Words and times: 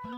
Komið 0.00 0.14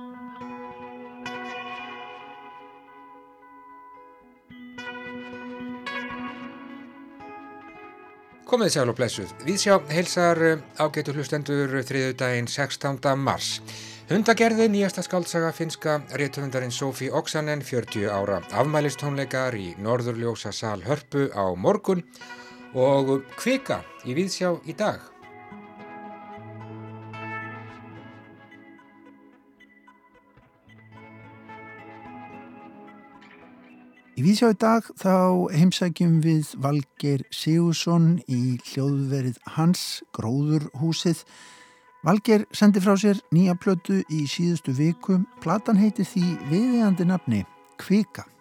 sjálf 8.70 8.92
og 8.92 8.98
blessuð. 9.00 9.32
Við 9.42 9.58
sjá 9.58 9.74
heilsar 9.90 10.38
eh, 10.46 10.62
ágætu 10.78 11.16
hlustendur 11.16 11.74
þriðu 11.82 12.14
daginn 12.20 12.46
16. 12.46 13.00
mars. 13.18 13.58
Hundagerði 14.12 14.68
nýjasta 14.70 15.02
skaldsaga 15.02 15.50
finska 15.56 15.98
réttöfundarinn 16.14 16.70
Sofí 16.70 17.10
Oksanen 17.10 17.66
40 17.66 18.06
ára 18.06 18.38
afmælistónleikar 18.54 19.58
í 19.58 19.72
Norðurljósa 19.82 20.54
sal 20.54 20.78
Hörpu 20.86 21.26
á 21.34 21.50
morgun 21.58 22.06
og 22.78 23.24
kvika 23.34 23.82
í 24.06 24.14
Viðsjá 24.14 24.54
í 24.62 24.78
dag. 24.78 25.11
Í 34.22 34.24
vísjá 34.30 34.52
í 34.52 34.54
dag 34.54 34.86
þá 35.02 35.50
heimsækjum 35.50 36.20
við 36.22 36.52
Valgeir 36.62 37.24
Sigursson 37.34 38.20
í 38.30 38.54
hljóðverið 38.68 39.40
hans 39.56 39.82
Gróðurhúsið. 40.14 41.24
Valgeir 42.06 42.44
sendi 42.54 42.78
frá 42.84 42.94
sér 43.02 43.18
nýja 43.34 43.58
plötu 43.58 43.98
í 44.14 44.20
síðustu 44.30 44.76
viku. 44.78 45.18
Platan 45.42 45.82
heitir 45.82 46.06
því 46.06 46.22
viðeigandi 46.52 47.08
nafni 47.10 47.42
Kvika. 47.82 48.31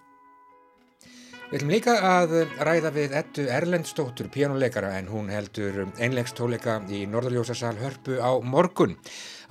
Við 1.52 1.58
ætlum 1.58 1.72
líka 1.74 1.94
að 2.08 2.34
ræða 2.64 2.90
við 2.96 3.14
ettu 3.20 3.44
Erlendstóttur 3.52 4.30
pjánuleikara 4.32 4.94
en 4.96 5.10
hún 5.12 5.26
heldur 5.28 5.82
einlegstóleika 6.00 6.78
í 6.88 7.02
Norðurljósasal 7.12 7.76
Hörpu 7.76 8.24
á 8.24 8.40
morgun. 8.40 8.94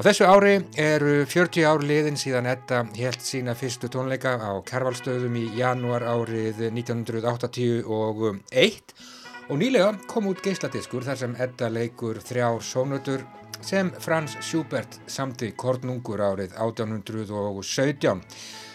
Á 0.01 0.09
þessu 0.09 0.25
ári 0.25 0.55
eru 0.81 1.27
40 1.29 1.67
ár 1.69 1.84
liðin 1.84 2.17
síðan 2.17 2.48
etta 2.48 2.87
helt 2.97 3.20
sína 3.20 3.53
fyrstu 3.53 3.92
tónleika 3.92 4.33
á 4.41 4.65
Kærvalstöðum 4.65 5.37
í 5.42 5.45
janúar 5.59 6.09
árið 6.09 6.70
1981 6.70 7.84
og 7.84 9.61
nýlega 9.61 9.92
kom 10.09 10.33
út 10.33 10.41
geisladiskur 10.41 11.05
þar 11.05 11.20
sem 11.20 11.37
etta 11.37 11.69
leikur 11.69 12.25
þrjár 12.25 12.64
sónutur 12.64 13.29
sem 13.61 13.92
Frans 14.01 14.41
Schubert 14.41 15.03
samti 15.05 15.53
Kornungur 15.53 16.25
árið 16.25 16.57
1817. 16.57 18.25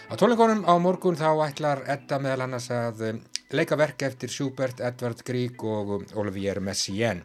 Á 0.06 0.14
tónleikonum 0.14 0.62
á 0.70 0.78
morgun 0.78 1.16
þá 1.18 1.34
ætlar 1.48 1.80
Edda 1.90 2.20
meðal 2.22 2.44
annars 2.44 2.68
að 2.70 3.00
um, 3.08 3.16
leika 3.50 3.74
verk 3.74 4.04
eftir 4.06 4.30
Schubert, 4.30 4.78
Edvard 4.78 5.24
Grieg 5.26 5.64
og 5.66 5.90
um, 5.96 6.04
Olivier 6.22 6.60
Messiaen. 6.62 7.24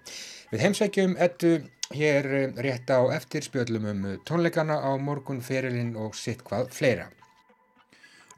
Við 0.49 0.63
heimsækjum 0.65 1.13
Eddu 1.21 1.51
hér 1.93 2.29
um, 2.39 2.57
rétt 2.57 2.89
á 2.89 3.05
eftir 3.13 3.45
spjöllum 3.45 3.85
um 3.91 4.03
tónleikana 4.25 4.79
á 4.81 4.97
morgun, 4.97 5.43
ferilinn 5.45 5.93
og 5.93 6.17
sitt 6.17 6.41
hvað 6.47 6.73
fleira. 6.73 7.11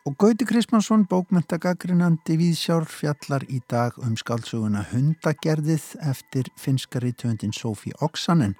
Og 0.04 0.20
Gauti 0.20 0.44
Krismansson, 0.44 1.06
bókmentagagrinandi 1.08 2.36
viðsjár 2.36 2.84
fjallar 2.92 3.48
í 3.48 3.62
dag 3.72 3.96
um 4.04 4.18
skálsuguna 4.20 4.84
Hundagerðið 4.92 5.94
eftir 6.04 6.52
finskari 6.60 7.16
töndin 7.16 7.56
Sofí 7.56 7.96
Oksanen 8.04 8.58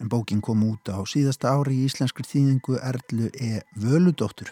en 0.00 0.10
bókin 0.10 0.42
kom 0.44 0.64
út 0.66 0.90
á 0.90 0.98
síðasta 1.06 1.52
ári 1.54 1.78
í 1.80 1.86
íslenskri 1.88 2.26
þýðingu 2.26 2.80
Erlu 2.80 3.30
E. 3.34 3.62
Völudóttur. 3.78 4.50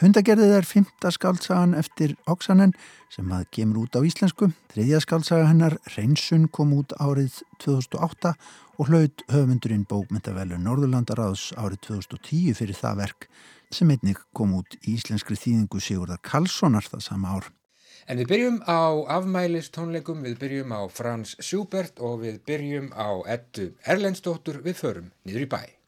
Hundagerðið 0.00 0.54
er 0.56 0.64
fymta 0.64 1.10
skáltsagan 1.12 1.74
eftir 1.76 2.14
Oksanen 2.30 2.72
sem 3.12 3.28
að 3.36 3.44
kemur 3.52 3.82
út 3.82 3.98
á 3.98 4.00
íslensku. 4.00 4.48
Þriðja 4.72 5.02
skáltsaga 5.04 5.50
hennar, 5.50 5.76
Reynsun, 5.92 6.48
kom 6.48 6.72
út 6.72 6.94
árið 6.96 7.42
2008 7.60 8.32
og 8.80 8.88
hlaut 8.88 9.24
höfundurinn 9.28 9.84
bókmyndavellu 9.84 10.56
Norðurlandaráðs 10.64 11.50
árið 11.60 11.82
2010 11.90 12.56
fyrir 12.56 12.80
það 12.80 13.02
verk 13.04 13.28
sem 13.70 13.92
einnig 13.92 14.24
kom 14.32 14.56
út 14.56 14.80
í 14.80 14.96
íslenskri 14.96 15.36
þýðingu 15.36 15.84
Sigurðar 15.84 16.24
Karlssonar 16.24 16.88
það 16.88 17.04
sama 17.10 17.36
ár. 17.36 17.52
En 18.06 18.20
við 18.20 18.30
byrjum 18.32 18.62
á 18.64 18.82
afmælistónleikum, 19.18 20.22
við 20.24 20.38
byrjum 20.44 20.72
á 20.76 20.80
Frans 20.88 21.36
Schubert 21.40 22.00
og 22.00 22.22
við 22.24 22.40
byrjum 22.46 22.88
á 22.96 23.10
ettu 23.26 23.72
Erlendstóttur 23.84 24.62
við 24.64 24.80
förum 24.80 25.12
niður 25.24 25.46
í 25.46 25.50
bæ. 25.56 25.79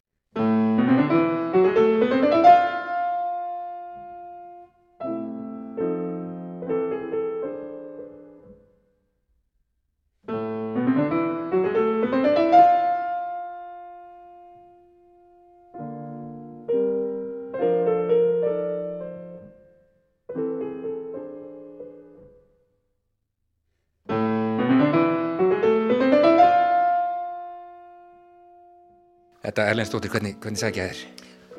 Erlendstóttir, 29.72 30.10
hvernig, 30.12 30.34
hvernig 30.42 30.60
sækja 30.60 30.84
þér? 30.90 30.98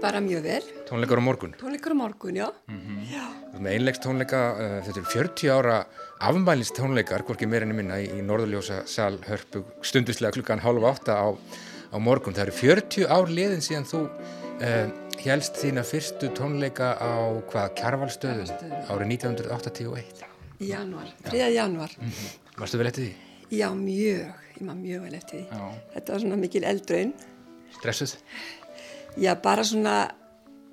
Bara 0.03 0.19
mjög 0.22 0.44
vel. 0.46 0.66
Tónleikar 0.85 1.18
á 1.18 1.24
morgun? 1.25 1.53
Tónleikar 1.57 1.96
á 1.96 1.97
morgun, 1.97 2.35
já. 2.35 2.47
Mm 2.69 2.81
-hmm. 2.81 3.00
já. 3.09 3.25
Með 3.59 3.72
einlegs 3.72 4.00
tónleika, 4.00 4.41
uh, 4.53 4.81
þetta 4.85 5.00
er 5.00 5.07
40 5.13 5.50
ára 5.50 5.85
afmælist 6.19 6.75
tónleikar, 6.78 7.23
hvorki 7.25 7.47
meirinni 7.47 7.73
minna 7.73 7.97
í, 7.97 8.06
í 8.06 8.22
Norðurljósa 8.22 8.85
sal 8.85 9.18
hörpu 9.25 9.63
stundislega 9.81 10.31
klukkan 10.31 10.59
halv 10.59 10.85
átta 10.85 11.13
á, 11.18 11.28
á 11.90 11.97
morgun. 11.97 12.34
Það 12.34 12.46
eru 12.46 12.52
40 12.52 13.07
ár 13.09 13.28
liðin 13.29 13.66
síðan 13.66 13.90
þú 13.90 14.02
uh, 14.06 14.88
helst 15.25 15.57
þína 15.57 15.84
fyrstu 15.84 16.29
tónleika 16.38 16.94
á 17.02 17.41
hvað 17.50 17.73
kjarvalstöðum 17.81 18.50
árið 18.94 19.07
1981. 19.07 20.22
Í 20.62 20.69
januar, 20.69 21.07
3. 21.23 21.50
januar. 21.50 21.91
Mm 21.97 22.09
-hmm. 22.09 22.59
Varstu 22.59 22.78
vel 22.78 22.88
eftir 22.88 23.03
því? 23.03 23.13
Já, 23.50 23.73
mjög. 23.73 24.34
Ég 24.62 24.68
var 24.68 24.75
mjög 24.75 25.02
vel 25.02 25.13
eftir 25.13 25.40
því. 25.40 25.46
Já. 25.50 25.73
Þetta 25.94 26.13
var 26.13 26.19
svona 26.19 26.35
mikil 26.35 26.63
eldraun. 26.63 27.13
Stressuð? 27.78 28.17
Já, 29.17 29.35
bara 29.41 29.63
svona 29.63 29.95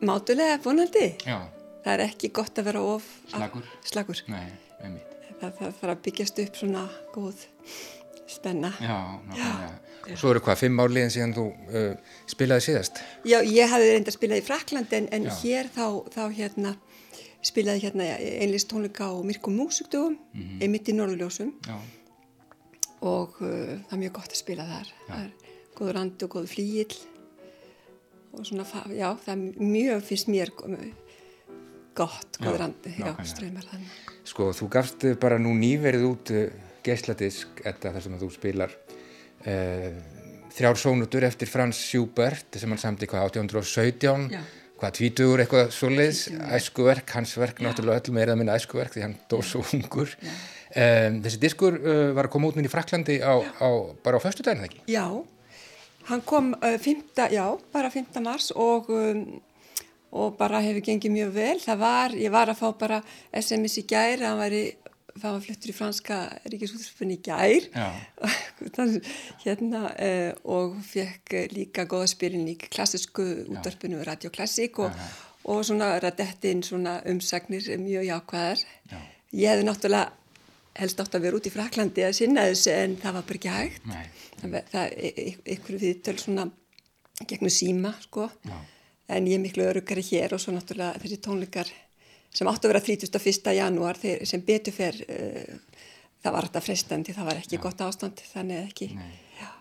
mátulega 0.00 0.59
vonandi. 0.65 1.15
Já. 1.27 1.38
Það 1.84 1.94
er 1.94 2.05
ekki 2.05 2.33
gott 2.37 2.59
að 2.61 2.69
vera 2.71 2.83
of... 2.94 3.06
Slagur? 3.33 3.69
Slagur. 3.88 4.21
Nei, 4.28 4.47
einmitt. 4.84 5.16
Það 5.41 5.55
þarf 5.61 5.84
að 5.88 6.03
byggjast 6.05 6.43
upp 6.44 6.59
svona 6.61 6.83
góð 7.15 7.47
spenna. 8.31 8.72
Já, 8.81 8.97
nákvæmlega. 9.28 9.71
Og 10.00 10.19
svo 10.21 10.33
eru 10.33 10.41
hvað, 10.44 10.59
fimm 10.62 10.81
árliðin 10.81 11.12
síðan 11.12 11.33
þú 11.37 11.44
uh, 11.50 12.15
spilaði 12.31 12.66
síðast? 12.69 13.00
Já, 13.28 13.38
ég 13.44 13.72
hafði 13.72 13.91
reynda 13.94 14.12
að 14.12 14.17
spilaði 14.17 14.43
í 14.43 14.47
Frakland 14.47 14.94
en, 14.97 15.09
en 15.17 15.28
hér 15.41 15.69
þá, 15.75 15.84
þá 16.15 16.22
hérna 16.37 16.75
spilaði 17.44 17.84
hérna 17.84 18.06
einlist 18.44 18.69
tónleika 18.71 19.09
á 19.09 19.17
Myrkum 19.25 19.56
Músugdugum, 19.56 20.17
mm 20.17 20.41
-hmm. 20.41 20.62
einmitt 20.65 20.88
í 20.88 20.97
Norðurljósum. 20.97 21.53
Já. 21.67 21.77
Og 23.00 23.41
uh, 23.41 23.77
það 23.88 23.97
er 23.97 24.03
mjög 24.05 24.17
gott 24.21 24.32
að 24.32 24.43
spila 24.43 24.69
þar. 24.69 24.93
Já. 24.93 25.12
Það 25.12 25.25
er 25.25 25.50
góður 25.78 26.03
andi 26.03 26.26
og 26.26 26.34
góður 26.34 26.53
flíil 26.53 26.98
og 28.31 28.47
svona, 28.47 28.66
já, 28.94 29.08
það 29.25 29.32
er 29.34 29.41
mjög, 29.58 30.03
finnst 30.06 30.31
mér 30.31 30.53
gott, 31.98 32.38
góður 32.38 32.66
andi, 32.69 32.94
já, 32.98 33.10
já 33.10 33.26
ströymar 33.32 33.66
þannig. 33.66 33.98
Sko, 34.31 34.50
þú 34.54 34.69
gafst 34.72 35.06
bara 35.22 35.41
nú 35.42 35.53
nýverið 35.58 36.06
út 36.06 36.32
uh, 36.36 36.47
geisladisk, 36.86 37.62
þetta 37.64 37.94
þar 37.97 38.06
sem 38.06 38.16
þú 38.20 38.31
spilar 38.34 38.76
uh, 38.76 39.98
þrjár 40.54 40.81
sónutur 40.81 41.26
eftir 41.26 41.50
Frans 41.50 41.81
Schubert 41.88 42.58
sem 42.60 42.70
hann 42.70 42.81
samti 42.81 43.08
hvað 43.10 43.31
1817, 43.32 44.31
já. 44.37 44.41
hvað 44.81 44.94
tvítugur 45.00 45.42
eitthvað 45.42 45.75
svoleiðs, 45.75 46.22
æskuverk, 46.60 47.16
hans 47.16 47.34
verk 47.41 47.60
já. 47.60 47.66
náttúrulega 47.69 48.04
öll 48.04 48.16
meira 48.16 48.37
að 48.37 48.42
minna 48.42 48.56
æskuverk 48.58 48.94
því 48.94 49.06
hann 49.08 49.19
dó 49.31 49.41
svo 49.42 49.64
ungur. 49.76 50.14
Um, 50.70 51.19
þessi 51.25 51.42
diskur 51.42 51.75
uh, 51.81 52.08
var 52.14 52.28
að 52.28 52.34
koma 52.37 52.50
út 52.50 52.58
minn 52.58 52.69
í 52.69 52.70
Fraklandi 52.70 53.19
á, 53.19 53.34
á, 53.42 53.69
bara 54.04 54.22
á 54.22 54.25
föstu 54.25 54.47
daginn, 54.47 54.69
ekki? 54.69 54.84
Já, 54.91 55.08
hann 56.10 56.25
kom 56.26 56.52
uh, 56.58 56.76
5. 56.79 57.31
já, 57.31 57.46
bara 57.73 57.90
5. 57.90 58.20
mars 58.25 58.50
og 58.56 58.90
um, 58.90 59.40
og 60.11 60.37
bara 60.38 60.61
hefur 60.64 60.82
gengið 60.85 61.12
mjög 61.14 61.35
vel 61.35 61.58
það 61.62 61.82
var, 61.85 62.14
ég 62.19 62.32
var 62.35 62.50
að 62.50 62.61
fá 62.61 62.69
bara 62.79 63.00
SMS 63.37 63.79
í 63.79 63.85
gær, 63.90 64.19
það 64.19 64.40
var, 64.40 64.56
það 65.14 65.26
var 65.37 65.44
fluttur 65.44 65.70
í 65.70 65.76
franska 65.76 66.19
ríkisúðsfunni 66.50 67.19
í 67.19 67.23
gær 67.29 67.69
hérna 69.44 69.85
uh, 69.94 70.32
og 70.56 70.79
fekk 70.90 71.37
líka 71.55 71.87
góða 71.90 72.11
spilin 72.11 72.49
í 72.50 72.56
klassisku 72.61 73.26
útdarpinu 73.46 74.02
Radio 74.06 74.32
Classic 74.35 74.82
og, 74.82 74.99
og 75.46 75.62
svona 75.69 75.93
rættettinn 76.02 76.64
svona 76.67 76.99
umsagnir 77.11 77.70
mjög 77.79 78.11
jákvæðar 78.11 78.64
Já. 78.90 78.99
ég 79.31 79.55
hefði 79.55 79.69
náttúrulega 79.70 80.19
helst 80.81 81.03
átt 81.03 81.17
að 81.17 81.27
vera 81.27 81.38
út 81.38 81.49
í 81.49 81.53
Fraklandi 81.55 82.05
að 82.06 82.17
sinna 82.19 82.47
þessu 82.49 82.73
en 82.75 82.97
það 83.00 83.17
var 83.19 83.29
bara 83.29 83.41
ekki 83.41 83.55
hægt 83.55 83.87
Nei. 83.91 84.06
það, 84.41 84.56
það 84.73 84.97
ykkur 85.55 85.79
viðtöl 85.85 86.17
svona 86.21 86.49
gegnum 87.29 87.53
síma 87.53 87.94
sko 88.05 88.29
Já. 88.49 88.56
en 89.17 89.29
ég 89.29 89.38
er 89.38 89.44
miklu 89.44 89.69
örugari 89.69 90.05
hér 90.11 90.37
og 90.37 90.43
svo 90.43 90.55
náttúrulega 90.56 91.00
þessi 91.03 91.21
tónleikar 91.27 91.73
sem 92.32 92.49
áttu 92.49 92.69
að 92.69 92.77
vera 92.77 92.85
31. 92.87 93.55
janúar 93.59 93.99
þeir, 93.99 94.23
sem 94.29 94.44
betur 94.47 94.77
fer 94.77 95.00
uh, 95.06 95.56
það 96.23 96.37
var 96.37 96.49
þetta 96.49 96.65
frestandi, 96.65 97.17
það 97.17 97.33
var 97.33 97.43
ekki 97.43 97.59
Já. 97.59 97.65
gott 97.67 97.87
ástand 97.88 98.23
þannig 98.33 98.71
ekki 98.71 98.93
Nei, 98.97 99.17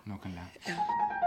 nákvæmlega 0.10 1.19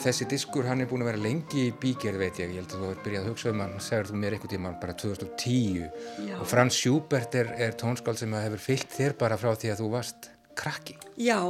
þessi 0.00 0.26
diskur 0.30 0.66
hann 0.68 0.80
er 0.82 0.88
búin 0.88 1.04
að 1.04 1.10
vera 1.10 1.22
lengi 1.22 1.66
í 1.68 1.72
bígerð 1.82 2.22
veit 2.22 2.38
ég, 2.40 2.54
ég 2.54 2.62
held 2.62 2.72
að 2.72 2.78
þú 2.78 2.86
hefur 2.88 3.02
byrjað 3.04 3.24
að 3.24 3.30
hugsa 3.30 3.50
um 3.52 3.62
hann, 3.64 3.74
segir 3.84 4.08
þú 4.08 4.20
mér 4.22 4.36
eitthvað 4.36 4.54
tíma, 4.54 4.72
bara 4.80 4.94
2010 5.02 5.82
Já. 6.28 6.36
og 6.38 6.46
Frans 6.48 6.78
Schubert 6.78 7.36
er, 7.40 7.50
er 7.66 7.76
tónskáld 7.80 8.20
sem 8.20 8.36
hefur 8.38 8.64
fyllt 8.64 8.96
þér 8.96 9.16
bara 9.20 9.38
frá 9.40 9.52
því 9.52 9.74
að 9.74 9.82
þú 9.82 9.90
varst 9.92 10.30
krakki. 10.60 10.96
Já, 11.20 11.40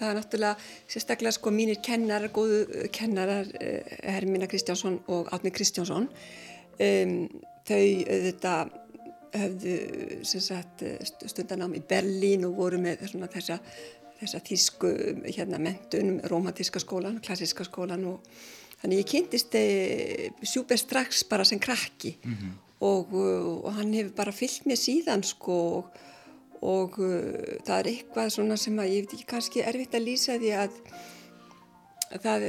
það 0.00 0.10
er 0.10 0.18
náttúrulega, 0.18 0.68
sérstaklega 0.90 1.36
sko 1.36 1.54
mínir 1.54 1.80
kennarar, 1.86 2.34
góðu 2.34 2.88
kennarar, 2.94 3.50
eh, 3.60 3.96
Hermina 4.16 4.50
Kristjánsson 4.50 5.00
og 5.12 5.30
Átni 5.34 5.54
Kristjánsson, 5.54 6.10
um, 6.10 7.16
þau 7.70 7.80
auðvitað 7.80 8.76
höfðu 9.30 9.74
sagt, 10.26 10.82
stundanám 11.30 11.76
í 11.78 11.82
Berlín 11.86 12.46
og 12.48 12.56
voru 12.58 12.80
með 12.82 13.04
svona, 13.12 13.30
þessa 13.30 13.60
þessa 14.20 14.40
þísku 14.44 14.90
hérna, 15.26 15.60
mentun, 15.62 16.20
romantíska 16.30 16.80
skólan, 16.82 17.20
klassiska 17.24 17.64
skólan 17.64 18.04
og 18.10 18.26
þannig 18.80 19.02
ég 19.02 19.10
kynntist 19.12 19.56
Sjúber 20.42 20.76
eh, 20.76 20.82
strax 20.82 21.24
bara 21.28 21.44
sem 21.44 21.60
krakki 21.60 22.16
mm 22.22 22.34
-hmm. 22.34 22.52
og, 22.80 23.12
eh, 23.12 23.66
og 23.66 23.72
hann 23.74 23.94
hefur 23.94 24.14
bara 24.16 24.32
fyllt 24.32 24.66
mér 24.66 24.80
síðan 24.80 25.24
sko 25.24 25.58
og, 25.76 25.84
og 26.62 26.98
uh, 26.98 27.56
það 27.64 27.78
er 27.78 27.86
eitthvað 27.86 28.30
svona 28.30 28.56
sem 28.56 28.78
að 28.78 28.90
ég 28.92 29.00
veit 29.00 29.12
ekki 29.14 29.26
kannski 29.26 29.62
erfitt 29.64 29.94
að 29.94 30.06
lýsa 30.08 30.38
því 30.38 30.50
að 30.62 30.72
það, 32.22 32.40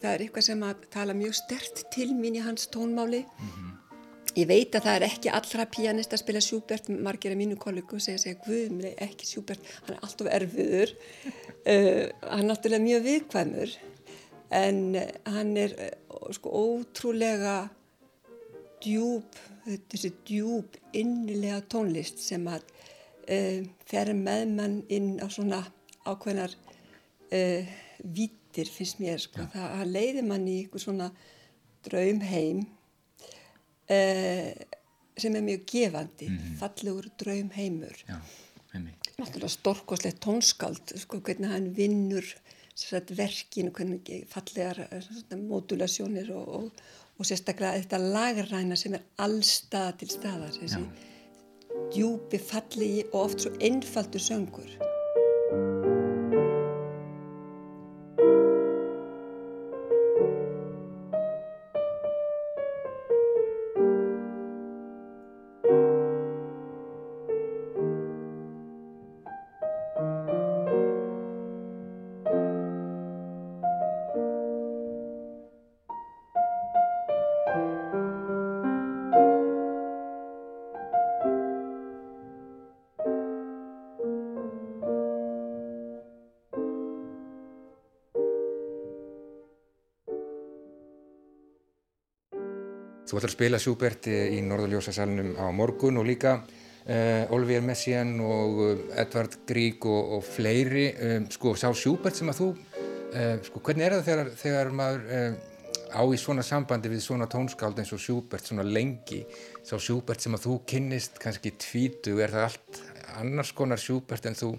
það 0.00 0.12
er 0.12 0.20
eitthvað 0.20 0.44
sem 0.44 0.62
að 0.62 0.86
tala 0.90 1.14
mjög 1.14 1.34
stert 1.34 1.84
til 1.92 2.14
mín 2.14 2.38
í 2.38 2.44
hans 2.44 2.68
tónmáli 2.72 3.24
mm 3.24 3.48
-hmm. 3.48 3.87
Ég 4.38 4.46
veit 4.46 4.76
að 4.76 4.84
það 4.84 4.96
er 4.96 5.04
ekki 5.08 5.30
allra 5.34 5.64
pianist 5.66 6.12
að 6.14 6.20
spila 6.22 6.40
Schubert, 6.44 6.88
margir 6.92 7.32
af 7.34 7.38
mínu 7.40 7.56
kollegu 7.58 7.98
segja 7.98 8.20
segja, 8.22 8.38
guðumlega 8.44 9.08
ekki 9.08 9.26
Schubert, 9.26 9.64
hann 9.82 9.96
er 9.96 10.04
alltaf 10.06 10.28
erfiður, 10.36 10.92
uh, 10.94 12.04
hann 12.22 12.44
er 12.44 12.46
náttúrulega 12.46 12.84
mjög 12.84 13.06
viðkvæmur 13.08 13.74
en 14.60 14.78
uh, 15.00 15.08
hann 15.34 15.50
er 15.58 15.74
uh, 15.88 16.28
sko 16.36 16.52
ótrúlega 16.54 17.56
djúb, 18.84 19.42
þessi 19.90 20.12
djúb 20.28 20.78
innilega 20.96 21.58
tónlist 21.72 22.22
sem 22.22 22.46
að 22.46 22.62
uh, 22.68 23.66
fer 23.90 24.14
með 24.14 24.46
mann 24.54 24.80
inn 24.86 25.16
á 25.18 25.26
svona 25.26 25.64
ákveðnar 26.06 26.54
uh, 26.54 27.76
vítir 28.06 28.70
finnst 28.70 29.02
mér 29.02 29.18
sko, 29.26 29.50
ja. 29.50 29.70
það 29.80 29.94
leiði 29.98 30.26
mann 30.30 30.46
í 30.46 30.60
eitthvað 30.62 30.86
svona 30.86 31.14
draumheim 31.88 32.68
uh, 33.90 34.50
sem 35.18 35.34
er 35.34 35.42
mjög 35.42 35.64
gefandi 35.66 36.28
mm 36.28 36.36
-hmm. 36.36 36.58
fallegur 36.60 37.08
draum 37.18 37.50
heimur 37.50 37.96
náttúrulega 39.18 39.48
storkoslegt 39.48 40.20
tónskald 40.24 40.94
sko, 40.96 41.20
hvernig 41.20 41.50
hann 41.50 41.76
vinnur 41.76 42.26
verkin, 43.16 43.72
hvernig 43.72 44.26
fallegar 44.30 44.78
eh, 44.90 45.36
modulasjónir 45.36 46.30
og, 46.30 46.48
og, 46.48 46.70
og 47.18 47.26
sérstaklega 47.26 47.80
þetta 47.80 47.98
lagræna 47.98 48.76
sem 48.76 48.94
er 48.94 49.02
allstað 49.16 49.96
til 49.98 50.10
staðar 50.10 50.54
þessi 50.60 50.84
djúpi 51.94 52.38
fallegi 52.38 53.02
og 53.12 53.20
oft 53.24 53.40
svo 53.42 53.52
einfaldur 53.60 54.22
söngur 54.22 54.87
Þú 93.18 93.24
ætlar 93.24 93.32
að 93.32 93.34
spila 93.34 93.58
Schubert 93.58 94.06
í 94.06 94.36
Norðurljósasalunum 94.46 95.30
á 95.42 95.50
morgun 95.50 95.96
og 95.98 96.04
líka 96.06 96.36
uh, 96.38 97.32
Olivier 97.34 97.64
Messiaen 97.66 98.12
og 98.22 98.60
uh, 98.62 98.84
Edvard 99.02 99.34
Grieg 99.48 99.82
og, 99.90 100.12
og 100.14 100.22
fleiri. 100.22 100.84
Um, 101.02 101.26
sko, 101.34 101.56
sá 101.58 101.66
Schubert 101.74 102.14
sem 102.14 102.30
að 102.30 102.38
þú, 102.38 102.46
uh, 102.78 103.32
sko, 103.48 103.64
hvernig 103.66 103.88
er 103.88 103.96
það 103.96 104.06
þegar, 104.06 104.30
þegar 104.44 104.70
maður 104.78 105.02
á 105.98 106.02
í 106.14 106.22
svona 106.22 106.46
sambandi 106.46 106.94
við 106.94 107.02
svona 107.08 107.26
tónskáld 107.34 107.82
eins 107.82 107.90
og 107.98 108.04
Schubert 108.06 108.46
svona 108.46 108.68
lengi? 108.70 109.24
Sá 109.66 109.74
Schubert 109.82 110.22
sem 110.22 110.38
að 110.38 110.46
þú 110.46 110.60
kynnist 110.70 111.18
kannski 111.18 111.56
tvítu, 111.58 112.20
er 112.22 112.38
það 112.38 112.50
allt 112.52 112.82
annars 113.18 113.50
konar 113.50 113.82
Schubert 113.82 114.30
en 114.30 114.38
þú 114.38 114.54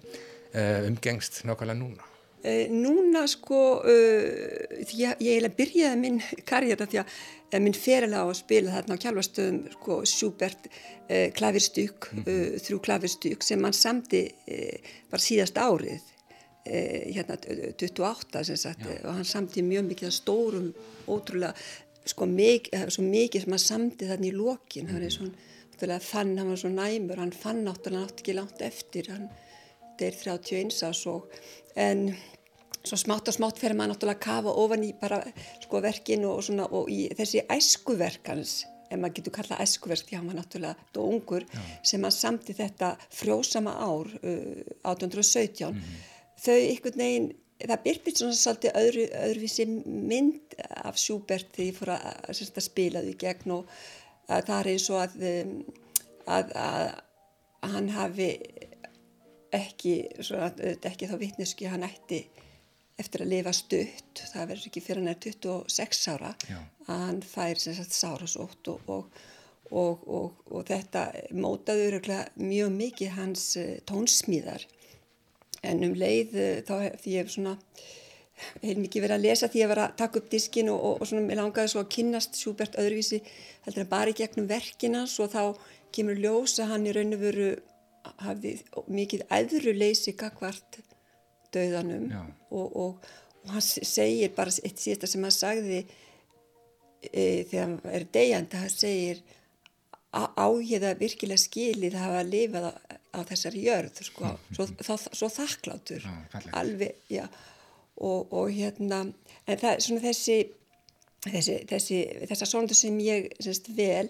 umgengst 0.92 1.46
nákvæmlega 1.48 1.80
núna? 1.80 2.09
Uh, 2.40 2.70
núna 2.72 3.26
sko 3.28 3.58
uh, 3.84 4.84
ég, 4.96 5.18
ég 5.20 5.48
byrjaði 5.58 5.98
minn 6.00 6.22
karriera 6.48 6.86
því 6.88 7.02
að 7.02 7.10
uh, 7.12 7.58
minn 7.60 7.76
ferilega 7.76 8.22
á 8.24 8.28
að 8.32 8.38
spila 8.40 8.76
þarna 8.78 8.96
á 8.96 9.02
kjálfastöðum 9.04 9.58
sko 9.74 9.98
Schubert 10.08 10.70
klavirstug, 11.36 12.06
mm 12.14 12.22
-hmm. 12.22 12.60
þrjú 12.62 12.78
klavirstug 12.86 13.44
sem 13.44 13.64
hann 13.66 13.74
samti 13.74 14.20
var 15.10 15.20
síðast 15.20 15.58
árið 15.58 16.04
hérna 16.64 17.36
28 17.82 18.44
sem 18.46 18.60
sagt 18.62 18.86
Já. 18.86 19.08
og 19.10 19.16
hann 19.18 19.26
samti 19.26 19.64
mjög 19.66 19.88
mikið 19.90 20.08
að 20.08 20.18
stórum 20.20 20.68
ótrúlega 21.10 21.56
sko 22.06 22.28
mikið, 22.30 22.86
svo 22.94 23.04
mikið 23.04 23.42
sem 23.42 23.56
hann 23.58 23.66
samti 23.66 24.06
þarna 24.06 24.30
í 24.30 24.36
lokin 24.38 24.86
mm 24.86 24.94
hann 24.94 25.04
er 25.04 25.10
mhm. 25.10 25.34
svona, 25.80 26.00
fann, 26.00 26.38
hann 26.38 26.50
var 26.50 26.62
svo 26.62 26.70
næmur 26.70 27.18
hann 27.18 27.34
fann 27.34 27.66
náttúrulega 27.66 28.06
náttúrulega 28.06 28.22
ekki 28.22 28.38
langt 28.38 28.62
eftir 28.62 29.10
hann 29.10 29.30
er 30.08 30.18
31 30.18 30.84
ás 30.88 31.06
og 31.10 31.30
en 31.76 32.10
svo 32.86 32.98
smátt 32.98 33.30
og 33.30 33.36
smátt 33.36 33.60
fer 33.60 33.76
maður 33.76 33.94
náttúrulega 33.94 34.18
að 34.18 34.26
kafa 34.26 34.56
ofan 34.64 34.86
í 34.88 34.92
bara 35.00 35.20
sko 35.64 35.82
verkin 35.84 36.26
og, 36.30 36.44
svona, 36.46 36.68
og 36.72 36.90
í 36.92 37.08
þessi 37.18 37.44
æskuverkans 37.52 38.54
ef 38.90 38.98
maður 38.98 39.18
getur 39.20 39.36
kallað 39.36 39.66
æskuverk 39.66 40.08
því 40.08 40.18
hann 40.18 40.32
var 40.32 40.40
náttúrulega 40.40 40.88
og 41.02 41.12
ungur 41.14 41.46
Já. 41.46 41.60
sem 41.92 42.08
að 42.08 42.16
samti 42.16 42.56
þetta 42.58 42.94
frjósama 43.14 43.76
ár 43.76 44.10
uh, 44.24 44.64
1817 44.88 45.70
mm 45.70 45.78
-hmm. 45.78 46.00
þau 46.46 46.58
ykkur 46.74 46.98
neginn 47.02 47.30
það 47.60 47.84
byrpit 47.84 48.18
svona 48.18 48.40
svolítið 48.40 48.78
öðru, 48.82 49.06
öðruvísi 49.26 49.66
mynd 49.86 50.56
af 50.84 50.98
Schubert 50.98 51.60
ég 51.60 51.76
fór 51.76 51.92
að, 51.92 52.06
að, 52.32 52.42
að 52.56 52.64
spila 52.64 53.04
því 53.04 53.16
gegn 53.20 53.52
og 53.52 53.68
að 54.30 54.46
það 54.48 54.60
er 54.60 54.72
eins 54.72 54.90
og 54.90 55.02
að, 55.04 55.14
um, 55.34 55.54
að 56.26 56.54
að 56.56 57.74
hann 57.74 57.90
hafi 57.90 58.30
ekki, 59.56 59.96
svona, 60.22 60.52
ekki 60.88 61.10
þá 61.10 61.18
vittneski 61.22 61.70
hann 61.72 61.86
ætti 61.88 62.24
eftir 63.00 63.24
að 63.24 63.32
lifa 63.34 63.54
stutt, 63.56 64.24
það 64.34 64.50
verður 64.52 64.70
ekki 64.70 64.84
fyrir 64.84 65.02
hann 65.02 65.14
er 65.14 65.20
26 65.24 66.02
ára 66.14 66.32
Já. 66.50 66.58
að 66.88 67.04
hann 67.06 67.22
fær 67.24 67.62
sagt, 67.62 67.96
sárasótt 67.96 68.72
og, 68.74 68.90
og, 68.92 69.24
og, 69.72 70.44
og 70.52 70.68
þetta 70.68 71.06
mótaður 71.32 72.02
mjög 72.36 72.76
mikið 72.76 73.16
hans 73.16 73.54
uh, 73.62 73.78
tónsmíðar 73.88 74.68
en 75.64 75.84
um 75.88 75.96
leið 75.96 76.36
uh, 76.36 76.52
þá 76.68 76.76
því 77.00 77.16
ég 77.16 77.24
hef 77.24 77.34
svona 77.36 77.56
heil 78.64 78.78
mikið 78.80 79.04
verið 79.04 79.16
að 79.16 79.26
lesa 79.26 79.50
því 79.52 79.64
að 79.64 79.72
vera 79.74 79.88
að 79.88 79.98
taka 80.00 80.22
upp 80.22 80.30
diskin 80.32 80.70
og 80.72 81.02
svona 81.04 81.26
mér 81.26 81.42
langaði 81.42 81.74
svo 81.74 81.84
að 81.84 81.92
kynast 81.96 82.40
Sjúbert 82.40 82.78
öðruvísi 82.80 83.20
heldur 83.66 83.84
en 83.84 83.92
bara 83.92 84.12
í 84.14 84.16
gegnum 84.16 84.48
verkina 84.50 85.06
svo 85.12 85.28
þá 85.32 85.44
kemur 85.96 86.20
ljós 86.20 86.56
að 86.62 86.74
hann 86.74 86.88
í 86.88 86.94
raun 86.96 87.16
og 87.18 87.24
veru 87.24 87.50
hafði 88.24 88.56
mikið 88.92 89.26
æðruleysi 89.34 90.16
gagvart 90.20 90.80
döðanum 91.54 92.08
og, 92.14 92.68
og, 92.68 93.10
og 93.44 93.52
hann 93.54 93.66
segir 93.66 94.32
bara 94.36 94.54
eitt 94.64 94.82
síðasta 94.82 95.10
sem 95.10 95.26
hann 95.26 95.36
sagði 95.36 95.82
e, 97.10 97.46
þegar 97.50 97.66
hann 97.66 97.78
er 97.92 98.08
degjandi 98.14 98.62
hann 98.64 98.74
segir 98.74 99.22
á 100.10 100.48
ég 100.66 100.82
það 100.82 101.02
virkilega 101.04 101.42
skilið 101.42 101.98
að 101.98 102.06
hafa 102.06 102.22
lifað 102.26 102.70
á, 102.70 102.74
á 103.14 103.20
þessari 103.30 103.66
jörð? 103.68 104.00
Sko, 104.08 104.32
svo, 104.56 104.66
svo, 104.82 104.98
svo 104.98 105.30
þakklátur 105.34 106.06
já, 106.06 106.42
alveg, 106.58 106.98
já. 107.14 107.28
Og, 108.00 108.32
og 108.32 108.50
hérna, 108.56 109.04
en 109.46 109.60
það 109.60 109.84
svona 109.86 110.06
þessi 110.08 110.40
þessi, 111.28 111.56
þessi 111.70 112.00
þessa 112.30 112.48
sóndu 112.48 112.78
sem 112.78 112.96
ég 113.04 113.30
semst 113.44 113.70
vel 113.76 114.08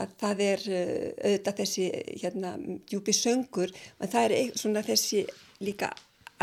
að 0.00 0.14
það 0.20 0.42
er 0.48 0.66
uh, 0.68 1.08
auðvitað 1.28 1.60
þessi 1.62 1.88
hérna 2.22 2.54
djúpi 2.90 3.14
söngur 3.16 3.72
en 4.00 4.12
það 4.12 4.36
er 4.38 4.54
svona 4.58 4.84
þessi 4.86 5.24
líka 5.64 5.90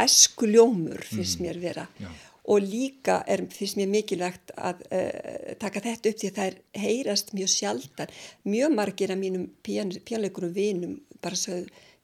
eskuljómur 0.02 1.04
finnst 1.04 1.40
mm. 1.40 1.48
mér 1.48 1.62
vera 1.62 1.86
Já. 2.00 2.10
og 2.54 2.64
líka 2.66 3.20
er 3.28 3.44
finnst 3.52 3.78
mér 3.80 3.92
mikilvægt 3.92 4.54
að 4.56 4.86
uh, 4.88 5.52
taka 5.62 5.84
þetta 5.84 6.14
upp 6.14 6.22
því 6.22 6.32
að 6.32 6.40
það 6.40 6.52
er 6.52 6.86
heyrast 6.86 7.36
mjög 7.38 7.54
sjaldan 7.56 8.16
mjög 8.48 8.76
margir 8.80 9.14
af 9.14 9.22
mínum 9.22 9.50
pjánleikurum 9.64 10.56
vinum 10.56 10.98
bara 11.22 11.38
svo 11.38 11.62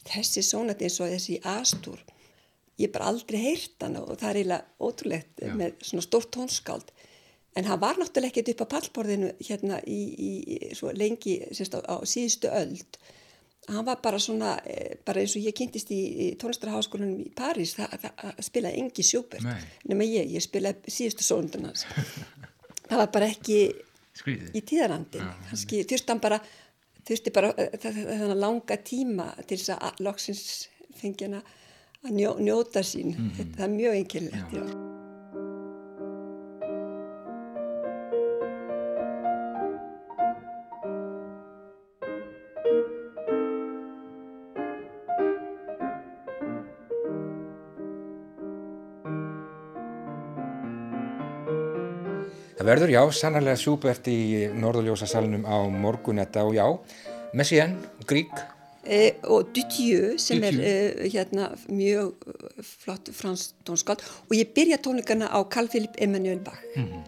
þessi 0.07 0.43
sónat 0.45 0.83
eins 0.83 0.99
og 1.01 1.11
þessi 1.11 1.39
astur 1.57 2.03
ég 2.77 2.87
er 2.89 2.93
bara 2.93 3.09
aldrei 3.11 3.39
heyrt 3.41 3.81
hann 3.81 3.97
og 3.99 4.13
það 4.19 4.29
er 4.29 4.39
eiginlega 4.41 4.87
ótrúlegt 4.87 5.41
Já. 5.41 5.53
með 5.57 5.81
svona 5.81 6.05
stórt 6.05 6.31
tónskáld 6.35 6.91
en 7.57 7.65
hann 7.65 7.81
var 7.81 7.97
náttúrulega 7.97 8.31
ekkert 8.31 8.53
upp 8.53 8.65
á 8.69 8.73
pallborðinu 8.75 9.31
hérna 9.47 9.79
í, 9.89 10.01
í 10.27 10.57
svo 10.77 10.91
lengi 10.93 11.39
semst 11.51 11.77
á, 11.77 11.81
á 11.81 11.95
síðustu 12.05 12.51
öld. 12.53 12.99
Hann 13.67 13.87
var 13.87 13.99
bara 14.03 14.19
svona, 14.21 14.53
eh, 14.63 14.95
bara 15.05 15.23
eins 15.23 15.35
og 15.35 15.43
ég 15.43 15.55
kynntist 15.57 15.89
í, 15.91 15.97
í 15.97 16.27
tónlistarháskólanum 16.39 17.25
í 17.25 17.31
París 17.35 17.75
það, 17.75 17.97
það, 18.03 18.13
það 18.21 18.45
spilaði 18.47 18.83
engi 18.83 19.07
sjúbert 19.09 19.49
nema 19.89 20.07
ég, 20.07 20.29
ég 20.37 20.45
spilaði 20.45 20.93
síðustu 20.99 21.27
sóndunans 21.27 21.83
það 22.87 23.01
var 23.01 23.11
bara 23.17 23.27
ekki 23.33 23.59
Skrítið. 24.15 24.55
í 24.55 24.63
tíðarandin 24.71 25.27
kannski 25.49 25.83
þurfti 25.83 26.19
bara 26.23 26.39
bara 27.35 27.51
eh, 27.59 27.77
þannig 27.83 28.39
langa 28.39 28.79
tíma 28.83 29.29
til 29.43 29.59
þess 29.59 29.75
að 29.77 30.03
loksins 30.07 30.43
fengi 30.97 31.27
hann 31.27 31.41
að 31.41 32.13
njó, 32.13 32.37
njóta 32.39 32.83
sín. 32.83 33.15
Mm. 33.15 33.31
-hmm. 33.31 33.55
það 33.57 33.65
er 33.67 33.75
mjög 33.75 33.97
einkilvægt 34.01 34.53
Það 52.57 52.69
verður, 52.71 52.89
já, 52.89 53.01
sannarlega 53.13 53.59
Schubert 53.61 54.07
í 54.09 54.19
Norðurljósasalunum 54.57 55.43
á 55.45 55.69
morgunetta 55.69 56.41
og 56.47 56.55
já, 56.57 56.63
Messiaen, 57.37 57.75
Grík. 58.09 58.33
E, 58.81 59.19
og 59.29 59.51
Dudieu 59.53 60.15
sem 60.17 60.41
Dudieu. 60.41 60.63
er 60.65 61.03
e, 61.05 61.09
hérna 61.13 61.51
mjög 61.69 62.15
flott 62.65 63.11
fransk 63.13 63.59
tónskátt 63.67 64.01
og 64.01 64.33
ég 64.33 64.49
byrja 64.57 64.79
tónleikana 64.81 65.29
á 65.29 65.37
Carl 65.45 65.69
Philipp 65.69 65.99
Emanuel 66.01 66.39
Bach 66.39 66.63
mm 66.75 66.83
-hmm. 66.83 67.03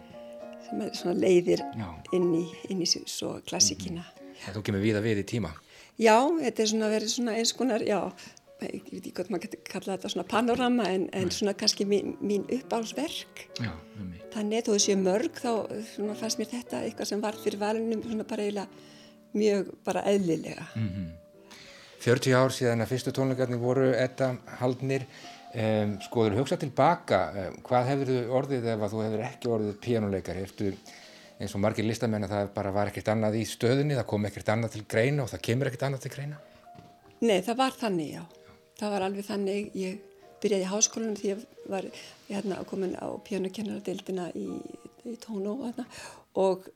sem 0.68 0.80
er 0.82 0.94
svona 0.94 1.18
leiðir 1.18 1.64
inn 2.12 2.34
í, 2.34 2.46
inn 2.68 2.82
í 2.82 2.86
svo 2.86 3.40
klassikina. 3.46 4.04
Mm 4.06 4.30
-hmm. 4.30 4.54
Þú 4.54 4.62
kemur 4.62 4.80
viða 4.80 5.00
við 5.00 5.18
í 5.18 5.24
tíma. 5.24 5.50
Já, 5.98 6.30
þetta 6.42 6.62
er 6.62 6.68
svona 6.68 6.88
verið 6.88 7.08
svona 7.08 7.32
eins 7.32 7.52
konar, 7.52 7.80
já, 7.82 8.12
ég 8.62 8.92
veit 8.92 9.06
ekki 9.06 9.12
hvort 9.12 9.30
maður 9.30 9.42
getur 9.42 9.60
kallað 9.72 9.96
þetta 9.96 10.08
svona 10.08 10.28
panorama 10.28 10.84
en, 10.84 11.08
en 11.12 11.30
svona 11.30 11.54
kannski 11.54 11.84
mín, 11.84 12.16
mín 12.20 12.44
uppáhalsverk 12.48 13.48
þannig 14.34 14.66
þú 14.66 14.78
séu 14.82 14.98
mörg 15.00 15.40
þá 15.40 15.50
svona, 15.94 16.14
fannst 16.18 16.40
mér 16.40 16.52
þetta 16.52 16.84
eitthvað 16.84 17.10
sem 17.10 17.24
var 17.24 17.38
fyrir 17.40 17.60
valunum 17.60 18.04
svona 18.04 18.26
bara 18.28 18.46
eiginlega 18.46 18.68
mjög 19.40 19.74
bara 19.86 20.04
eðlilega. 20.10 20.66
Mm 20.76 20.88
-hmm. 20.88 21.10
40 22.00 22.34
ár 22.34 22.50
síðan 22.50 22.82
að 22.82 22.90
fyrstu 22.94 23.12
tónleikarnir 23.12 23.60
voru 23.60 23.92
þetta 23.92 24.36
haldnir. 24.60 25.06
Um, 25.50 25.96
skoður 26.00 26.36
hugsa 26.38 26.56
tilbaka 26.56 27.32
um, 27.34 27.54
hvað 27.66 27.86
hefur 27.88 28.06
þú 28.06 28.18
orðið 28.38 28.66
ef 28.70 28.80
að 28.80 28.92
þú 28.92 29.00
hefur 29.02 29.20
ekki 29.20 29.48
orðið 29.50 29.80
píjánuleikari 29.82 30.42
eftir 30.42 30.76
eins 31.40 31.54
og 31.56 31.60
margir 31.60 31.84
listamenn 31.88 32.22
að 32.22 32.34
það 32.36 32.52
bara 32.54 32.70
var 32.70 32.86
ekkert 32.86 33.08
annað 33.08 33.38
í 33.40 33.42
stöðunni 33.48 33.96
það 33.98 34.06
kom 34.12 34.28
ekkert 34.28 34.48
annað 34.48 34.76
til 34.76 34.84
greina 34.86 35.24
og 35.24 35.32
það 35.32 35.42
kemur 35.48 35.66
ekkert 35.66 35.82
annað 35.82 36.04
til 36.04 36.12
greina? 36.14 36.38
Nei, 37.20 37.42
það 37.42 37.56
var 37.56 37.74
þannig, 37.80 38.12
já. 38.14 38.22
Það 38.78 38.94
var 38.94 39.06
alveg 39.08 39.26
þannig, 39.26 39.70
ég 39.74 39.98
byrjaði 40.42 40.66
í 40.66 40.70
háskólanum 40.70 41.16
því 41.18 41.32
ég 41.32 41.44
var 41.70 41.88
hérna, 42.28 42.60
komin 42.68 42.96
á 42.96 43.08
pjánukennaradeildina 43.26 44.30
í, 44.38 44.46
í 45.06 45.16
tónu 45.22 45.56
og 46.38 46.70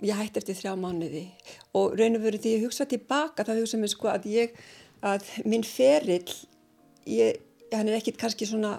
ég 0.00 0.16
hætti 0.16 0.40
eftir 0.40 0.58
þrjá 0.58 0.74
mánuði. 0.80 1.26
Og 1.76 1.96
raun 1.98 2.18
og 2.18 2.24
veru 2.24 2.40
því 2.40 2.56
ég 2.56 2.66
hugsa 2.66 2.88
tilbaka 2.88 3.44
þá 3.44 3.54
hugsa 3.58 3.80
mér 3.80 3.92
sko 3.92 4.10
að 4.12 4.28
ég, 4.32 4.54
að 5.04 5.28
minn 5.44 5.66
ferill, 5.66 6.34
ég, 7.08 7.40
hann 7.72 7.88
er 7.88 7.98
ekkit 8.00 8.20
kannski 8.20 8.48
svona 8.48 8.78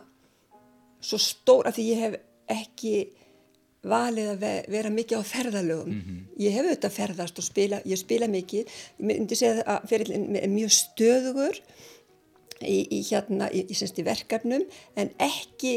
svo 1.01 1.19
stór 1.21 1.69
að 1.69 1.79
því 1.79 1.87
ég 1.89 2.05
hef 2.05 2.19
ekki 2.51 2.95
valið 3.81 4.27
að 4.35 4.43
vera 4.69 4.91
mikið 4.93 5.21
á 5.21 5.23
ferðalögum. 5.25 5.89
Mm 5.89 6.01
-hmm. 6.01 6.19
ég 6.37 6.53
hef 6.53 6.65
auðvitað 6.65 6.97
ferðast 6.97 7.39
og 7.39 7.45
spila 7.45 7.81
ég 7.85 7.97
spila 7.97 8.27
mikið, 8.27 8.67
ég 8.99 9.05
myndi 9.05 9.35
segja 9.35 9.63
að 9.65 9.87
ferillin 9.89 10.35
er 10.35 10.49
mjög 10.49 10.71
stöðugur 10.71 11.61
í, 12.67 12.77
í 12.97 13.01
hérna 13.09 13.49
í, 13.53 13.63
í, 13.69 13.75
í 13.75 14.05
verkefnum 14.05 14.65
en 14.99 15.11
ekki 15.21 15.73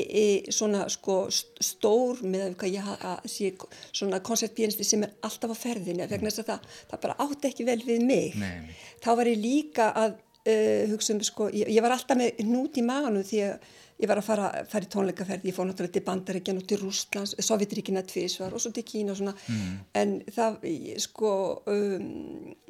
svona 0.55 0.87
sko 0.93 1.25
stór 1.31 2.23
með 2.27 2.57
hvað 2.61 2.77
ég 2.77 2.91
að 2.95 3.31
sé 3.31 3.53
svona 3.91 4.21
koncertpianisti 4.25 4.87
sem 4.87 5.07
er 5.07 5.15
alltaf 5.27 5.55
á 5.55 5.57
ferðinu 5.59 6.09
vegna 6.11 6.33
þess 6.33 6.45
að 6.45 6.53
það, 6.53 6.69
það 6.91 7.03
bara 7.07 7.19
átti 7.27 7.51
ekki 7.51 7.69
vel 7.69 7.81
við 7.85 8.05
mig 8.05 8.39
Nei. 8.41 8.75
þá 9.05 9.11
var 9.21 9.31
ég 9.31 9.41
líka 9.41 9.91
að 9.95 10.19
uh, 10.19 10.85
hugsa 10.93 11.15
um 11.15 11.25
sko, 11.25 11.49
ég, 11.55 11.71
ég 11.73 11.85
var 11.85 11.97
alltaf 11.97 12.19
með 12.19 12.45
nút 12.49 12.79
í 12.79 12.85
maganu 12.87 13.25
því 13.27 13.43
að 13.49 13.73
ég 14.03 14.11
var 14.11 14.19
að 14.19 14.27
fara, 14.27 14.49
fara 14.71 14.87
í 14.87 14.91
tónleikaferð, 14.91 15.45
ég 15.47 15.55
fór 15.55 15.69
náttúrulega 15.69 15.95
til 15.95 16.05
Bandaríkjan 16.09 16.59
og 16.59 16.65
til 16.69 16.81
Rústlands, 16.81 17.37
Sovjetríkina 17.47 18.03
tvísvar 18.07 18.57
og 18.57 18.63
svo 18.63 18.73
til 18.75 18.83
Kína 18.87 19.15
og 19.15 19.21
svona 19.21 19.35
mm. 19.39 19.77
en 20.01 20.17
það, 20.35 20.67
sko 21.05 21.31
um, 21.71 22.09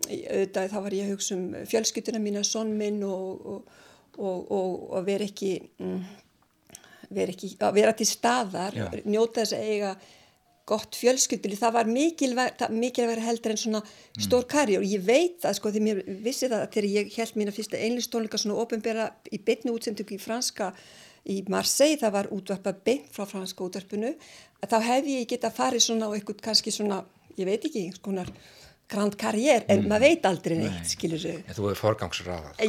auðvitað 0.05 0.75
þá 0.75 0.79
var 0.85 0.99
ég 0.99 1.09
að 1.09 1.15
hugsa 1.15 1.39
um 1.39 1.47
fjölskytuna 1.71 2.21
mína, 2.23 2.45
sonn 2.45 2.75
minn 2.77 3.01
og, 3.09 3.49
og 3.55 3.81
og, 4.19 4.51
og, 4.51 4.75
og 4.95 5.07
vera 5.07 5.27
ekki, 5.27 5.55
mm, 5.81 6.03
vera 7.15 7.35
ekki 7.35 7.55
að 7.61 7.79
vera 7.79 7.95
til 7.97 8.09
staðar, 8.09 8.77
Já. 8.77 8.87
njóta 9.05 9.43
þess 9.43 9.57
að 9.57 9.73
eiga 9.73 9.95
gott 10.65 10.97
fjölskyldili, 10.97 11.59
það 11.61 11.75
var 11.77 11.89
mikilvæg 11.93 13.21
heldur 13.21 13.53
en 13.53 13.61
svona 13.61 13.81
mm. 13.85 14.23
stór 14.25 14.47
karri 14.49 14.79
og 14.79 14.87
ég 14.89 15.03
veit 15.05 15.37
það 15.43 15.59
sko 15.59 15.73
því 15.75 15.83
mér 15.85 16.01
vissi 16.25 16.49
það 16.49 16.65
þegar 16.73 16.87
ég 16.89 17.17
held 17.19 17.41
mína 17.41 17.53
fyrsta 17.53 17.81
einlistónleika 17.85 18.41
svona 18.41 18.63
ofinbera 18.63 19.11
í 19.29 19.41
beitnu 19.45 19.75
útsendöku 19.77 20.17
í 20.17 20.23
franska 20.23 20.71
í 21.29 21.43
Marseille, 21.53 22.01
það 22.01 22.17
var 22.17 22.31
útvarpa 22.37 22.73
beint 22.85 23.13
frá 23.13 23.29
franska 23.29 23.65
útvarpinu, 23.65 24.15
þá 24.65 24.79
hefði 24.89 25.19
ég 25.19 25.29
geta 25.29 25.53
farið 25.53 25.87
svona 25.87 26.09
á 26.09 26.15
eitthvað 26.17 26.43
kannski 26.49 26.73
svona, 26.73 27.03
ég 27.37 27.49
veit 27.49 27.65
ekki, 27.69 27.87
skonar 27.97 28.33
grand 28.91 29.17
karriér, 29.19 29.65
en 29.69 29.81
mm. 29.81 29.89
maður 29.91 30.05
veit 30.05 30.27
aldrei 30.29 30.55
neitt, 30.59 30.77
Nei. 30.77 30.89
skilur 30.91 31.23
þau. 31.23 31.37
Þú 31.57 31.67
hefur 31.67 31.81
forgangsraðað. 31.81 32.63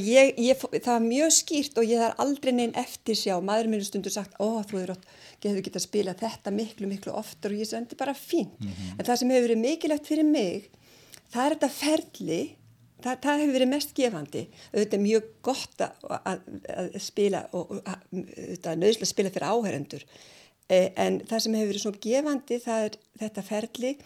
Það 0.75 0.91
var 0.91 1.05
mjög 1.05 1.33
skýrt 1.35 1.79
og 1.81 1.87
ég 1.89 2.03
þarf 2.03 2.21
aldrei 2.25 2.51
neinn 2.55 2.75
eftir 2.79 3.19
sjá. 3.19 3.35
Maður 3.43 3.71
mér 3.73 3.87
stundur 3.87 4.13
sagt, 4.15 4.37
ó, 4.39 4.63
þú 4.65 4.81
hefur 4.85 5.63
getað 5.65 5.81
að 5.81 5.85
spila 5.85 6.15
þetta 6.17 6.53
miklu, 6.55 6.89
miklu 6.89 7.15
oftar 7.19 7.53
og 7.53 7.61
ég 7.61 7.69
sendi 7.69 7.97
bara 7.99 8.15
fínt. 8.17 8.55
Mm 8.59 8.69
-hmm. 8.69 8.99
En 8.99 9.05
það 9.05 9.19
sem 9.19 9.29
hefur 9.29 9.47
verið 9.47 9.65
mikilvægt 9.65 10.07
fyrir 10.07 10.25
mig, 10.25 10.69
það 11.33 11.45
er 11.45 11.55
þetta 11.55 11.69
ferli, 11.69 12.41
það, 13.03 13.19
það 13.23 13.39
hefur 13.39 13.57
verið 13.57 13.73
mest 13.73 13.93
gefandi. 13.93 14.47
Þetta 14.71 14.95
er 14.95 15.03
mjög 15.03 15.23
gott 15.41 15.81
að, 15.81 15.91
að, 16.25 16.39
að 16.77 16.99
spila 16.99 17.47
og 17.51 17.81
þetta 18.11 18.71
er 18.71 18.77
nöðslega 18.77 19.05
að 19.05 19.13
spila 19.13 19.29
fyrir 19.29 19.51
áherendur. 19.51 20.03
Eh, 20.67 20.89
en 20.97 21.19
það 21.21 21.39
sem 21.39 21.53
hefur 21.53 21.67
verið 21.67 21.81
svo 21.83 21.91
gefandi, 22.01 22.57
það 22.59 22.85
er 22.85 22.95
þetta 23.19 23.41
ferli 23.45 23.97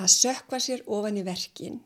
að 0.00 0.12
sökva 0.14 0.60
sér 0.62 0.82
ofan 0.88 1.18
í 1.20 1.24
verkin 1.26 1.78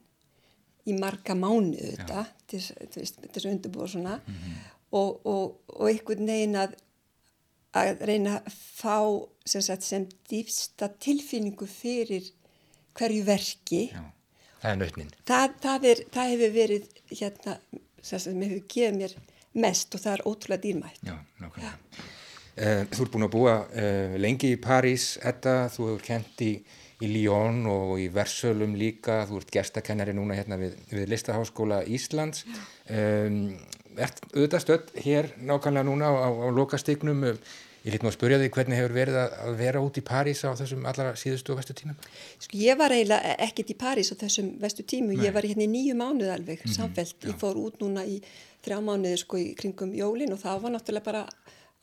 í 0.85 0.95
marga 0.99 1.37
mánuðu 1.37 1.95
þetta 1.97 2.25
þessu 2.51 3.51
undirbúið 3.51 3.95
svona. 3.95 4.19
Mm 4.21 4.35
-hmm. 4.41 4.65
og, 5.01 5.27
og, 5.27 5.61
og 5.69 5.89
einhvern 5.89 6.29
veginn 6.29 6.59
að, 6.61 6.75
að 7.73 8.05
reyna 8.11 8.39
að 8.41 8.59
fá 8.81 8.99
sem, 9.45 9.63
sagt, 9.63 9.83
sem 9.83 10.09
dýfsta 10.31 10.91
tilfinningu 11.01 11.67
fyrir 11.67 12.31
hverju 12.95 13.25
verki. 13.27 13.89
Já, 13.93 14.05
það 14.61 14.71
er 14.71 14.81
nautnin. 14.83 15.15
Það, 15.25 15.57
það, 15.63 15.89
það 16.13 16.35
hefur 16.35 16.55
verið 16.59 16.89
hérna 17.11 17.59
sem 18.03 18.43
hefur 18.43 18.67
gefið 18.69 18.99
mér 19.01 19.17
mest 19.55 19.95
og 19.95 20.03
það 20.03 20.19
er 20.19 20.27
ótrúlega 20.29 20.63
dýrmætt. 20.63 21.01
Já. 21.07 21.17
Uh, 22.55 22.85
Þú 22.87 23.03
ert 23.03 23.11
búin 23.11 23.27
að 23.27 23.33
búa 23.35 23.55
uh, 23.67 24.15
lengi 24.21 24.53
í 24.55 24.59
París, 24.63 25.17
Edda, 25.27 25.65
þú 25.75 25.89
hefur 25.89 26.05
kent 26.07 26.43
í 26.45 26.53
í 27.03 27.11
Líón 27.11 27.65
og 27.71 27.99
í 28.03 28.09
Versölum 28.15 28.77
líka, 28.79 29.25
þú 29.29 29.41
ert 29.43 29.53
gestakennari 29.57 30.15
núna 30.15 30.39
hérna 30.39 30.59
við, 30.61 30.77
við 30.93 31.11
Listaháskóla 31.11 31.83
Íslands 31.91 32.45
um, 32.47 33.39
ert 33.99 34.23
auðvitað 34.33 34.65
stödd 34.65 34.97
hér 35.05 35.31
nákvæmlega 35.43 35.89
núna 35.89 36.11
á, 36.11 36.31
á 36.31 36.49
lokastygnum 36.55 37.25
ég 37.85 37.93
lít 37.93 38.05
nú 38.05 38.09
að 38.09 38.17
spurja 38.17 38.39
þig 38.41 38.55
hvernig 38.55 38.81
hefur 38.81 38.95
verið 38.97 39.19
að 39.21 39.59
vera 39.59 39.83
út 39.85 39.99
í 40.01 40.05
París 40.07 40.41
á 40.47 40.57
þessum 40.57 40.87
allra 40.89 41.13
síðustu 41.21 41.53
og 41.53 41.61
vestu 41.61 41.77
tímum? 41.77 41.99
Sko 42.41 42.57
ég 42.57 42.79
var 42.81 42.95
eiginlega 42.97 43.35
ekkert 43.45 43.75
í 43.75 43.77
París 43.81 44.09
á 44.09 44.17
þessum 44.23 44.55
vestu 44.63 44.87
tímu, 44.89 45.13
Nei. 45.13 45.27
ég 45.27 45.35
var 45.37 45.45
hérna 45.45 45.67
í 45.67 45.73
nýju 45.73 45.99
mánuð 45.99 46.33
alveg 46.33 46.63
mm 46.63 46.71
-hmm, 46.71 46.77
samfelt, 46.79 47.17
já. 47.21 47.29
ég 47.29 47.37
fór 47.43 47.61
út 47.61 47.77
núna 47.85 48.07
í 48.09 48.23
þrjá 48.65 48.81
mánuði 48.81 49.19
sko 49.21 49.37
í 49.37 49.53
kringum 49.59 49.93
jólin 49.93 50.33
og 50.33 50.41
það 50.41 50.63
var 50.63 50.73
náttúrulega 50.73 51.05
bara 51.05 51.27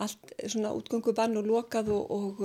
allt 0.01 0.33
svona 0.47 0.73
útgöngubann 0.73 1.37
og 1.37 1.45
lokað 1.45 1.91
og, 1.93 2.09
og 2.09 2.41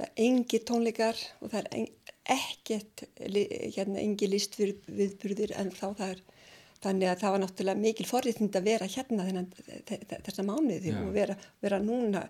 það 0.00 0.06
er 0.08 0.26
engi 0.26 0.60
tónleikar 0.66 1.24
og 1.40 1.52
það 1.52 1.66
er 1.76 1.88
ekkert 2.30 3.04
hérna 3.18 4.00
engi 4.00 4.28
list 4.30 4.56
við, 4.60 4.78
viðburðir 4.88 5.54
en 5.60 5.72
þá 5.74 5.86
það 5.98 6.12
er 6.14 6.22
þannig 6.80 7.10
að 7.10 7.18
það 7.20 7.34
var 7.34 7.42
náttúrulega 7.42 7.82
mikil 7.82 8.06
forriðnind 8.08 8.56
að 8.56 8.68
vera 8.70 8.88
hérna 8.88 9.26
þennan, 9.26 9.50
þessa 10.28 10.44
mánuði 10.46 10.94
og 10.96 11.10
vera, 11.12 11.36
vera 11.60 11.80
núna 11.84 12.22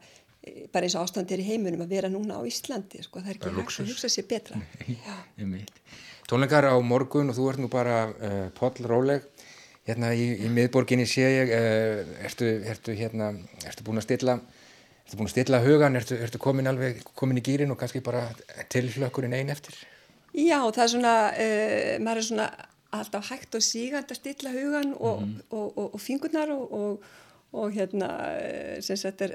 e, 0.43 0.67
bara 0.73 0.89
eins 0.89 0.97
og 0.99 1.07
ástandir 1.07 1.43
í 1.43 1.47
heimunum 1.47 1.85
að 1.85 1.95
vera 1.95 2.11
núna 2.11 2.41
á 2.41 2.43
Íslandi 2.49 3.05
sko, 3.07 3.23
það 3.23 3.31
er 3.31 3.39
ekki 3.39 3.53
hægt 3.61 3.77
að 3.85 3.93
hugsa 3.93 4.11
sér 4.11 4.27
betra. 4.31 4.59
Tónleikar 6.31 6.67
á 6.67 6.75
morgun 6.83 7.31
og 7.31 7.39
þú 7.39 7.47
ert 7.53 7.63
nú 7.63 7.71
bara 7.71 8.03
uh, 8.11 8.43
Póll 8.59 8.83
Róleg. 8.87 9.27
Hérna 9.87 10.11
í, 10.15 10.27
í 10.47 10.51
miðborginni 10.53 11.07
sé 11.09 11.31
ég 11.31 11.55
uh, 11.55 12.11
ertu, 12.27 12.51
ertu, 12.71 12.95
hérna, 12.99 13.33
ertu 13.67 13.87
búin 13.87 14.03
að 14.03 14.09
stilla 14.09 14.41
Þú 15.11 15.19
búin 15.19 15.27
að 15.27 15.33
stilla 15.35 15.59
hugan, 15.65 15.99
ertu, 15.99 16.17
ertu 16.23 16.39
komin 16.39 16.71
alveg 16.71 17.01
komin 17.19 17.41
í 17.41 17.43
gýrin 17.43 17.73
og 17.75 17.79
kannski 17.81 18.03
bara 18.05 18.29
til 18.71 18.85
hlökkurinn 18.95 19.35
einn 19.35 19.51
eftir? 19.51 19.75
Já, 20.31 20.61
það 20.71 20.85
er 20.85 20.93
svona, 20.93 21.15
uh, 21.35 21.95
maður 22.05 22.21
er 22.21 22.29
svona 22.29 22.51
alltaf 22.95 23.31
hægt 23.31 23.57
og 23.59 23.65
sígand 23.65 24.11
að 24.11 24.21
stilla 24.21 24.53
hugan 24.55 24.93
og, 24.95 25.25
mm. 25.25 25.35
og, 25.51 25.67
og, 25.79 25.95
og 25.95 26.03
fingurnar 26.03 26.53
og 26.55 27.75
hérna, 27.75 28.11
sem 28.83 28.99
sagt 28.99 29.23
er 29.27 29.35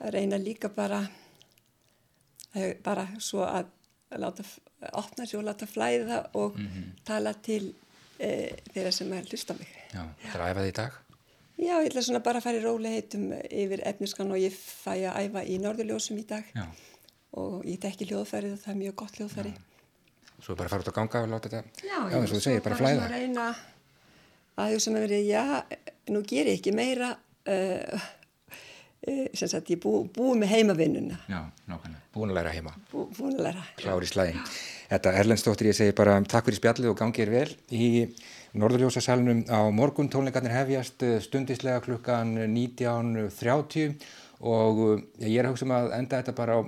að 0.00 0.14
reyna 0.14 0.38
líka 0.40 0.70
bara, 0.72 1.02
bara 2.84 3.06
svo 3.20 3.44
að 3.44 3.68
láta, 4.16 4.44
opna 4.92 5.26
sér 5.26 5.42
og 5.42 5.48
láta 5.48 5.68
flæða 5.68 6.22
og 6.32 6.56
mm 6.58 6.66
-hmm. 6.66 7.04
tala 7.04 7.32
til 7.32 7.74
uh, 8.20 8.48
þeirra 8.72 8.90
sem 8.90 9.12
er 9.12 9.22
hlusta 9.22 9.54
mig. 9.54 9.68
Já, 9.92 10.04
það 10.32 10.34
er 10.34 10.40
að 10.40 10.50
æfa 10.50 10.60
því 10.60 10.68
í 10.68 10.76
dag? 10.80 10.92
Já, 11.58 11.74
ég 11.82 11.88
ætla 11.90 12.04
svona 12.06 12.20
bara 12.22 12.38
að 12.38 12.46
fara 12.46 12.60
í 12.60 12.62
róleitum 12.62 13.32
yfir 13.34 13.80
efniskan 13.90 14.30
og 14.30 14.38
ég 14.38 14.54
fæ 14.54 14.92
að 15.10 15.24
æfa 15.24 15.42
í 15.42 15.56
norðurljósum 15.62 16.20
í 16.20 16.26
dag 16.28 16.46
Já. 16.54 16.66
og 17.42 17.64
ég 17.66 17.80
tekki 17.82 18.06
hljóðfærið 18.06 18.54
og 18.54 18.60
það 18.62 18.74
er 18.74 18.78
mjög 18.84 18.94
gott 19.02 19.18
hljóðfæri. 19.18 19.54
Svo 20.38 20.54
bara 20.54 20.70
fara 20.70 20.84
út 20.84 20.92
á 20.94 20.98
ganga 21.00 21.24
og 21.24 21.32
láta 21.32 21.50
þetta, 21.50 21.82
já, 21.82 21.96
já 21.98 22.14
eins 22.14 22.30
og 22.30 22.36
þú 22.36 22.42
segir, 22.44 22.62
bara 22.62 22.78
flæða. 22.78 22.92
Já, 22.94 23.18
ég 23.18 23.26
er 23.26 23.34
bara 23.34 23.48
að 24.68 24.74
þú 24.76 24.78
sem 24.84 24.98
að 24.98 25.04
verið, 25.06 25.26
já, 25.26 25.42
nú 26.14 26.22
ger 26.30 26.50
ég 26.50 26.60
ekki 26.60 26.74
meira, 26.74 27.10
uh, 27.50 28.06
sem 29.06 29.50
sagt 29.50 29.70
ég 29.70 29.80
bú, 29.82 30.02
búið 30.14 30.40
með 30.42 30.52
heimavinnuna. 30.56 31.20
Já, 31.30 31.38
nákvæmlega, 31.70 32.02
búin 32.14 32.32
að 32.32 32.40
læra 32.40 32.54
heima. 32.56 32.74
Bú, 32.90 33.06
búin 33.14 33.36
að 33.38 33.46
læra. 33.46 33.62
Klári 33.78 34.10
slæðin. 34.10 34.40
Þetta 34.88 35.14
Erlendstóttir, 35.20 35.70
ég 35.70 35.78
segi 35.78 35.94
bara 35.96 36.16
takk 36.26 36.48
fyrir 36.48 36.58
spjallið 36.58 36.92
og 36.92 36.98
gangið 36.98 37.26
er 37.26 37.34
vel 37.36 37.50
í 37.76 37.88
Norðurljósasalunum 38.58 39.44
á 39.52 39.60
morgun 39.74 40.08
tónleikarnir 40.10 40.54
hefjast 40.56 41.04
eh, 41.04 41.18
stundislega 41.22 41.82
klukkan 41.84 42.32
19.30 42.48 43.98
og 44.48 44.80
eh, 45.20 45.28
ég 45.28 45.42
er 45.42 45.48
að 45.48 45.54
hugsa 45.54 45.68
um 45.68 45.76
að 45.76 45.92
enda 45.98 46.22
þetta 46.22 46.36
bara 46.38 46.58
á 46.58 46.62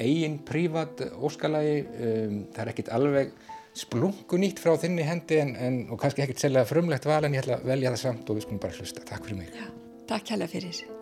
eigin 0.00 0.40
prívat 0.44 1.00
óskalagi 1.24 1.78
um, 1.84 2.40
það 2.52 2.62
er 2.64 2.72
ekkit 2.72 2.90
alveg 2.92 3.30
splungunýtt 3.76 4.60
frá 4.60 4.74
þinni 4.80 5.04
hendi 5.04 5.40
en, 5.42 5.54
en, 5.60 5.78
og 5.92 6.00
kannski 6.00 6.24
ekkit 6.24 6.46
selga 6.46 6.66
frumlegt 6.68 7.08
val 7.08 7.22
en 7.24 7.36
ég 7.36 7.44
ætla 7.44 7.60
að 7.60 7.70
velja 7.72 7.94
það 7.94 8.04
samt 8.06 8.28
og 8.28 8.38
við 8.38 8.48
skulum 8.48 8.62
bara 8.64 8.80
hlusta. 8.80 9.04
Takk 9.08 9.28
fyrir 9.28 9.42
mig. 9.44 9.56
Já, 9.56 9.72
takk 10.12 10.95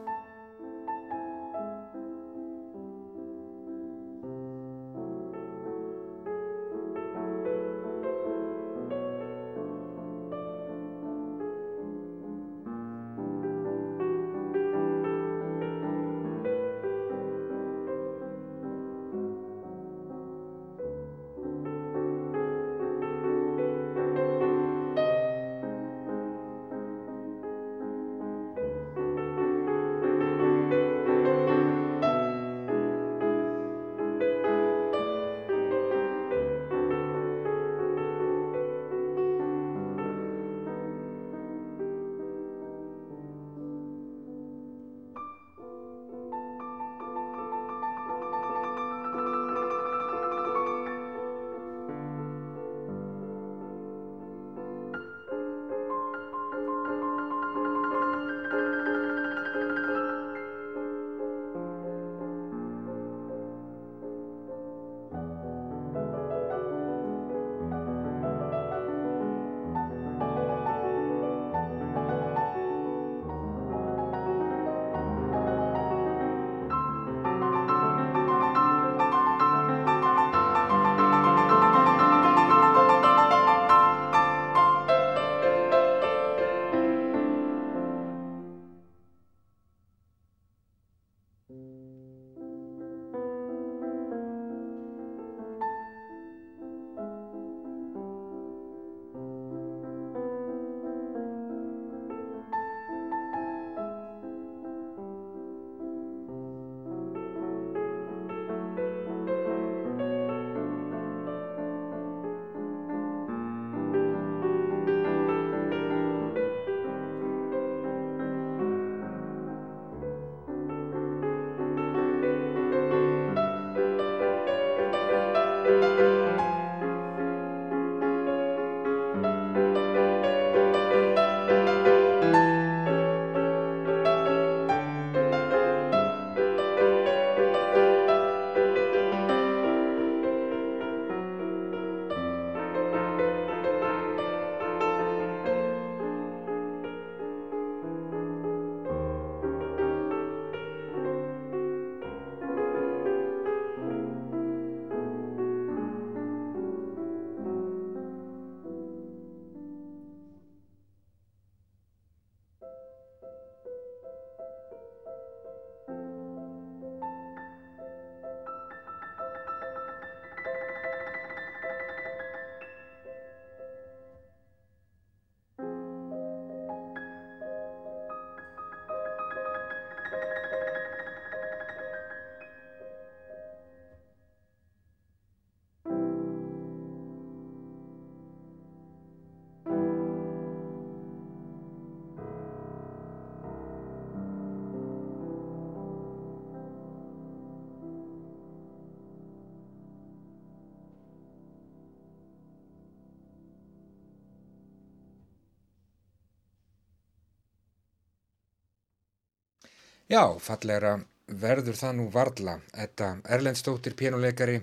Já, 210.12 210.36
fallegra 210.38 210.98
verður 211.40 211.78
það 211.80 211.96
nú 212.00 212.10
varla. 212.12 212.58
Þetta 212.74 213.06
Erlendstóttir, 213.36 213.96
pénuleikari, 213.96 214.58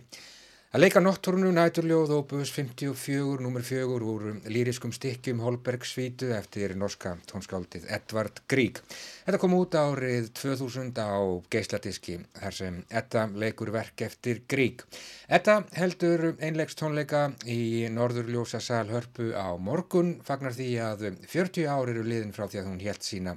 Að 0.71 0.85
leika 0.85 1.01
notturnu 1.03 1.49
næturljóð 1.51 2.13
opus 2.15 2.51
54, 2.55 3.41
nummer 3.43 3.63
4 3.67 3.87
úr 4.07 4.21
lýriskum 4.47 4.93
stykkjum 4.95 5.41
Holberg 5.43 5.83
svítu 5.83 6.29
eftir 6.31 6.71
norska 6.79 7.17
tónskáldið 7.27 7.89
Edvard 7.91 8.39
Grieg. 8.47 8.79
Þetta 9.25 9.39
kom 9.41 9.57
út 9.57 9.75
árið 9.75 10.29
2000 10.39 10.93
á 10.95 11.19
geisladiski 11.51 12.15
þar 12.37 12.55
sem 12.55 12.77
Edda 12.87 13.25
leikur 13.43 13.73
verk 13.75 14.05
eftir 14.07 14.39
Grieg. 14.47 14.85
Edda 15.27 15.57
heldur 15.75 16.37
einlegs 16.39 16.79
tónleika 16.79 17.25
í 17.43 17.89
Norðurljósasal 17.91 18.85
hörpu 18.93 19.33
á 19.35 19.51
morgun 19.59 20.21
fagnar 20.23 20.55
því 20.55 20.69
að 20.87 21.05
40 21.35 21.67
ári 21.67 21.97
eru 21.97 22.07
liðin 22.07 22.31
frá 22.31 22.47
því 22.47 22.63
að 22.63 22.71
hún 22.71 22.81
helt 22.87 23.03
sína 23.03 23.35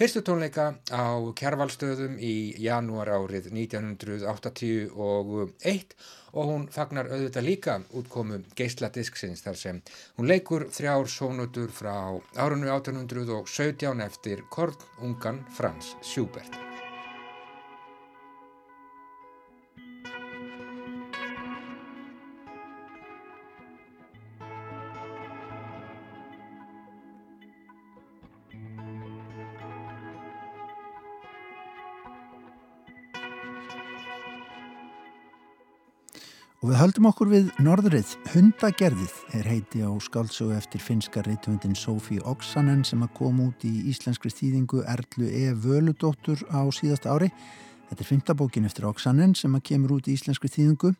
Fyrstu 0.00 0.22
tónleika 0.24 0.80
á 0.88 1.20
Kjærvalstöðum 1.36 2.14
í 2.24 2.56
janúar 2.56 3.10
árið 3.12 3.50
1981 3.52 4.96
og 4.96 6.48
hún 6.48 6.64
fagnar 6.72 7.10
auðvitað 7.12 7.44
líka 7.44 7.74
útkomu 8.00 8.38
geisladisksins 8.56 9.44
þar 9.44 9.60
sem 9.60 9.82
hún 10.16 10.32
leikur 10.32 10.64
þrjár 10.72 11.04
sónutur 11.18 11.68
frá 11.68 12.16
árunnu 12.32 12.72
1817 12.78 14.00
eftir 14.08 14.40
Kornungan 14.48 15.44
Frans 15.52 15.92
Schubert. 16.00 16.69
Við 36.70 36.78
höldum 36.78 37.06
okkur 37.08 37.30
við 37.32 37.48
norðrið. 37.64 38.10
Hundagerðið 38.30 39.14
er 39.34 39.46
heiti 39.48 39.80
á 39.82 39.90
skáldsögu 39.98 40.54
eftir 40.54 40.82
finska 40.84 41.22
reytvöndin 41.26 41.74
Sofí 41.74 42.20
Oksanen 42.22 42.84
sem 42.86 43.00
að 43.02 43.10
kom 43.16 43.40
út 43.42 43.64
í 43.66 43.72
íslenskri 43.90 44.30
þýðingu 44.30 44.84
Erlu 44.92 45.26
E. 45.26 45.50
Völudóttur 45.64 46.44
á 46.46 46.62
síðast 46.70 47.08
ári. 47.10 47.32
Þetta 47.88 48.04
er 48.04 48.10
fymtabókin 48.12 48.68
eftir 48.68 48.86
Oksanen 48.86 49.34
sem 49.34 49.56
að 49.58 49.64
kemur 49.72 49.96
út 49.96 50.06
í 50.06 50.14
íslenskri 50.14 50.52
þýðingu 50.52 50.92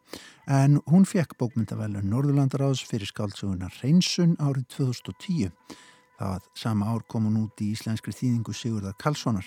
en 0.51 0.81
hún 0.91 1.07
fekk 1.07 1.37
bókmyndavelun 1.39 2.09
Norðurlandaráðs 2.11 2.83
fyrir 2.91 3.07
skáldsöguna 3.13 3.71
Reynsun 3.79 4.35
árið 4.43 4.67
2010. 4.75 5.55
Það 6.19 6.51
sama 6.59 6.91
ár 6.91 7.07
kom 7.07 7.31
hún 7.31 7.45
út 7.45 7.63
í 7.63 7.71
íslenskri 7.77 8.17
þýðingu 8.17 8.57
Sigurðar 8.59 8.99
Karlssonar. 8.99 9.47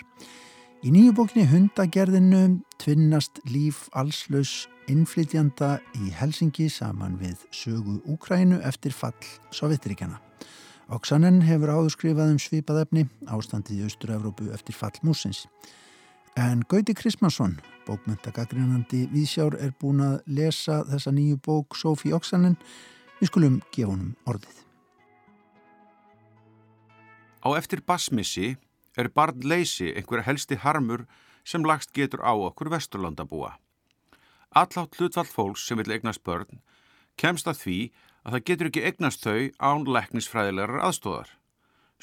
Í 0.83 0.91
nýju 0.91 1.17
bókinni 1.19 1.49
Hundagerðinu 1.51 2.62
tvinnast 2.79 3.43
líf 3.51 3.89
allslaus 3.91 4.69
innflytjanda 4.91 5.78
í 6.00 6.12
Helsingi 6.15 6.69
saman 6.72 7.15
við 7.22 7.41
sögu 7.54 8.00
Úkrænu 8.10 8.60
eftir 8.67 8.93
fall 8.96 9.15
Sovjetríkjana. 9.54 10.19
Oksanen 10.93 11.41
hefur 11.46 11.72
áður 11.72 11.93
skrifað 11.96 12.34
um 12.34 12.41
svipaðefni 12.41 13.06
ástandið 13.32 13.80
í 13.80 13.88
Austur-Európu 13.88 14.50
eftir 14.54 14.76
fall 14.76 14.96
músins. 15.02 15.46
En 16.36 16.63
Gauti 16.69 16.96
Krismansson, 16.98 17.60
bókmyndagagrinandi 17.88 19.06
viðsjár, 19.13 19.56
er 19.62 19.74
búin 19.80 20.02
að 20.02 20.19
lesa 20.28 20.82
þessa 20.89 21.13
nýju 21.13 21.39
bók 21.46 21.78
Sofí 21.78 22.13
Oksanen. 22.13 22.58
Við 23.22 23.32
skulum 23.32 23.60
gefa 23.72 23.93
honum 23.93 24.13
orðið. 24.28 24.62
Á 27.43 27.48
eftir 27.58 27.84
basmissi 27.86 28.56
er 28.98 29.10
barn 29.10 29.41
leysi 29.43 29.91
einhverja 29.93 30.28
helsti 30.30 30.58
harmur 30.62 31.08
sem 31.43 31.65
lagst 31.65 31.91
getur 31.93 32.24
á 32.24 32.34
okkur 32.34 32.72
vesturlandabúa. 32.72 33.58
Allátt 34.53 34.99
hlutfall 34.99 35.25
fólks 35.25 35.63
sem 35.65 35.79
vil 35.81 35.95
eignast 35.95 36.21
börn 36.21 36.59
kemst 37.17 37.47
að 37.49 37.59
því 37.61 37.77
að 38.23 38.35
það 38.35 38.45
getur 38.49 38.69
ekki 38.69 38.83
eignast 38.87 39.25
þau 39.25 39.39
án 39.59 39.87
leknisfræðilegar 39.95 40.83
aðstóðar. 40.87 41.31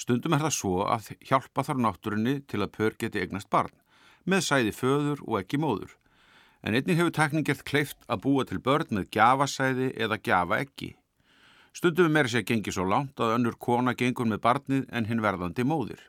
Stundum 0.00 0.34
er 0.34 0.44
það 0.44 0.56
svo 0.56 0.74
að 0.86 1.10
hjálpa 1.28 1.64
þar 1.66 1.80
náttúrunni 1.84 2.34
til 2.50 2.62
að 2.64 2.72
pör 2.76 2.96
geti 3.00 3.22
eignast 3.22 3.50
barn, 3.52 3.72
með 4.24 4.46
sæði 4.46 4.74
föður 4.76 5.24
og 5.26 5.40
ekki 5.40 5.60
móður. 5.60 5.96
En 6.62 6.76
einnig 6.76 6.98
hefur 6.98 7.14
tekning 7.16 7.46
gert 7.46 7.64
kleift 7.64 8.02
að 8.06 8.22
búa 8.26 8.44
til 8.48 8.60
börn 8.64 8.90
með 8.98 9.10
gjafasæði 9.16 9.92
eða 9.96 10.20
gjafa 10.20 10.60
ekki. 10.64 10.94
Stundum 11.72 12.16
er 12.18 12.26
þessi 12.26 12.42
að 12.42 12.48
gengi 12.50 12.74
svo 12.74 12.84
langt 12.88 13.20
að 13.22 13.36
önnur 13.38 13.56
kona 13.62 13.94
gengur 13.94 14.28
með 14.28 14.42
barnið 14.44 14.88
en 14.90 15.06
hinn 15.06 15.22
verðandi 15.24 15.64
móðir. 15.64 16.02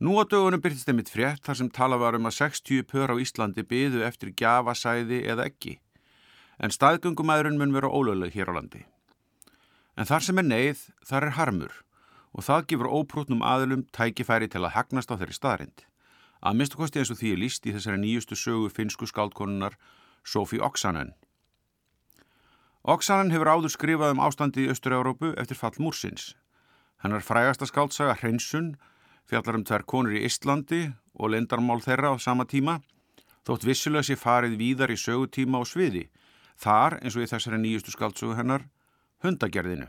Nú 0.00 0.16
á 0.16 0.24
dögunum 0.24 0.62
byrtist 0.64 0.88
einmitt 0.88 1.10
frétt 1.12 1.44
þar 1.44 1.56
sem 1.58 1.68
tala 1.76 1.98
var 2.00 2.16
um 2.16 2.24
að 2.24 2.38
60 2.38 2.86
pör 2.88 3.12
á 3.12 3.20
Íslandi 3.20 3.60
byðu 3.68 4.00
eftir 4.06 4.30
gjafasæði 4.32 5.18
eða 5.28 5.44
ekki. 5.50 5.74
En 6.56 6.72
staðgöngumæðurinn 6.72 7.60
mun 7.60 7.74
vera 7.76 7.92
ólögleg 7.92 8.32
hér 8.32 8.48
á 8.48 8.56
landi. 8.56 8.86
En 10.00 10.08
þar 10.08 10.24
sem 10.24 10.40
er 10.40 10.48
neyð, 10.48 10.86
þar 11.04 11.28
er 11.28 11.36
harmur 11.36 11.76
og 12.32 12.46
það 12.46 12.66
gefur 12.72 12.88
óprútnum 12.88 13.44
aðlum 13.44 13.84
tækifæri 13.92 14.48
til 14.48 14.64
að 14.64 14.76
hagnast 14.78 15.12
á 15.12 15.20
þeirri 15.20 15.36
staðrind. 15.36 15.84
Að 16.40 16.56
minnstu 16.56 16.80
kosti 16.80 17.02
eins 17.02 17.12
og 17.12 17.20
því 17.20 17.32
er 17.34 17.40
líst 17.42 17.66
í 17.68 17.74
þessari 17.74 18.00
nýjustu 18.00 18.38
sögu 18.38 18.70
finsku 18.72 19.04
skáldkonunar 19.10 19.76
Sofi 20.24 20.60
Oksanen. 20.64 21.12
Oksanen 22.88 23.34
hefur 23.34 23.52
áður 23.52 23.74
skrifað 23.74 24.14
um 24.14 24.22
ástandi 24.24 24.64
í 24.64 24.70
Östur-Európu 24.72 25.34
eftir 25.36 25.60
fall 25.60 25.76
Múrsins. 25.76 26.32
Hennar 27.04 27.20
frægasta 27.20 27.68
skáldsaga 27.68 28.16
Hreinsun 28.22 28.78
fjallar 29.30 29.60
um 29.60 29.64
tver 29.66 29.86
konur 29.86 30.16
í 30.16 30.24
Íslandi 30.26 30.88
og 31.14 31.30
lendarmál 31.30 31.78
þeirra 31.84 32.10
á 32.12 32.16
sama 32.18 32.46
tíma, 32.50 32.80
þótt 33.46 33.66
vissilega 33.68 34.06
sé 34.06 34.16
farið 34.18 34.58
víðar 34.58 34.90
í 34.90 34.98
sögutíma 34.98 35.62
og 35.62 35.68
sviði, 35.70 36.08
þar 36.58 36.98
eins 37.00 37.16
og 37.16 37.24
í 37.24 37.30
þessari 37.30 37.60
nýjustu 37.62 37.94
skaldsögu 37.94 38.36
hennar, 38.38 38.66
hundagerðinu. 39.22 39.88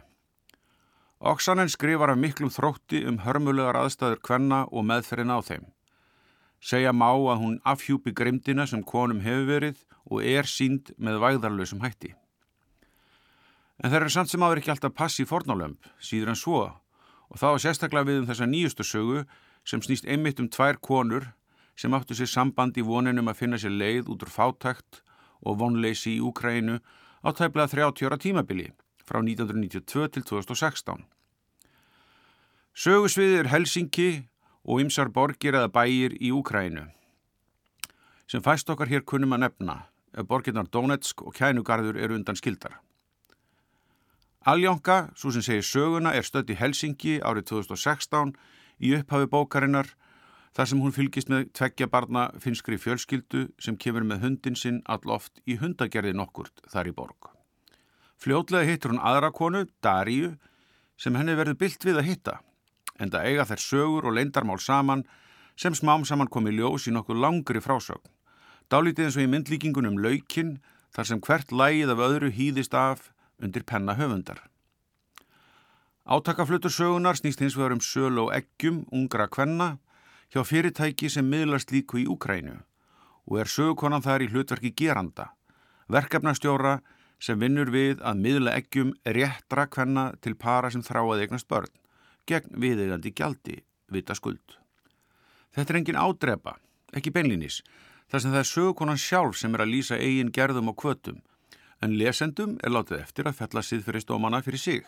Oksanen 1.22 1.70
skrifar 1.70 2.14
af 2.14 2.18
miklum 2.18 2.50
þrótti 2.50 3.04
um 3.10 3.20
hörmulegar 3.26 3.78
aðstæður 3.78 4.22
kvenna 4.26 4.64
og 4.72 4.86
meðferðin 4.90 5.34
á 5.34 5.40
þeim. 5.46 5.68
Segja 6.62 6.94
má 6.94 7.10
að 7.10 7.42
hún 7.42 7.60
afhjúpi 7.66 8.14
grimdina 8.14 8.68
sem 8.70 8.82
konum 8.86 9.22
hefur 9.26 9.48
verið 9.50 9.84
og 10.10 10.26
er 10.26 10.50
sínd 10.50 10.94
með 10.98 11.22
væðarlausum 11.22 11.82
hætti. 11.82 12.14
En 13.82 13.90
þeir 13.90 14.04
eru 14.04 14.14
samt 14.14 14.30
sem 14.30 14.42
aður 14.46 14.62
ekki 14.62 14.74
alltaf 14.74 14.94
passi 14.94 15.26
í 15.26 15.30
fornálömp, 15.30 15.86
síður 16.02 16.34
en 16.34 16.38
svo 16.38 16.60
og 17.32 17.40
þá 17.40 17.48
sérstaklega 17.64 18.08
við 18.10 18.22
um 18.22 18.28
þessa 18.28 18.48
nýjustu 18.50 18.86
sögu 18.86 19.24
sem 19.68 19.82
snýst 19.84 20.08
einmitt 20.10 20.42
um 20.44 20.50
tvær 20.52 20.80
konur 20.84 21.30
sem 21.80 21.94
áttu 21.96 22.18
sér 22.18 22.30
samband 22.30 22.78
í 22.78 22.84
voninum 22.86 23.32
að 23.32 23.40
finna 23.40 23.60
sér 23.62 23.72
leið 23.72 24.12
út 24.12 24.26
úr 24.26 24.32
fátækt 24.32 25.02
og 25.42 25.58
vonleysi 25.62 26.18
í 26.18 26.24
Úkrænu 26.28 26.82
á 27.24 27.30
tæplega 27.32 27.72
30 27.72 28.10
ára 28.10 28.20
tímabili 28.20 28.68
frá 29.08 29.22
1992 29.24 30.12
til 30.14 30.24
2016. 30.28 31.06
Sögusviðið 32.76 33.40
er 33.40 33.52
Helsinki 33.52 34.10
og 34.64 34.84
ymsar 34.84 35.10
borgir 35.10 35.56
eða 35.56 35.72
bæir 35.72 36.18
í 36.20 36.34
Úkrænu 36.36 36.90
sem 38.32 38.44
fæst 38.44 38.70
okkar 38.72 38.92
hér 38.92 39.04
kunnum 39.08 39.36
að 39.36 39.48
nefna 39.48 39.76
ef 40.16 40.28
borgirnar 40.28 40.68
Donetsk 40.72 41.24
og 41.24 41.36
Kænugarður 41.36 41.98
eru 42.00 42.16
undan 42.16 42.38
skildar. 42.40 42.80
Aljónka, 44.42 45.12
svo 45.14 45.30
sem 45.30 45.44
segir 45.46 45.62
söguna, 45.62 46.16
er 46.18 46.26
stödd 46.26 46.50
í 46.50 46.56
Helsingi 46.58 47.20
árið 47.22 47.52
2016 47.52 48.32
í 48.82 48.96
upphafi 48.98 49.28
bókarinnar 49.30 49.92
þar 50.58 50.70
sem 50.72 50.82
hún 50.82 50.96
fylgist 50.96 51.30
með 51.30 51.52
tveggja 51.54 51.88
barna 51.92 52.24
finskri 52.42 52.80
fjölskyldu 52.82 53.44
sem 53.62 53.78
kemur 53.78 54.02
með 54.02 54.26
hundin 54.26 54.58
sinn 54.58 54.80
alloft 54.90 55.44
í 55.46 55.60
hundagerði 55.62 56.16
nokkurt 56.18 56.66
þar 56.74 56.90
í 56.90 56.96
borg. 56.98 57.30
Fljótlega 58.18 58.66
hittur 58.66 58.96
hún 58.96 59.04
aðra 59.06 59.30
konu, 59.30 59.68
Daríu, 59.78 60.34
sem 60.98 61.14
henni 61.14 61.38
verður 61.38 61.62
byllt 61.62 61.86
við 61.86 62.02
að 62.02 62.10
hitta, 62.10 62.36
en 62.98 63.14
það 63.14 63.30
eiga 63.30 63.46
þær 63.46 63.66
sögur 63.68 64.10
og 64.10 64.18
leindarmál 64.18 64.58
saman 64.58 65.06
sem 65.54 65.78
smám 65.78 66.02
saman 66.02 66.34
komi 66.34 66.58
ljós 66.58 66.90
í 66.90 66.98
nokkuð 66.98 67.22
langri 67.22 67.62
frásögn. 67.62 68.10
Dálítið 68.74 69.06
eins 69.06 69.22
og 69.22 69.26
í 69.28 69.32
myndlíkingunum 69.38 70.02
laukinn 70.02 70.56
þar 70.90 71.14
sem 71.14 71.22
hvert 71.22 71.54
lægið 71.54 71.94
af 71.94 72.08
öðru 72.10 72.34
hýðist 72.34 72.74
af 72.74 73.12
undir 73.44 73.64
penna 73.64 73.96
höfundar. 73.96 74.42
Átakaflutur 76.06 76.72
sögunar 76.74 77.16
snýst 77.16 77.40
hins 77.40 77.56
vegar 77.56 77.76
um 77.76 77.82
sölu 77.82 78.26
og 78.26 78.34
eggjum 78.36 78.86
ungra 78.92 79.28
kvenna 79.28 79.78
hjá 80.34 80.44
fyrirtæki 80.44 81.10
sem 81.10 81.28
miðlast 81.30 81.72
líku 81.72 82.02
í 82.02 82.08
Úkrænu 82.10 82.58
og 83.30 83.38
er 83.40 83.52
sögukonan 83.52 84.02
þar 84.02 84.26
í 84.26 84.32
hlutverki 84.32 84.72
geranda, 84.76 85.30
verkefnastjóra 85.88 86.80
sem 87.22 87.40
vinnur 87.40 87.70
við 87.70 88.02
að 88.02 88.24
miðla 88.26 88.56
eggjum 88.58 88.96
réttra 89.06 89.68
kvenna 89.70 90.10
til 90.26 90.34
para 90.36 90.72
sem 90.74 90.82
þráað 90.82 91.22
eignast 91.28 91.48
börn, 91.48 91.70
gegn 92.26 92.58
viðeigandi 92.64 93.14
gjaldi, 93.14 93.62
vita 93.88 94.18
skuld. 94.18 94.58
Þetta 95.54 95.74
er 95.74 95.80
engin 95.80 96.02
ádrepa, 96.02 96.58
ekki 96.98 97.14
beinlinis, 97.14 97.62
þar 98.10 98.24
sem 98.24 98.34
það 98.34 98.42
er 98.42 98.50
sögukonan 98.50 99.00
sjálf 99.00 99.38
sem 99.38 99.54
er 99.54 99.64
að 99.64 99.74
lýsa 99.76 100.02
eigin 100.02 100.34
gerðum 100.34 100.74
og 100.74 100.80
kvötum 100.82 101.22
en 101.82 101.98
lesendum 101.98 102.58
er 102.62 102.74
látið 102.74 103.02
eftir 103.02 103.28
að 103.28 103.40
fella 103.42 103.64
siðferðistómana 103.66 104.42
fyrir 104.46 104.62
sig. 104.62 104.86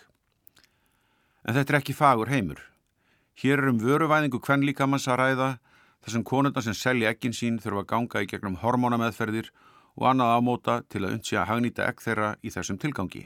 En 1.44 1.58
þetta 1.58 1.74
er 1.74 1.80
ekki 1.80 1.96
fagur 1.98 2.32
heimur. 2.32 2.62
Hér 3.42 3.64
er 3.64 3.72
um 3.72 3.82
vöruvæðingu 3.82 4.40
kvenlíkamanns 4.44 5.10
að 5.10 5.20
ræða 5.20 5.50
þar 6.04 6.16
sem 6.16 6.24
konundar 6.24 6.66
sem 6.66 6.78
selja 6.78 7.14
ekkin 7.14 7.34
sín 7.34 7.60
þurfa 7.64 7.84
að 7.84 7.90
ganga 7.94 8.22
í 8.22 8.30
gegnum 8.30 8.60
hormónameðferðir 8.62 9.50
og 9.98 10.08
annað 10.10 10.36
ámóta 10.38 10.76
til 10.90 11.04
að 11.04 11.18
undsja 11.18 11.42
að 11.42 11.50
hagnýta 11.50 11.88
egg 11.88 12.04
þeirra 12.04 12.36
í 12.42 12.54
þessum 12.54 12.80
tilgangi. 12.82 13.26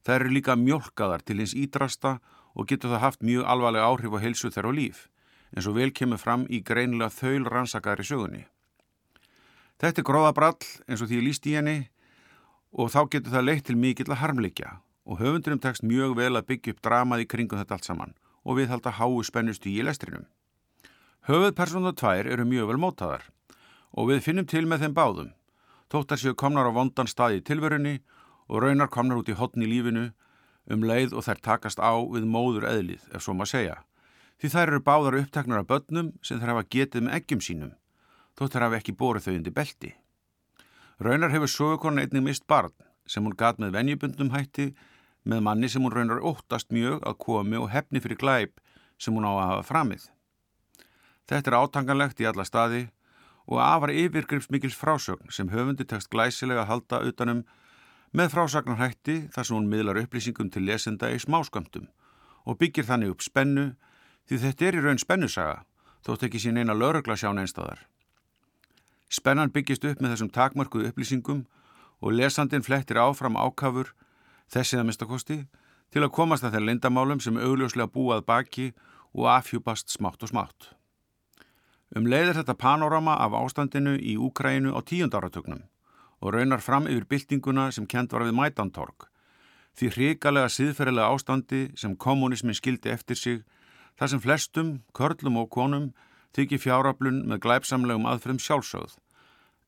Það 0.00 0.16
eru 0.16 0.34
líka 0.34 0.56
mjölkaðar 0.56 1.22
til 1.22 1.38
hins 1.42 1.54
ídrasta 1.54 2.18
og 2.54 2.66
getur 2.66 2.94
það 2.94 3.04
haft 3.04 3.22
mjög 3.22 3.46
alvarlega 3.46 3.86
áhrif 3.86 4.16
á 4.16 4.22
heilsu 4.24 4.50
þeirra 4.50 4.72
og 4.72 4.78
líf, 4.78 5.06
eins 5.54 5.68
og 5.68 5.76
vel 5.76 5.90
kemur 5.94 6.18
fram 6.18 6.46
í 6.48 6.62
greinilega 6.64 7.12
þaul 7.14 7.46
rannsakari 7.46 8.06
sögunni. 8.06 8.46
Þetta 9.80 10.02
er 10.02 10.08
gróðabrall 10.08 10.66
eins 10.88 11.02
og 11.02 11.10
því 11.10 11.22
líst 11.24 11.46
í 11.46 11.56
henni 11.58 11.78
og 12.72 12.92
þá 12.94 13.00
getur 13.10 13.34
það 13.34 13.46
leitt 13.46 13.66
til 13.66 13.78
mikill 13.78 14.10
að 14.10 14.22
harmleikja 14.22 14.76
og 15.10 15.18
höfundurum 15.20 15.60
tekst 15.62 15.82
mjög 15.86 16.14
vel 16.18 16.36
að 16.36 16.46
byggja 16.52 16.74
upp 16.74 16.84
dramaði 16.86 17.26
kringum 17.26 17.58
þetta 17.58 17.76
allt 17.76 17.88
saman 17.88 18.14
og 18.44 18.60
við 18.60 18.70
halda 18.70 18.94
háu 18.96 19.20
spennustu 19.26 19.70
í 19.72 19.82
lestrinum. 19.84 20.26
Höfuðpersonum 21.28 21.96
tvær 21.98 22.30
eru 22.30 22.46
mjög 22.48 22.70
vel 22.70 22.80
mótaðar 22.80 23.26
og 23.90 24.10
við 24.10 24.24
finnum 24.24 24.46
til 24.46 24.66
með 24.66 24.86
þeim 24.86 24.96
báðum. 24.96 25.30
Tóttar 25.90 26.20
séu 26.22 26.36
komnar 26.38 26.70
á 26.70 26.72
vondan 26.72 27.10
staði 27.10 27.40
í 27.40 27.44
tilverunni 27.44 27.98
og 28.48 28.62
raunar 28.62 28.90
komnar 28.90 29.18
út 29.20 29.28
í 29.28 29.36
hotni 29.36 29.66
lífinu 29.66 30.10
um 30.70 30.84
leið 30.86 31.16
og 31.16 31.26
þær 31.26 31.42
takast 31.42 31.82
á 31.82 31.92
við 31.98 32.26
móður 32.30 32.68
eðlið, 32.70 33.02
ef 33.10 33.24
svo 33.24 33.34
maður 33.34 33.52
segja. 33.54 33.76
Því 34.40 34.52
þær 34.54 34.70
eru 34.70 34.82
báðar 34.86 35.18
uppteknar 35.20 35.62
af 35.62 35.68
börnum 35.68 36.12
sem 36.22 36.40
þær 36.40 36.54
hafa 36.54 36.68
getið 36.70 37.06
með 37.06 37.16
eggjum 37.18 37.42
sínum, 37.44 37.72
þótt 38.38 38.54
þær 38.54 38.66
hafa 38.68 38.78
ekki 38.80 38.96
bórið 38.96 39.26
þau 39.26 39.34
undir 39.34 39.56
belti. 39.56 39.90
Raunar 41.00 41.32
hefur 41.32 41.48
sögurkona 41.48 42.02
einnig 42.04 42.20
mist 42.20 42.44
barn 42.44 42.74
sem 43.08 43.24
hún 43.24 43.32
gat 43.32 43.56
með 43.56 43.72
venjubundum 43.78 44.34
hætti 44.34 44.66
með 45.24 45.44
manni 45.46 45.68
sem 45.72 45.80
hún 45.80 45.94
raunar 45.94 46.20
óttast 46.20 46.68
mjög 46.76 47.00
að 47.08 47.16
komi 47.24 47.56
og 47.56 47.70
hefni 47.72 48.02
fyrir 48.04 48.18
glæp 48.20 48.60
sem 49.00 49.16
hún 49.16 49.24
á 49.24 49.32
að 49.32 49.46
hafa 49.50 49.62
framið. 49.70 50.02
Þetta 51.24 51.50
er 51.50 51.56
átanganlegt 51.56 52.20
í 52.20 52.26
alla 52.28 52.44
staði 52.44 52.82
og 53.48 53.62
afar 53.64 53.94
yfirgripsmikils 53.96 54.76
frásögn 54.76 55.32
sem 55.32 55.48
höfundi 55.48 55.86
tekst 55.88 56.10
glæsilega 56.12 56.66
að 56.66 56.70
halda 56.74 57.00
utanum 57.08 57.40
með 58.12 58.32
frásagnarhætti 58.34 59.16
þar 59.32 59.48
sem 59.48 59.56
hún 59.56 59.70
miðlar 59.72 60.02
upplýsingum 60.02 60.50
til 60.52 60.66
lesenda 60.68 61.08
í 61.08 61.16
smáskömmtum 61.22 61.88
og 62.44 62.60
byggir 62.60 62.84
þannig 62.84 63.14
upp 63.14 63.24
spennu 63.24 63.70
því 64.28 64.42
þetta 64.44 64.68
er 64.68 64.76
í 64.76 64.84
raun 64.84 65.00
spennusaga 65.00 65.62
þótt 66.04 66.28
ekki 66.28 66.44
sín 66.44 66.60
eina 66.60 66.76
laurugla 66.76 67.16
sján 67.16 67.40
einstæðar. 67.40 67.89
Spennan 69.10 69.50
byggist 69.50 69.84
upp 69.84 70.00
með 70.00 70.14
þessum 70.14 70.30
takmörkuðu 70.34 70.90
upplýsingum 70.90 71.44
og 72.00 72.14
lesandin 72.14 72.62
flettir 72.62 73.00
áfram 73.02 73.36
ákafur 73.36 73.90
þessið 74.52 74.82
að 74.82 74.88
mistakosti 74.90 75.38
til 75.90 76.04
að 76.04 76.14
komast 76.14 76.46
að 76.46 76.56
þeir 76.56 76.66
lindamálum 76.68 77.22
sem 77.22 77.38
augljóslega 77.38 77.90
búað 77.90 78.22
baki 78.28 78.68
og 79.14 79.26
afhjúpast 79.32 79.90
smátt 79.90 80.22
og 80.22 80.30
smátt. 80.30 80.70
Um 81.90 82.06
leiðir 82.06 82.38
þetta 82.38 82.54
panorama 82.54 83.16
af 83.18 83.34
ástandinu 83.34 83.96
í 83.98 84.14
Úkrænu 84.14 84.70
á 84.70 84.80
tíundáratögnum 84.86 85.64
og 86.20 86.34
raunar 86.34 86.62
fram 86.62 86.86
yfir 86.86 87.08
byltinguna 87.10 87.70
sem 87.74 87.88
kent 87.90 88.12
var 88.12 88.22
við 88.28 88.36
Mætantorg, 88.38 89.08
því 89.74 89.88
hrikalega 89.96 90.52
síðferðilega 90.52 91.10
ástandi 91.10 91.62
sem 91.80 91.96
kommunismin 91.96 92.54
skildi 92.54 92.92
eftir 92.92 93.18
sig, 93.18 93.40
þar 93.98 94.12
sem 94.12 94.22
flestum, 94.22 94.70
körlum 94.94 95.40
og 95.40 95.50
konum, 95.50 95.90
þykir 96.36 96.62
fjáraflun 96.62 97.22
með 97.30 97.42
glæpsamlegum 97.46 98.08
aðfram 98.10 98.38
sjálfsögð, 98.38 98.96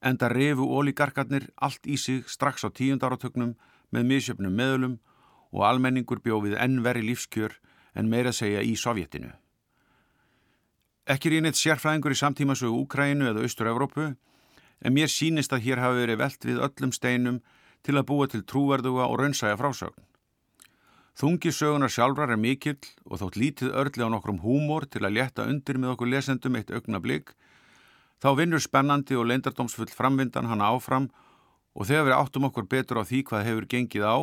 enda 0.03 0.29
refu 0.33 0.67
ólíkarkarnir 0.67 1.49
allt 1.57 1.87
í 1.87 1.97
sig 1.99 2.29
strax 2.31 2.67
á 2.67 2.69
tíundáratögnum 2.71 3.55
með 3.93 4.09
misjöfnum 4.09 4.57
meðlum 4.57 4.99
og 5.53 5.67
almenningur 5.69 6.23
bjófið 6.25 6.59
ennveri 6.59 7.05
lífskjör 7.07 7.59
en 7.95 8.09
meira 8.09 8.33
segja 8.33 8.63
í 8.65 8.75
Sovjetinu. 8.77 9.33
Ekki 11.07 11.41
neitt 11.43 11.59
sérfræðingur 11.59 12.15
í 12.15 12.19
samtímasögu 12.19 12.85
Úkrænu 12.85 13.27
eða 13.27 13.43
Östur-Európu 13.43 14.13
en 14.83 14.95
mér 14.95 15.11
sínist 15.11 15.53
að 15.53 15.67
hér 15.67 15.83
hafi 15.83 15.99
verið 16.05 16.21
velt 16.23 16.47
við 16.47 16.63
öllum 16.63 16.93
steinum 16.95 17.41
til 17.83 17.99
að 17.99 18.07
búa 18.07 18.29
til 18.31 18.45
trúverðuga 18.47 19.09
og 19.11 19.19
raunsæja 19.19 19.59
frásögn. 19.59 19.99
Þungi 21.19 21.53
sögunar 21.53 21.93
sjálfrar 21.93 22.33
er 22.33 22.41
mikill 22.41 22.81
og 23.05 23.21
þótt 23.21 23.37
lítið 23.37 23.75
örli 23.77 24.05
á 24.05 24.09
nokkrum 24.09 24.41
húmor 24.41 24.87
til 24.89 25.05
að 25.05 25.19
leta 25.19 25.45
undir 25.45 25.77
með 25.77 25.95
okkur 25.95 26.09
lesendum 26.09 26.57
eitt 26.57 26.73
augna 26.73 27.03
blik, 27.05 27.35
þá 28.23 28.33
vinnur 28.39 28.63
spennandi 28.65 29.19
og 29.19 29.29
leindardómsfull 29.29 29.93
framvindan 29.93 30.49
hana 30.49 30.71
áfram 30.73 31.11
og 31.77 31.89
þegar 31.89 32.09
við 32.09 32.17
áttum 32.17 32.49
okkur 32.49 32.69
betur 32.69 33.01
á 33.01 33.05
því 33.05 33.21
hvað 33.29 33.47
hefur 33.49 33.69
gengið 33.69 34.09
á 34.09 34.17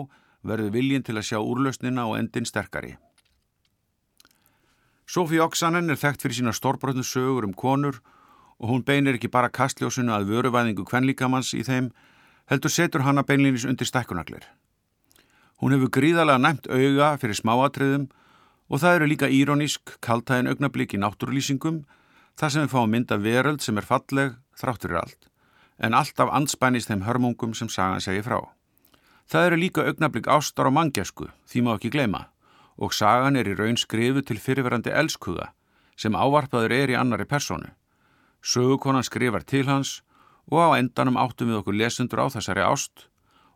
verður 0.49 0.73
viljin 0.73 1.05
til 1.05 1.17
að 1.19 1.27
sjá 1.29 1.37
úrlausnina 1.37 2.07
og 2.09 2.17
endin 2.17 2.47
sterkari. 2.47 2.95
Sofí 5.09 5.39
Oksanen 5.41 5.89
er 5.89 5.97
þekkt 5.97 6.25
fyrir 6.25 6.37
sína 6.37 6.53
stórbrotnu 6.53 7.03
sögur 7.05 7.45
um 7.45 7.53
konur 7.53 8.01
og 8.59 8.69
hún 8.69 8.85
beinir 8.85 9.17
ekki 9.17 9.31
bara 9.31 9.49
kastljósunu 9.49 10.13
að 10.13 10.29
vöruvæðingu 10.33 10.85
kvenlíkamanns 10.85 11.53
í 11.57 11.63
þeim, 11.65 11.89
heldur 12.49 12.73
setur 12.73 13.05
hana 13.05 13.23
beinlinis 13.25 13.65
undir 13.65 13.89
stekkunaglir. 13.89 14.45
Hún 15.59 15.75
hefur 15.75 15.91
gríðalega 15.99 16.39
næmt 16.39 16.69
auga 16.71 17.15
fyrir 17.19 17.35
smáatriðum 17.35 18.09
og 18.69 18.81
það 18.83 18.99
eru 18.99 19.09
líka 19.11 19.27
írónísk, 19.27 19.97
kaltæðin 19.99 20.51
augnablík 20.51 20.93
í 20.95 21.01
náttúrlýsingum, 21.01 21.81
þar 22.39 22.53
sem 22.53 22.63
við 22.63 22.75
fáum 22.75 22.93
mynda 22.93 23.17
veröld 23.19 23.65
sem 23.65 23.77
er 23.77 23.87
falleg 23.87 24.37
þráttur 24.55 24.95
í 24.95 25.01
allt 25.01 25.29
en 25.79 25.95
alltaf 25.95 26.31
anspænist 26.35 26.91
þeim 26.91 27.05
hörmungum 27.07 27.53
sem 27.55 27.69
sagan 27.71 28.03
segi 28.03 28.23
frá. 28.25 28.41
Það 29.29 29.45
eru 29.47 29.59
líka 29.61 29.85
augnablík 29.87 30.27
ástar 30.27 30.67
og 30.67 30.75
mangjesku, 30.75 31.29
því 31.47 31.63
má 31.63 31.75
ekki 31.75 31.91
gleyma, 31.93 32.25
og 32.75 32.95
sagan 32.95 33.37
er 33.39 33.47
í 33.47 33.55
raun 33.55 33.77
skrifu 33.79 34.23
til 34.25 34.39
fyrirverandi 34.41 34.91
elskuða 34.91 35.53
sem 35.99 36.15
ávarpaður 36.15 36.71
er 36.71 36.93
í 36.93 36.95
annari 36.95 37.25
personu. 37.27 37.73
Sögukonan 38.39 39.03
skrifar 39.03 39.43
til 39.43 39.67
hans 39.67 39.99
og 40.47 40.63
á 40.63 40.79
endanum 40.79 41.19
áttum 41.19 41.51
við 41.51 41.59
okkur 41.59 41.75
lesendur 41.75 42.23
á 42.23 42.27
þessari 42.31 42.63
ást 42.63 43.09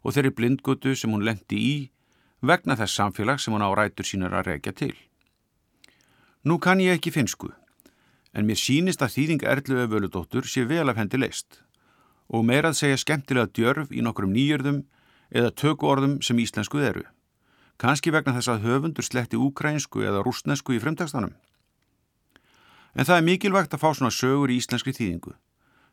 og 0.04 0.14
þeirri 0.14 0.34
blindgutu 0.36 0.94
sem 1.00 1.12
hún 1.12 1.26
lendi 1.26 1.60
í 1.60 1.76
vegna 2.44 2.76
þess 2.76 3.00
samfélag 3.00 3.40
sem 3.40 3.56
hún 3.56 3.64
á 3.64 3.72
rætur 3.72 4.08
sínur 4.08 4.36
að 4.36 4.52
regja 4.52 4.76
til. 4.76 4.94
Nú 6.44 6.60
kann 6.60 6.84
ég 6.84 6.98
ekki 6.98 7.14
finsku, 7.16 7.54
en 8.36 8.48
mér 8.48 8.60
sínist 8.60 9.02
að 9.02 9.16
þýðing 9.16 9.46
Erlu 9.48 9.88
Völudóttur 9.88 10.44
sé 10.44 10.66
vel 10.68 10.90
af 10.92 11.00
hendi 11.00 11.20
leist 11.22 11.62
og 12.28 12.44
meirað 12.48 12.80
segja 12.80 13.00
skemmtilega 13.00 13.52
djörf 13.54 13.92
í 13.92 14.04
nokkrum 14.04 14.34
nýjörðum 14.34 14.84
eða 15.32 15.54
tökuorðum 15.56 16.20
sem 16.26 16.40
íslenskuð 16.40 16.88
eru. 16.90 17.04
Kanski 17.78 18.14
vegna 18.14 18.36
þess 18.36 18.52
að 18.52 18.68
höfundur 18.68 19.06
sletti 19.06 19.40
úkrænsku 19.40 20.04
eða 20.06 20.24
rústnesku 20.26 20.76
í 20.76 20.82
fremdagstanum. 20.82 21.34
En 22.94 23.08
það 23.08 23.18
er 23.18 23.28
mikilvægt 23.28 23.74
að 23.74 23.82
fá 23.82 23.90
svona 23.94 24.14
sögur 24.14 24.52
í 24.54 24.60
íslenski 24.62 24.94
þýðingu. 24.94 25.34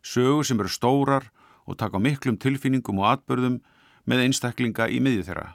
Sögur 0.05 0.47
sem 0.47 0.61
eru 0.61 0.69
stórar 0.69 1.31
og 1.65 1.79
taka 1.81 2.01
miklum 2.01 2.37
tilfinningum 2.41 3.01
og 3.01 3.15
atbörðum 3.15 3.61
með 4.09 4.25
einstaklinga 4.27 4.89
í 4.89 5.01
miðju 5.03 5.27
þeirra. 5.29 5.49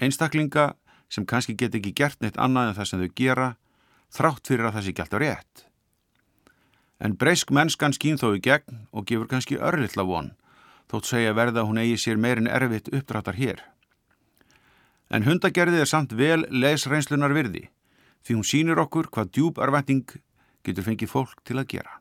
Einstaklinga 0.00 0.74
sem 1.10 1.26
kannski 1.26 1.56
get 1.58 1.74
ekki 1.74 1.92
gert 1.96 2.20
neitt 2.22 2.38
annað 2.38 2.70
en 2.70 2.78
það 2.78 2.88
sem 2.90 3.02
þau 3.02 3.16
gera, 3.18 3.48
þrátt 4.14 4.50
fyrir 4.50 4.68
að 4.68 4.76
það 4.76 4.86
sé 4.86 4.94
gælt 4.98 5.16
á 5.16 5.18
rétt. 5.22 5.64
En 7.00 7.16
breysk 7.16 7.50
mennskan 7.50 7.94
skýn 7.96 8.20
þó 8.20 8.34
í 8.36 8.42
gegn 8.44 8.84
og 8.92 9.06
gefur 9.08 9.28
kannski 9.30 9.58
örlittla 9.58 10.04
von, 10.06 10.32
þótt 10.90 11.10
segja 11.10 11.36
verða 11.36 11.64
hún 11.66 11.80
eigi 11.80 11.98
sér 11.98 12.20
meirinn 12.20 12.50
erfitt 12.50 12.90
uppdráttar 12.92 13.38
hér. 13.40 13.62
En 15.10 15.26
hundagerðið 15.26 15.84
er 15.84 15.90
samt 15.90 16.12
vel 16.14 16.44
lesreynslunar 16.50 17.34
virði, 17.34 17.66
því 18.22 18.36
hún 18.36 18.46
sínir 18.46 18.82
okkur 18.82 19.08
hvað 19.10 19.32
djúb 19.34 19.58
arvætting 19.58 20.04
getur 20.66 20.86
fengið 20.86 21.10
fólk 21.10 21.40
til 21.42 21.58
að 21.58 21.70
gera. 21.74 21.96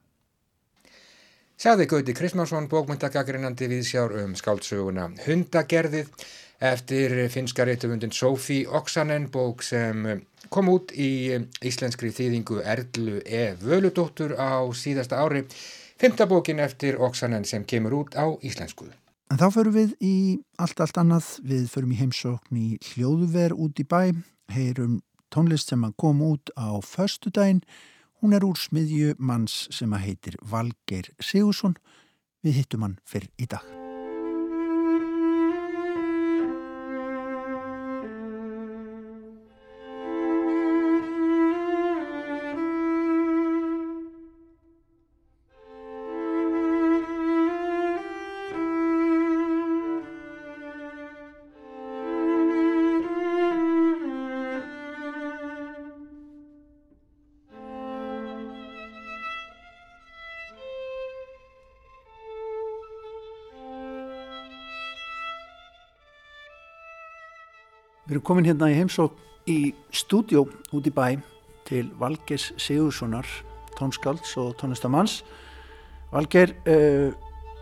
Saði 1.59 1.89
Gauti 1.91 2.13
Kristmánsson 2.15 2.69
bókmyndagagrinandi 2.71 3.67
við 3.67 3.81
sjár 3.83 4.13
um 4.21 4.31
skáldsöguna 4.39 5.09
Hundagerðið 5.25 6.07
eftir 6.63 7.15
finska 7.33 7.65
reytufundin 7.67 8.13
Sofí 8.15 8.61
Oksanen 8.63 9.25
bók 9.33 9.65
sem 9.67 10.05
kom 10.47 10.71
út 10.71 10.93
í 10.95 11.35
íslenskri 11.67 12.13
þýðingu 12.15 12.61
Erlu 12.63 13.17
E. 13.27 13.57
Völudóttur 13.59 14.37
á 14.39 14.63
síðasta 14.71 15.19
ári, 15.19 15.43
fymta 15.99 16.29
bókin 16.31 16.63
eftir 16.63 16.95
Oksanen 16.95 17.43
sem 17.43 17.67
kemur 17.67 17.97
út 18.05 18.15
á 18.15 18.39
íslenskuðu. 18.39 18.95
En 19.27 19.43
þá 19.43 19.49
förum 19.59 19.75
við 19.75 19.93
í 19.99 20.15
allt, 20.63 20.79
allt 20.79 21.03
annað, 21.03 21.27
við 21.43 21.67
förum 21.75 21.91
í 21.91 21.99
heimsókn 21.99 22.63
í 22.63 22.67
hljóðuver 22.93 23.59
út 23.59 23.83
í 23.83 23.83
bæ, 23.83 24.15
heyrum 24.55 25.01
tónlist 25.27 25.75
sem 25.75 25.83
kom 25.99 26.23
út 26.23 26.55
á 26.55 26.79
förstu 26.79 27.35
daginn, 27.35 27.65
hún 28.21 28.35
er 28.35 28.45
úr 28.45 28.59
smiðju 28.59 29.15
manns 29.19 29.67
sem 29.73 29.93
heitir 29.95 30.39
Valgeir 30.43 31.13
Sigursson, 31.23 31.77
við 32.43 32.63
hittum 32.63 32.87
hann 32.87 32.99
fyrr 33.07 33.29
í 33.39 33.47
dag. 33.49 33.78
Við 68.09 68.15
erum 68.15 68.23
komin 68.25 68.47
hérna 68.47 68.71
í 68.71 68.73
heimsók 68.73 69.19
í 69.45 69.69
stúdjó 69.93 70.47
út 70.73 70.87
í 70.89 70.89
bæ 70.89 71.19
til 71.69 71.91
Valgers 71.99 72.47
Sigurssonar, 72.57 73.27
tónskálds 73.77 74.31
og 74.41 74.55
tónlistamanns. 74.57 75.19
Valger, 76.09 76.55
uh, 76.65 77.13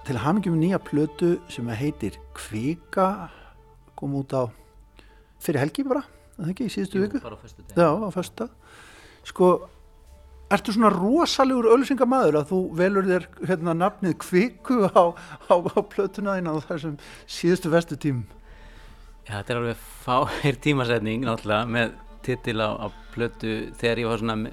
til 0.07 0.21
hamingjum 0.23 0.55
nýja 0.55 0.79
plötu 0.79 1.33
sem 1.51 1.67
heitir 1.67 2.15
Kvika, 2.31 3.27
kom 3.99 4.15
út 4.15 4.31
á 4.31 4.47
fyrir 5.43 5.65
helgi 5.65 5.83
bara, 5.83 6.05
það 6.37 6.53
ekki, 6.53 6.69
í 6.69 6.75
síðustu 6.77 7.03
viku? 7.03 7.23
Bara 7.27 7.35
á 7.35 7.43
fyrstu 7.43 7.67
dag. 7.67 7.75
Já, 7.83 7.89
á 7.91 8.09
fyrstu 8.15 8.39
dag. 8.45 8.79
Sko, 9.27 9.51
ertu 10.47 10.77
svona 10.77 10.93
rosalegur 10.95 11.73
ölsingamæður 11.75 12.39
að 12.39 12.49
þú 12.53 12.61
velur 12.79 13.11
þér 13.11 13.29
hérna 13.51 13.75
nafnið 13.83 14.15
Kviku 14.23 14.79
á, 14.95 15.11
á, 15.11 15.55
á 15.59 15.79
plötuna 15.91 16.39
þín 16.39 16.51
á 16.55 16.63
þessum 16.71 16.99
síðustu 17.27 17.75
vestu 17.75 17.99
tímum? 17.99 18.36
Já, 19.27 19.41
þetta 19.41 19.51
er 19.53 19.57
alveg 19.59 19.79
fáir 20.05 20.57
tímasetning 20.63 21.25
náttúrulega 21.27 21.67
með 21.67 21.95
titil 22.23 22.61
á, 22.63 22.69
á 22.79 22.87
plötu 23.11 23.55
þegar 23.75 23.99
ég 23.99 24.07
var 24.07 24.21
svona 24.21 24.51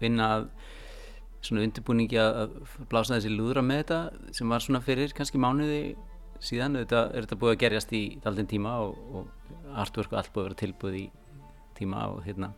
vinna 0.00 0.28
að 0.38 0.46
svona 1.44 1.64
undirbúningi 1.66 2.16
að, 2.22 2.54
blása 2.88 3.18
þessi 3.18 3.34
lúðra 3.34 3.60
með 3.60 3.82
þetta 3.82 3.98
sem 4.38 4.54
var 4.54 4.64
svona 4.64 4.80
fyrir 4.84 5.12
kannski 5.12 5.40
mánuði 5.44 5.82
síðan. 6.40 6.78
Þetta 6.80 7.02
er 7.10 7.26
þetta 7.26 7.38
búið 7.42 7.52
að 7.52 7.60
gerjast 7.66 7.92
í 7.92 8.02
daldinn 8.24 8.48
tíma 8.48 8.78
og, 8.86 8.96
og 9.12 9.76
artwork 9.82 10.14
og 10.14 10.22
allt 10.22 10.32
búið 10.32 10.46
að 10.46 10.48
vera 10.48 10.60
tilbúið 10.62 10.98
í 11.02 11.04
tíma 11.76 12.06
og 12.14 12.24
hérna. 12.24 12.54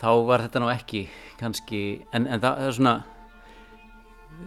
Þá 0.00 0.08
var 0.30 0.46
þetta 0.46 0.64
nú 0.64 0.72
ekki 0.72 1.04
kannski 1.42 1.84
en, 2.08 2.24
en 2.24 2.40
það, 2.40 2.56
það 2.56 2.70
er 2.70 2.78
svona 2.80 2.96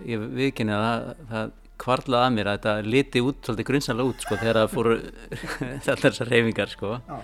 ég 0.10 0.27
viðkynni 0.41 0.73
að 0.73 0.88
það, 0.88 1.25
það 1.30 1.56
kvarlaði 1.82 2.28
að 2.28 2.36
mér 2.38 2.50
að 2.52 2.58
þetta 2.58 2.76
liti 2.92 3.22
út 3.26 3.42
svolítið 3.46 3.68
grunnsanlega 3.72 4.13
út 4.13 4.24
sko 4.26 4.38
þegar 4.42 4.60
það 4.62 4.72
fóru 4.74 4.96
allar 5.94 6.02
þessar 6.08 6.32
reyfingar 6.34 6.72
sko 6.74 6.94
Já. 6.98 7.18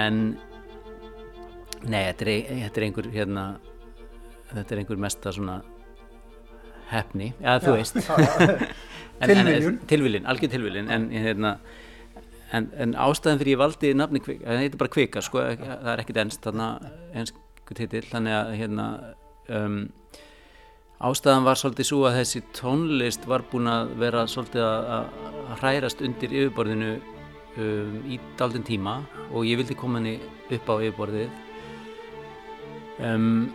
en 0.00 0.20
nei, 1.84 2.00
þetta 2.10 2.24
er, 2.24 2.32
þetta 2.64 2.80
er 2.80 2.86
einhver 2.88 3.10
hérna 3.14 3.44
þetta 4.54 4.74
er 4.76 4.82
einhver 4.82 5.00
mesta 5.06 5.32
svona 5.36 5.58
hefni, 6.90 7.32
já 7.38 7.58
þú 7.62 7.76
veist 7.78 8.00
En- 9.20 9.30
en- 9.36 9.78
Tilviljun. 9.84 10.24
algjör 10.24 10.48
tilviljun 10.54 10.86
en, 10.90 11.02
hérna, 11.12 11.50
en, 12.56 12.70
en 12.80 12.94
ástæðan 12.96 13.38
fyrir 13.42 13.52
ég 13.52 13.60
valdi 13.60 13.90
nafni 13.92 14.22
kvika, 14.24 14.46
það 14.48 14.62
heitir 14.64 14.80
bara 14.80 14.92
kvika 14.94 15.20
sko, 15.26 15.42
það 15.60 15.90
er 15.92 16.00
ekkit 16.00 16.20
ennst 16.22 16.48
ennsku 16.48 17.76
titill, 17.76 18.06
þannig 18.08 18.32
að 18.38 18.52
hérna 18.62 18.86
um, 19.52 19.76
ástæðan 21.00 21.46
var 21.46 21.56
svolítið 21.56 21.88
svo 21.88 22.02
að 22.08 22.18
þessi 22.18 22.42
tónlist 22.56 23.24
var 23.28 23.44
búin 23.48 23.70
að 23.72 23.94
vera 24.00 24.26
svolítið 24.28 24.66
að, 24.66 25.14
hrærast 25.60 26.02
undir 26.04 26.34
yfirborðinu 26.36 26.90
um, 27.58 27.94
í 28.06 28.18
daldinn 28.38 28.66
tíma 28.66 29.00
og 29.30 29.46
ég 29.48 29.58
vildi 29.58 29.76
koma 29.78 29.98
henni 29.98 30.18
upp 30.52 30.68
á 30.70 30.74
yfirborðið. 30.76 31.32
Um, 33.00 33.48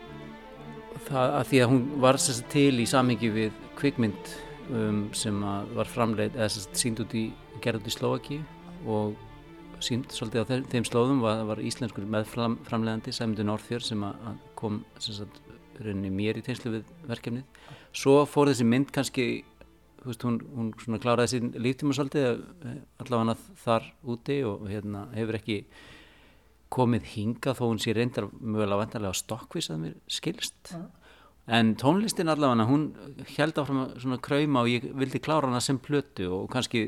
það 1.06 1.38
að 1.38 1.48
því 1.52 1.62
að 1.62 1.72
hún 1.72 1.86
var 2.04 2.20
sagt, 2.22 2.50
til 2.52 2.82
í 2.82 2.90
samhengi 2.90 3.32
við 3.36 3.62
kvikmynd 3.78 4.34
um, 4.74 5.06
sem 5.16 5.40
var 5.78 5.92
framleið 5.92 6.40
eða 6.40 6.52
sagt, 6.58 6.82
sínd 6.82 7.06
út 7.06 7.14
í, 7.14 7.28
gerð 7.62 7.84
út 7.84 7.94
í 7.94 7.96
Slovaki 7.96 8.42
og 8.90 9.14
sínd 9.86 10.10
svolítið 10.10 10.42
á 10.42 10.50
þeim, 10.50 10.68
þeim 10.72 10.90
slóðum 10.90 11.22
var, 11.22 11.46
var 11.46 11.62
íslenskur 11.62 12.08
meðframleiðandi 12.10 13.14
Sæmundur 13.14 13.48
Norðfjörð 13.52 13.90
sem 13.92 14.06
kom 14.58 14.82
sagt, 14.98 15.45
rauninni 15.80 16.12
mér 16.14 16.40
í 16.40 16.46
tengslu 16.46 16.78
við 16.78 16.94
verkefnið. 17.10 17.60
Svo 17.96 18.22
fór 18.30 18.52
þessi 18.52 18.68
mynd 18.68 18.94
kannski 18.96 19.28
þú 20.06 20.12
veist, 20.12 20.24
hún, 20.28 20.40
hún 20.54 20.72
svona 20.78 21.02
kláraði 21.02 21.32
sín 21.34 21.52
líftíma 21.58 21.96
svolítið 21.98 22.26
eh, 22.70 22.80
allavega 23.02 23.36
þar 23.64 23.88
úti 24.14 24.38
og 24.46 24.68
hérna 24.70 25.08
hefur 25.16 25.40
ekki 25.40 25.64
komið 26.76 27.08
hingað 27.16 27.58
þó 27.58 27.64
hún 27.66 27.82
sé 27.82 27.96
reyndar 27.96 28.28
mögulega 28.36 28.84
vantarlega 28.84 29.18
stokkvis 29.18 29.72
að 29.74 29.82
mér 29.82 29.96
skilst. 30.12 30.76
En 31.46 31.74
tónlistin 31.78 32.30
allavega 32.30 32.68
hún 32.70 32.86
held 33.36 33.62
áfram 33.62 33.82
að 33.84 33.96
svona 34.04 34.22
krauma 34.28 34.66
og 34.66 34.70
ég 34.74 34.86
vildi 34.98 35.22
klára 35.26 35.50
hana 35.50 35.62
sem 35.62 35.82
plötu 35.82 36.30
og 36.38 36.52
kannski 36.54 36.88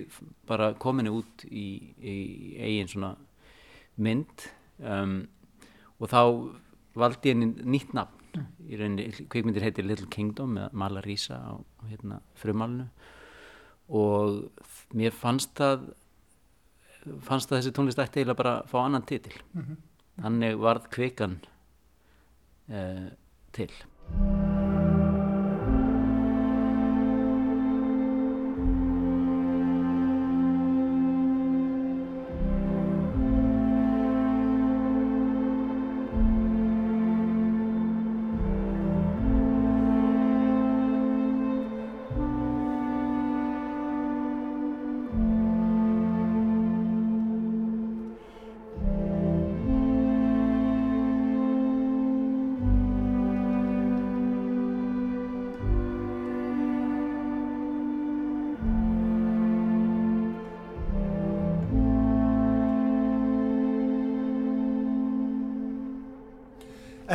bara 0.50 0.71
kominni 0.78 1.13
út 1.13 1.45
í, 1.50 1.67
í 1.97 2.17
eigin 2.58 2.93
svona 2.93 3.15
mynd 3.97 4.45
um, 4.78 5.19
og 5.97 6.13
þá 6.13 6.21
valdi 6.97 7.34
henni 7.34 7.50
nýtt 7.65 7.97
nafn 7.97 8.16
í 8.67 8.79
rauninni, 8.79 9.07
kvikmyndir 9.31 9.65
heitir 9.65 9.87
Little 9.87 10.09
Kingdom 10.13 10.57
með 10.57 10.75
Mala 10.77 11.03
Rísa 11.05 11.39
á 11.39 11.53
hérna, 11.89 12.19
frumalnu 12.37 12.89
og 13.87 14.43
mér 14.97 15.15
fannst 15.15 15.53
það 15.57 15.87
fannst 17.23 17.49
það 17.49 17.61
þessi 17.61 17.75
tónlist 17.75 18.01
ætti 18.03 18.21
eiginlega 18.21 18.41
bara 18.41 18.55
að 18.59 18.69
fá 18.73 18.77
annan 18.83 19.07
titil. 19.07 19.35
Þannig 20.17 20.59
varð 20.59 20.91
kvikan 20.93 21.39
uh, 22.73 23.09
til 23.55 23.71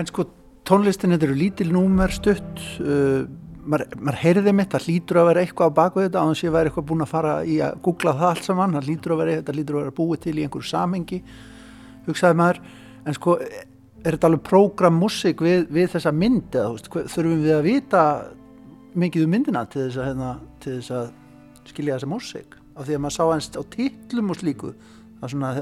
En 0.03 0.09
sko 0.11 0.27
tónlistin 0.67 1.15
þetta 1.15 1.29
eru 1.29 1.39
lítil 1.39 1.69
númer 1.71 2.11
stutt 2.11 2.61
uh, 2.83 3.23
maður, 3.63 3.93
maður 4.01 4.21
heyrði 4.23 4.55
mitt 4.59 4.75
það 4.75 4.87
lítur 4.89 5.21
að 5.21 5.29
vera 5.31 5.43
eitthvað 5.45 5.71
á 5.71 5.77
baku 5.79 6.03
þetta 6.03 6.23
á 6.23 6.27
þess 6.27 6.43
að 6.43 6.47
ég 6.49 6.55
væri 6.57 6.71
eitthvað 6.71 6.87
búin 6.89 7.05
að 7.05 7.13
fara 7.13 7.35
í 7.47 7.59
að 7.63 7.77
googla 7.85 8.15
það 8.19 8.31
allt 8.31 8.49
saman 8.49 8.75
það 8.77 8.89
lítur 8.89 9.15
að 9.15 9.21
vera, 9.23 9.37
þetta 9.41 9.57
lítur 9.59 9.77
að 9.77 9.85
vera 9.85 9.97
búið 9.99 10.23
til 10.25 10.35
í 10.35 10.47
einhverju 10.47 10.71
samengi 10.71 11.19
hugsaði 12.09 12.39
maður. 12.41 12.63
En 13.07 13.19
sko 13.19 13.37
er 13.43 14.09
þetta 14.09 14.31
alveg 14.31 14.45
prógrammúsík 14.49 15.45
við, 15.47 15.69
við 15.71 15.93
þessa 15.95 16.15
mynd 16.15 16.59
eða 16.59 16.73
veist, 16.75 16.91
þurfum 17.15 17.45
við 17.45 17.55
að 17.57 17.69
vita 17.69 18.07
mikið 18.99 19.27
um 19.27 19.37
myndina 19.37 19.63
til 19.71 19.85
þess 19.85 20.01
að, 20.01 20.09
hérna, 20.11 20.33
til 20.65 20.75
þess 20.81 20.97
að 20.99 21.71
skilja 21.71 22.01
þessa 22.01 22.11
músík? 22.11 22.59
Af 22.73 22.89
því 22.89 22.99
að 22.99 23.05
maður 23.05 23.19
sá 23.19 23.23
hans 23.29 23.53
á 23.55 23.63
titlum 23.77 24.35
og 24.35 24.41
slíku 24.41 24.73
það 24.75 25.29
er 25.29 25.37
svona, 25.37 25.55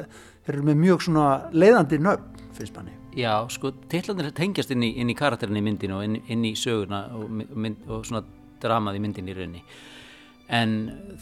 þeir 0.46 0.56
eru 0.56 0.70
með 0.70 0.80
mjög 0.86 1.12
leiðandi 1.52 2.00
nöfn 2.00 2.48
finnst 2.56 2.76
manni 2.78 2.99
Já, 3.18 3.32
sko, 3.50 3.72
titlandir 3.90 4.30
tengjast 4.36 4.70
inn 4.70 4.84
í, 4.86 4.92
inn 5.02 5.10
í 5.10 5.16
karakterin 5.18 5.58
í 5.58 5.62
myndinu 5.66 5.96
og 5.98 6.04
inn, 6.06 6.20
inn 6.30 6.44
í 6.46 6.52
söguna 6.58 7.08
og, 7.18 7.24
my- 7.30 7.48
mynd, 7.50 7.80
og 7.90 8.04
svona 8.06 8.22
dramað 8.62 9.00
í 9.00 9.02
myndinu 9.02 9.32
í 9.32 9.34
rauninni. 9.38 9.62
En 10.50 10.76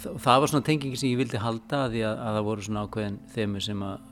það 0.05 0.43
var 0.43 0.51
svona 0.53 0.67
tengingi 0.67 0.99
sem 1.01 1.11
ég 1.13 1.21
vildi 1.21 1.41
halda 1.41 1.87
því 1.93 2.03
að, 2.09 2.21
að 2.27 2.37
það 2.39 2.47
voru 2.49 2.67
svona 2.67 2.83
ákveðin 2.87 3.17
þemu 3.35 3.63
sem 3.65 3.83
að 3.85 4.11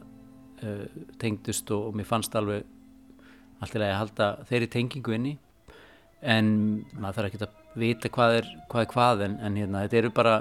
uh, 0.62 1.04
tengdust 1.20 1.72
og, 1.76 1.86
og 1.90 1.98
mér 2.00 2.08
fannst 2.08 2.36
alveg 2.36 2.64
allt 3.64 3.76
í 3.76 3.80
lagi 3.80 3.94
að 3.94 4.00
halda 4.02 4.30
þeirri 4.48 4.70
tengingu 4.72 5.16
inni. 5.16 5.34
En 6.24 6.50
maður 6.96 7.18
þarf 7.20 7.30
ekki 7.30 7.42
að 7.44 7.80
vita 7.80 8.12
hvað 8.12 8.38
er 8.40 8.50
hvað, 8.72 8.82
er 8.86 8.90
hvað 8.92 9.24
en, 9.28 9.36
en 9.44 9.60
hérna, 9.60 9.84
þetta 9.84 10.00
eru 10.00 10.12
bara 10.16 10.36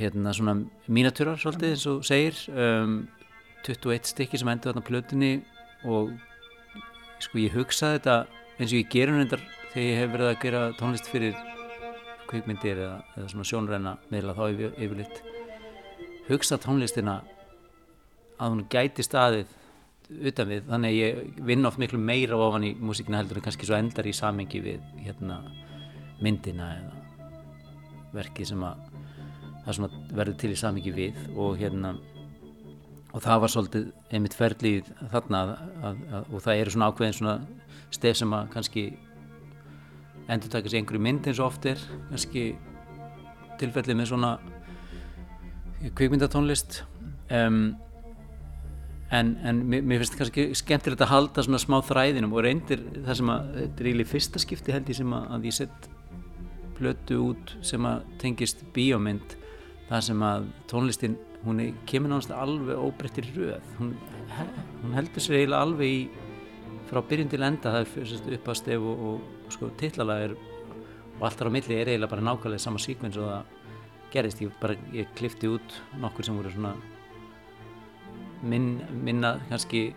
hérna 0.00 0.32
svona 0.32 0.54
mínatúrar 0.88 1.36
svolítið 1.40 1.74
eins 1.74 1.86
og 1.92 2.04
segir 2.08 2.38
um, 2.56 3.02
21 3.68 4.08
stykki 4.14 4.40
sem 4.40 4.48
endur 4.48 4.72
þarna 4.72 4.86
plötunni 4.86 5.32
og 5.84 6.12
sko 7.22 7.40
ég 7.42 7.54
hugsaði 7.54 7.98
þetta 7.98 8.16
eins 8.58 8.72
og 8.72 8.78
ég 8.78 8.90
gerum 8.92 9.20
þetta 9.22 9.38
þegar 9.72 9.86
ég 9.86 10.00
hef 10.00 10.12
verið 10.14 10.30
að 10.30 10.40
gera 10.42 10.62
tónlist 10.78 11.10
fyrir 11.10 11.38
kvikmyndir 12.28 12.80
eða, 12.82 12.96
eða 13.16 13.30
svona 13.32 13.48
sjónræna 13.48 13.94
meðla 14.12 14.34
þá 14.36 14.44
yfir, 14.48 14.74
yfirleitt 14.76 15.22
hugsa 16.28 16.58
tónlistina 16.60 17.20
að 18.38 18.52
hún 18.54 18.66
gæti 18.70 19.04
staðið 19.06 19.54
utan 20.08 20.48
við, 20.48 20.62
þannig 20.68 20.90
að 20.90 20.98
ég 20.98 21.40
vinn 21.48 21.68
oft 21.68 21.80
miklu 21.80 22.00
meira 22.00 22.36
ofan 22.40 22.64
í 22.64 22.74
músíkina 22.80 23.20
heldur 23.20 23.40
en 23.40 23.44
kannski 23.44 23.68
svo 23.68 23.76
endar 23.76 24.08
í 24.08 24.14
samengi 24.16 24.60
við 24.64 24.84
hérna 25.04 25.42
myndina 26.24 26.70
eða 26.78 26.94
verkið 28.14 28.52
sem 28.52 28.62
að 28.64 28.86
það 29.64 29.76
svona 29.76 30.14
verður 30.16 30.38
til 30.40 30.52
í 30.54 30.58
samengi 30.58 30.94
við 30.96 31.18
og 31.36 31.58
hérna 31.60 31.94
og 33.12 33.20
það 33.24 33.42
var 33.44 33.52
svolítið 33.52 33.90
einmitt 34.08 34.36
ferlið 34.36 34.88
þarna 35.12 35.40
að, 35.42 35.50
að, 35.82 35.98
að, 36.12 36.30
og 36.32 36.44
það 36.44 36.62
eru 36.62 36.74
svona 36.74 36.88
ákveðin 36.88 37.18
svona 37.18 37.34
stef 37.94 38.20
sem 38.20 38.32
að 38.36 38.46
kannski 38.54 38.84
endur 40.28 40.52
taka 40.52 40.70
sér 40.70 40.82
einhverju 40.82 41.02
mynd 41.04 41.28
eins 41.28 41.40
og 41.40 41.50
oft 41.50 41.66
er 41.68 41.82
kannski 42.10 42.46
tilfellið 43.58 43.98
með 43.98 44.10
svona 44.12 44.32
kvikmyndatónlist. 45.98 46.82
Um, 47.32 47.76
en, 49.14 49.34
en 49.44 49.60
mér, 49.68 50.00
finnst 50.00 50.16
kannski 50.18 50.48
skemmtilegt 50.58 51.04
að 51.04 51.12
halda 51.12 51.44
svona 51.44 51.60
smá 51.62 51.78
þræðinum 51.84 52.34
og 52.36 52.44
reyndir 52.44 52.82
það 53.06 53.20
sem 53.20 53.32
að 53.32 53.52
þetta 53.54 53.82
er 53.82 53.90
eiginlega 53.90 54.12
fyrsta 54.12 54.42
skipti 54.42 54.74
held 54.74 54.90
ég 54.92 54.98
sem 54.98 55.14
að 55.16 55.48
ég 55.48 55.56
sett 55.56 55.88
plötu 56.78 57.20
út 57.30 57.54
sem 57.66 57.88
að 57.88 58.04
tengist 58.22 58.62
bíómynd 58.74 59.36
það 59.88 60.04
sem 60.10 60.24
að 60.28 60.50
tónlistin 60.70 61.16
hún 61.44 61.60
er, 61.62 61.74
kemur 61.86 62.12
náttúrulega 62.12 62.42
alveg 62.44 62.82
óbreyttir 62.82 63.28
röð. 63.36 63.72
Hún, 63.78 63.94
hún 64.82 64.96
heldur 64.96 65.24
sér 65.24 65.40
eiginlega 65.40 65.62
alveg 65.66 65.94
í 65.94 66.00
frá 66.88 67.02
byrjun 67.04 67.30
til 67.32 67.44
enda 67.44 67.74
það 67.74 68.02
er 68.02 68.38
uppastef 68.38 68.80
og, 68.90 69.06
og, 69.08 69.26
og 69.46 69.54
sko 69.54 69.70
tillalega 69.80 70.28
er 70.28 70.36
og 71.18 71.24
allt 71.26 71.40
þar 71.40 71.50
á 71.50 71.56
milli 71.56 71.76
er 71.76 71.90
eiginlega 71.92 72.12
bara 72.14 72.26
nákvæmlega 72.28 72.62
sama 72.62 72.80
síkvens 72.82 73.18
og 73.18 73.28
það 73.28 73.56
gerist, 74.12 74.40
ég 74.40 74.54
bara, 74.60 74.76
ég 74.94 75.10
klifti 75.18 75.50
út 75.52 75.74
nokkur 76.00 76.24
sem 76.24 76.36
voru 76.38 76.52
svona 76.52 76.72
minn, 78.42 78.78
minna 79.04 79.34
kannski 79.50 79.90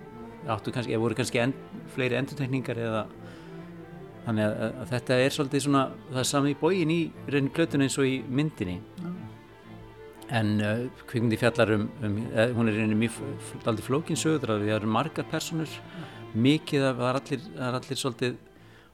áttu 0.49 0.73
kannski, 0.73 0.95
eða 0.95 1.03
voru 1.05 1.17
kannski 1.17 1.41
end, 1.43 1.57
fleiri 1.95 2.17
endurtekningar 2.19 2.81
eða 2.81 3.05
þannig 4.25 4.47
að, 4.47 4.55
að, 4.67 4.85
þetta 4.91 5.19
er 5.23 5.35
svolítið 5.35 5.65
svona 5.67 5.83
það 6.09 6.23
er 6.23 6.29
sami 6.33 6.53
í 6.53 6.59
bógin 6.59 6.93
í 6.93 7.01
reyni 7.31 7.53
plötun 7.53 7.85
eins 7.85 7.97
og 8.01 8.09
í 8.09 8.19
myndinni. 8.27 8.79
Ja. 9.01 9.13
En 10.31 10.51
uh, 10.63 10.85
kvikmyndi 11.09 11.39
fjallar 11.39 11.73
um, 11.75 11.89
um 12.03 12.17
uh, 12.31 12.47
hún 12.55 12.71
er 12.71 12.77
reyni 12.79 12.95
mjög 12.95 13.19
aldrei 13.67 13.85
flókinsögur, 13.85 14.47
það 14.47 14.71
eru 14.77 14.87
margar 14.87 15.27
personur 15.31 15.69
mikið 16.33 16.87
af, 16.87 16.97
það 16.97 17.09
er 17.09 17.19
allir, 17.19 17.45
er 17.67 17.77
allir 17.79 17.99
svolítið 17.99 18.37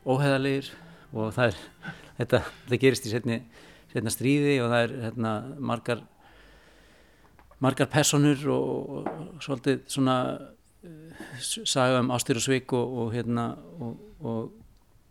óheðalegir 0.07 0.71
og 1.13 1.33
það 1.35 1.51
er, 1.51 1.59
þetta, 2.19 2.43
þetta 2.65 2.79
gerist 2.81 3.07
í 3.07 3.13
setni, 3.13 3.39
setna 3.93 4.13
stríði 4.13 4.55
og 4.63 4.71
það 4.73 4.85
er 4.85 4.95
hérna, 5.05 5.33
margar 5.59 6.05
margar 7.63 7.89
personur 7.89 8.41
og, 8.53 8.97
og 8.97 9.43
svolítið 9.45 9.85
svona 9.93 10.17
uh, 10.38 11.38
saga 11.43 12.01
um 12.01 12.11
ástyr 12.15 12.41
og 12.41 12.47
svik 12.47 12.73
og, 12.77 12.97
og 13.03 13.13
hérna 13.13 13.51
og, 13.77 14.49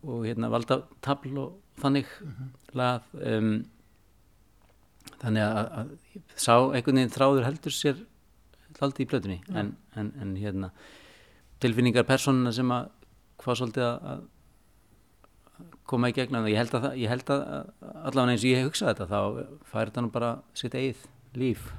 og 0.03 0.27
hérna 0.27 0.51
valda 0.51 0.81
tabl 1.03 1.39
og 1.39 1.57
þannig 1.81 2.05
mm 2.21 2.35
-hmm. 2.35 2.53
lað 2.73 3.01
um, 3.13 3.65
þannig 5.21 5.43
að, 5.43 5.67
að 5.79 5.87
sá 6.35 6.53
einhvern 6.57 7.01
veginn 7.01 7.13
þráður 7.13 7.47
heldur 7.47 7.75
sér 7.75 7.99
hlaldi 8.77 9.05
í 9.05 9.09
blöðunni 9.09 9.37
ja. 9.41 9.59
en, 9.61 9.75
en, 9.97 10.13
en 10.21 10.33
hérna 10.39 10.71
tilfinningar 11.63 12.07
personuna 12.07 12.53
sem 12.53 12.71
að 12.73 12.89
hvað 13.41 13.61
svolítið 13.61 13.87
að 13.87 14.25
koma 15.89 16.11
í 16.11 16.15
gegna 16.17 16.43
ég 16.49 16.59
held 16.59 16.75
að, 16.77 16.89
ég 16.99 17.11
held 17.11 17.29
að 17.33 17.43
allavega 17.81 18.33
eins 18.33 18.43
og 18.43 18.49
ég 18.51 18.59
hef 18.59 18.69
hugsað 18.69 18.91
þetta 18.93 19.07
þá 19.13 19.19
fær 19.71 19.89
þetta 19.89 20.03
nú 20.03 20.11
bara 20.13 20.33
sitt 20.57 20.75
eigið 20.77 21.07
líf 21.37 21.71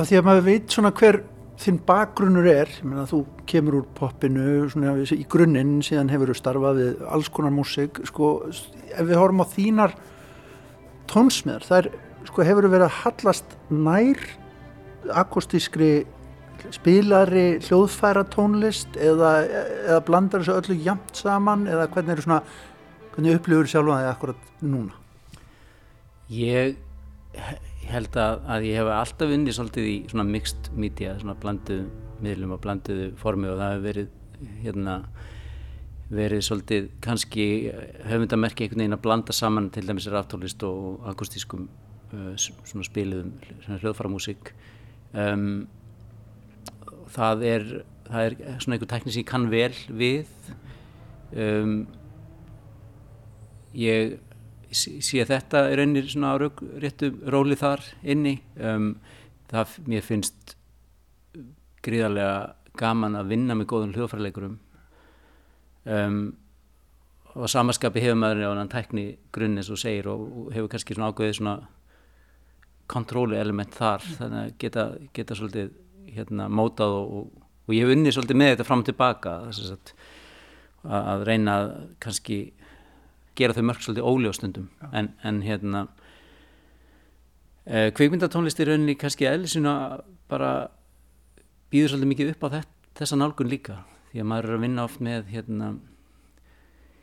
af 0.00 0.08
því 0.08 0.18
að 0.18 0.26
maður 0.26 0.46
veit 0.46 0.74
svona 0.74 0.92
hver 0.96 1.20
þinn 1.60 1.80
bakgrunnur 1.84 2.46
er, 2.48 2.70
ég 2.80 2.86
meina 2.88 3.06
þú 3.08 3.18
kemur 3.50 3.80
úr 3.80 3.88
poppinu 3.96 4.68
svona 4.72 4.94
í 5.12 5.24
grunninn 5.28 5.80
síðan 5.84 6.12
hefur 6.12 6.32
þú 6.32 6.36
starfað 6.38 6.78
við 6.80 7.02
alls 7.12 7.28
konar 7.36 7.52
músik 7.52 8.00
sko 8.08 8.30
ef 8.48 9.02
við 9.04 9.18
horfum 9.20 9.44
á 9.44 9.52
þínar 9.52 9.96
tónsmiðar, 11.10 11.66
þar 11.66 11.90
sko 12.30 12.46
hefur 12.46 12.66
þú 12.66 12.72
verið 12.76 12.86
að 12.86 12.98
hallast 13.02 13.56
nær 13.68 14.24
akustískri 15.20 15.92
spilari 16.72 17.46
hljóðfæra 17.64 18.24
tónlist 18.32 18.96
eða, 19.00 19.32
eða 19.84 20.00
blandar 20.08 20.44
þessu 20.44 20.56
öllu 20.60 20.80
jamt 20.84 21.16
saman 21.16 21.66
eða 21.68 21.88
hvernig 21.92 22.16
eru 22.16 22.24
svona 22.24 22.42
hvernig 23.14 23.40
upplifur 23.40 23.68
sjálfa 23.68 24.00
það 24.00 24.12
akkurat 24.14 24.48
núna? 24.64 24.96
Ég 26.30 26.78
held 27.94 28.16
að, 28.20 28.38
að 28.54 28.68
ég 28.68 28.78
hef 28.80 28.92
alltaf 28.94 29.34
unni 29.36 29.54
svolítið 29.56 29.90
í 29.90 29.96
svona 30.10 30.26
mixed 30.28 30.70
media, 30.76 31.16
svona 31.20 31.36
blanduð 31.40 31.84
miðlum 32.20 32.54
og 32.56 32.62
blanduðu 32.64 33.10
formi 33.20 33.50
og 33.50 33.60
það 33.60 33.74
hefur 33.74 33.86
verið 33.88 34.16
hérna 34.64 34.96
verið 36.10 36.42
svolítið 36.42 36.88
kannski 37.04 37.46
höfundamerki 38.10 38.64
einhvern 38.66 38.82
veginn 38.82 38.96
að 38.96 39.04
blanda 39.04 39.36
saman 39.36 39.68
til 39.70 39.84
dæmis 39.86 40.08
ráftólist 40.10 40.64
og 40.66 41.04
akustískum 41.12 41.68
uh, 42.10 42.32
svona 42.36 42.86
spiluðum 42.88 43.36
hljóðfara 43.68 44.10
músík 44.10 44.50
um, 45.14 45.68
það 47.14 47.46
er 47.52 47.70
það 48.10 48.26
er 48.26 48.36
svona 48.62 48.76
einhver 48.76 48.90
tekník 48.90 49.14
sem 49.14 49.22
ég 49.22 49.28
kann 49.28 49.46
vel 49.52 49.74
við. 50.00 50.30
Um, 51.30 51.74
ég 53.76 54.18
sé 54.72 55.24
þetta 55.26 55.64
er 55.70 55.82
einnig 55.82 56.10
svona 56.12 56.36
rauk, 56.40 56.62
réttu 56.82 57.10
róli 57.30 57.58
þar 57.58 57.82
inni. 58.02 58.36
Um, 58.58 58.94
það 59.50 59.76
mér 59.90 60.04
finnst 60.06 60.54
gríðarlega 61.84 62.54
gaman 62.78 63.18
að 63.18 63.32
vinna 63.34 63.56
með 63.58 63.70
góðum 63.72 63.94
hljóðfæraleikurum. 63.96 64.56
Um, 65.90 66.20
og 67.34 67.50
samaskapi 67.50 68.02
hefur 68.02 68.18
maður 68.18 68.50
á 68.50 68.58
hann 68.58 68.70
tækni 68.70 69.04
grunn 69.32 69.58
eins 69.60 69.70
og 69.72 69.78
segir 69.80 70.08
og, 70.10 70.22
og 70.26 70.54
hefur 70.54 70.70
kannski 70.72 70.96
svona 70.96 71.10
ágöðið 71.10 71.36
svona 71.38 71.56
kontróli 72.90 73.38
element 73.38 73.74
þar. 73.76 74.06
Þannig 74.18 74.40
að 74.40 74.56
geta, 74.62 74.86
geta 75.16 75.38
svolítið 75.38 75.74
hérna 76.10 76.48
mótað 76.50 76.96
og, 76.98 77.12
og, 77.18 77.50
og 77.66 77.76
ég 77.76 77.86
hef 77.86 77.94
unni 77.96 78.14
svolítið 78.14 78.40
með 78.40 78.54
þetta 78.54 78.66
fram 78.66 78.82
og 78.82 78.88
tilbaka 78.90 79.36
að, 79.46 79.92
að 80.98 81.26
reyna 81.28 81.56
kannski 82.02 82.40
gera 83.40 83.56
þau 83.56 83.64
mörg 83.68 83.84
svolítið 83.84 84.08
óljóðstundum 84.10 84.68
en, 84.92 85.10
en 85.26 85.40
hérna 85.44 85.86
eh, 87.64 87.88
kveikmyndatónlist 87.96 88.60
er 88.60 88.72
rauninni 88.72 88.96
kannski 89.00 89.28
eðlisuna 89.30 89.74
bara 90.30 90.52
býður 91.70 91.94
svolítið 91.94 92.12
mikið 92.12 92.32
upp 92.34 92.46
á 92.46 92.48
þetta, 92.58 92.76
þessa 93.00 93.18
nálgun 93.20 93.50
líka. 93.50 93.80
Því 94.10 94.22
að 94.22 94.30
maður 94.30 94.48
er 94.48 94.56
að 94.56 94.64
vinna 94.64 94.86
oft 94.86 95.02
með 95.04 95.28
hérna 95.30 95.74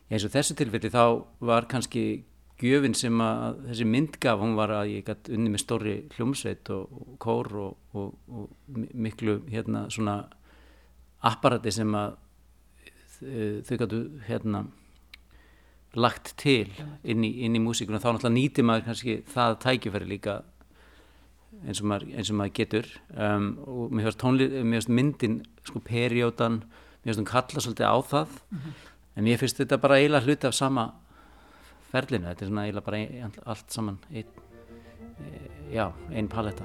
eins 0.07 0.25
og 0.27 0.33
þessu 0.33 0.55
tilfelli 0.59 0.91
þá 0.91 1.03
var 1.43 1.67
kannski 1.71 2.03
gjöfin 2.57 2.95
sem 2.97 3.21
að 3.21 3.59
þessi 3.67 3.87
mynd 3.87 4.17
gaf 4.23 4.39
hún 4.41 4.55
var 4.57 4.73
að 4.73 4.93
ég 4.95 5.05
gætt 5.07 5.29
unni 5.33 5.51
með 5.53 5.61
stóri 5.61 5.95
hljómsveit 6.15 6.71
og, 6.73 6.87
og 6.89 7.17
kór 7.21 7.51
og, 7.61 7.75
og, 7.93 8.15
og 8.31 8.79
miklu 8.97 9.41
hérna 9.51 9.85
svona 9.93 10.17
apparati 11.27 11.73
sem 11.73 11.93
að 11.97 12.17
eh, 13.21 13.59
þau 13.67 13.75
gætu 13.83 14.01
hérna 14.27 14.63
lagt 15.97 16.35
til 16.37 16.67
inn 17.03 17.25
í, 17.25 17.31
inn 17.45 17.57
í 17.57 17.63
músíkuna. 17.63 18.01
Þá 18.01 18.11
náttúrulega 18.11 18.35
nýtir 18.35 18.67
maður 18.67 18.87
kannski 18.91 19.17
það 19.33 19.57
tækifæri 19.65 20.09
líka 20.09 20.37
eins 21.65 21.81
og 21.81 21.89
maður, 21.89 22.11
eins 22.13 22.31
og 22.31 22.37
maður 22.37 22.55
getur. 22.59 22.91
Um, 23.15 23.49
og 23.65 23.95
mér 23.95 24.09
finnst 24.09 24.21
tónlið, 24.21 24.59
mér 24.61 24.81
finnst 24.81 24.93
myndin 24.93 25.39
sko 25.65 25.81
perjótan, 25.83 26.61
mér 27.01 27.11
finnst 27.11 27.23
hún 27.23 27.31
kalla 27.31 27.65
svolítið 27.65 27.89
á 27.89 27.97
það. 28.13 28.39
Mm 28.51 28.57
-hmm. 28.57 28.87
en 29.15 29.23
mér 29.23 29.37
finnst 29.37 29.57
þetta 29.57 29.81
bara 29.81 29.97
eiginlega 29.97 30.25
hluti 30.25 30.47
af 30.47 30.53
sama 30.53 30.93
ferlinu, 31.91 32.27
þetta 32.27 32.45
er 32.45 32.51
svona 32.51 32.65
eiginlega 32.67 32.85
bara 32.85 32.97
ein, 32.97 33.33
allt 33.45 33.71
saman 33.71 33.99
ein, 34.11 34.25
e, 35.23 35.75
já, 35.77 35.91
einn 36.11 36.27
paletta 36.27 36.63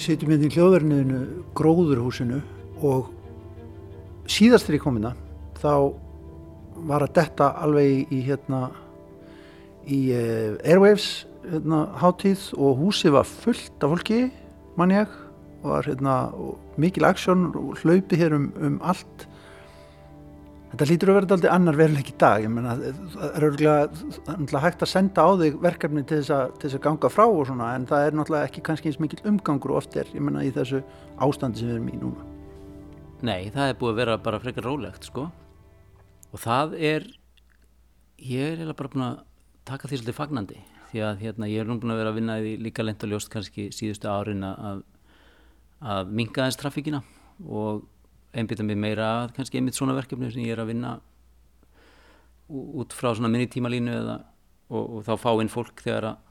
sitjum 0.00 0.32
hérna 0.32 0.48
í 0.48 0.54
hljóðverðinu 0.54 1.20
gróðurhúsinu 1.58 2.40
og 2.86 3.10
síðast 4.30 4.68
þegar 4.68 4.78
ég 4.78 4.84
kom 4.84 4.98
hérna 4.98 5.14
þá 5.60 5.72
var 6.88 7.04
að 7.04 7.16
detta 7.18 7.50
alveg 7.60 8.12
í, 8.12 8.20
hérna 8.24 8.60
í 9.84 10.00
uh, 10.16 10.56
Airwaves 10.64 11.26
hérna, 11.44 11.82
hátíð 12.00 12.46
og 12.56 12.80
húsið 12.80 13.16
var 13.18 13.28
fullt 13.28 13.84
af 13.84 13.92
fólki 13.94 14.20
mann 14.80 14.94
ég 14.94 15.12
og 15.60 15.74
var 15.74 15.88
hérna 15.90 16.16
mikil 16.80 17.04
aksjón 17.08 17.50
og 17.52 17.82
hlaupi 17.82 18.20
hér 18.20 18.38
um, 18.38 18.48
um 18.56 18.78
allt 18.80 19.26
Þetta 20.70 20.86
lítur 20.86 21.10
að 21.10 21.16
vera 21.16 21.34
alltaf 21.34 21.50
annar 21.50 21.76
veruleik 21.78 22.10
í 22.12 22.14
dag, 22.20 22.44
ég 22.44 22.50
menna, 22.54 22.76
það 22.78 23.24
er 23.26 23.46
örgulega 23.48 24.60
hægt 24.62 24.84
að 24.86 24.90
senda 24.92 25.24
á 25.26 25.30
þig 25.40 25.56
verkefni 25.64 26.04
til 26.06 26.20
þess, 26.20 26.30
að, 26.36 26.52
til 26.54 26.68
þess 26.68 26.78
að 26.78 26.84
ganga 26.84 27.10
frá 27.10 27.24
og 27.26 27.42
svona, 27.48 27.70
en 27.74 27.86
það 27.90 28.06
er 28.06 28.16
náttúrulega 28.18 28.50
ekki 28.50 28.62
kannski 28.68 28.92
eins 28.92 29.00
mikil 29.02 29.18
umgangur 29.26 29.74
oft 29.80 29.98
er, 29.98 30.12
ég 30.14 30.22
menna, 30.22 30.44
í 30.46 30.52
þessu 30.54 30.84
ástandi 31.26 31.58
sem 31.58 31.72
við 31.72 31.74
erum 31.74 31.90
í 31.90 31.98
núna. 32.04 32.28
Nei, 33.26 33.50
það 33.50 33.72
er 33.72 33.80
búið 33.82 33.92
að 33.92 34.00
vera 34.04 34.16
bara 34.30 34.42
frekar 34.46 34.68
rólegt, 34.70 35.10
sko, 35.10 35.26
og 36.30 36.44
það 36.46 36.78
er, 36.94 37.10
ég 38.30 38.62
er 38.62 38.70
bara 38.70 38.94
búin 38.94 39.08
að 39.10 39.20
taka 39.66 39.90
því 39.90 40.00
svolítið 40.04 40.20
fagnandi, 40.22 40.64
því 40.92 41.06
að 41.08 41.24
hérna, 41.26 41.50
ég 41.50 41.64
er 41.64 41.66
nú 41.66 41.80
búin 41.82 41.96
að 41.96 42.04
vera 42.04 42.14
að 42.14 42.20
vinna 42.22 42.38
í 42.46 42.54
líka 42.62 42.86
lent 42.86 43.02
og 43.02 43.10
ljóst 43.10 43.34
kannski 43.34 43.72
síðustu 43.74 44.06
árin 44.06 44.46
að, 44.46 44.84
að 45.82 46.14
minga 46.14 46.46
þess 46.46 46.62
trafíkina 46.62 47.02
og 47.50 47.82
einbita 48.36 48.66
mig 48.66 48.78
meira 48.78 49.08
að 49.22 49.34
kannski 49.38 49.58
einmitt 49.58 49.78
svona 49.78 49.96
verkefni 49.96 50.30
sem 50.30 50.44
ég 50.44 50.54
er 50.54 50.62
að 50.62 50.72
vinna 50.72 50.98
út 52.50 52.94
frá 52.94 53.12
svona 53.14 53.30
minni 53.30 53.48
tímalínu 53.50 53.92
eða, 53.94 54.16
og, 54.70 54.84
og 54.98 55.04
þá 55.06 55.12
fá 55.22 55.30
inn 55.42 55.50
fólk 55.52 55.82
þegar 55.84 56.08
að, 56.12 56.22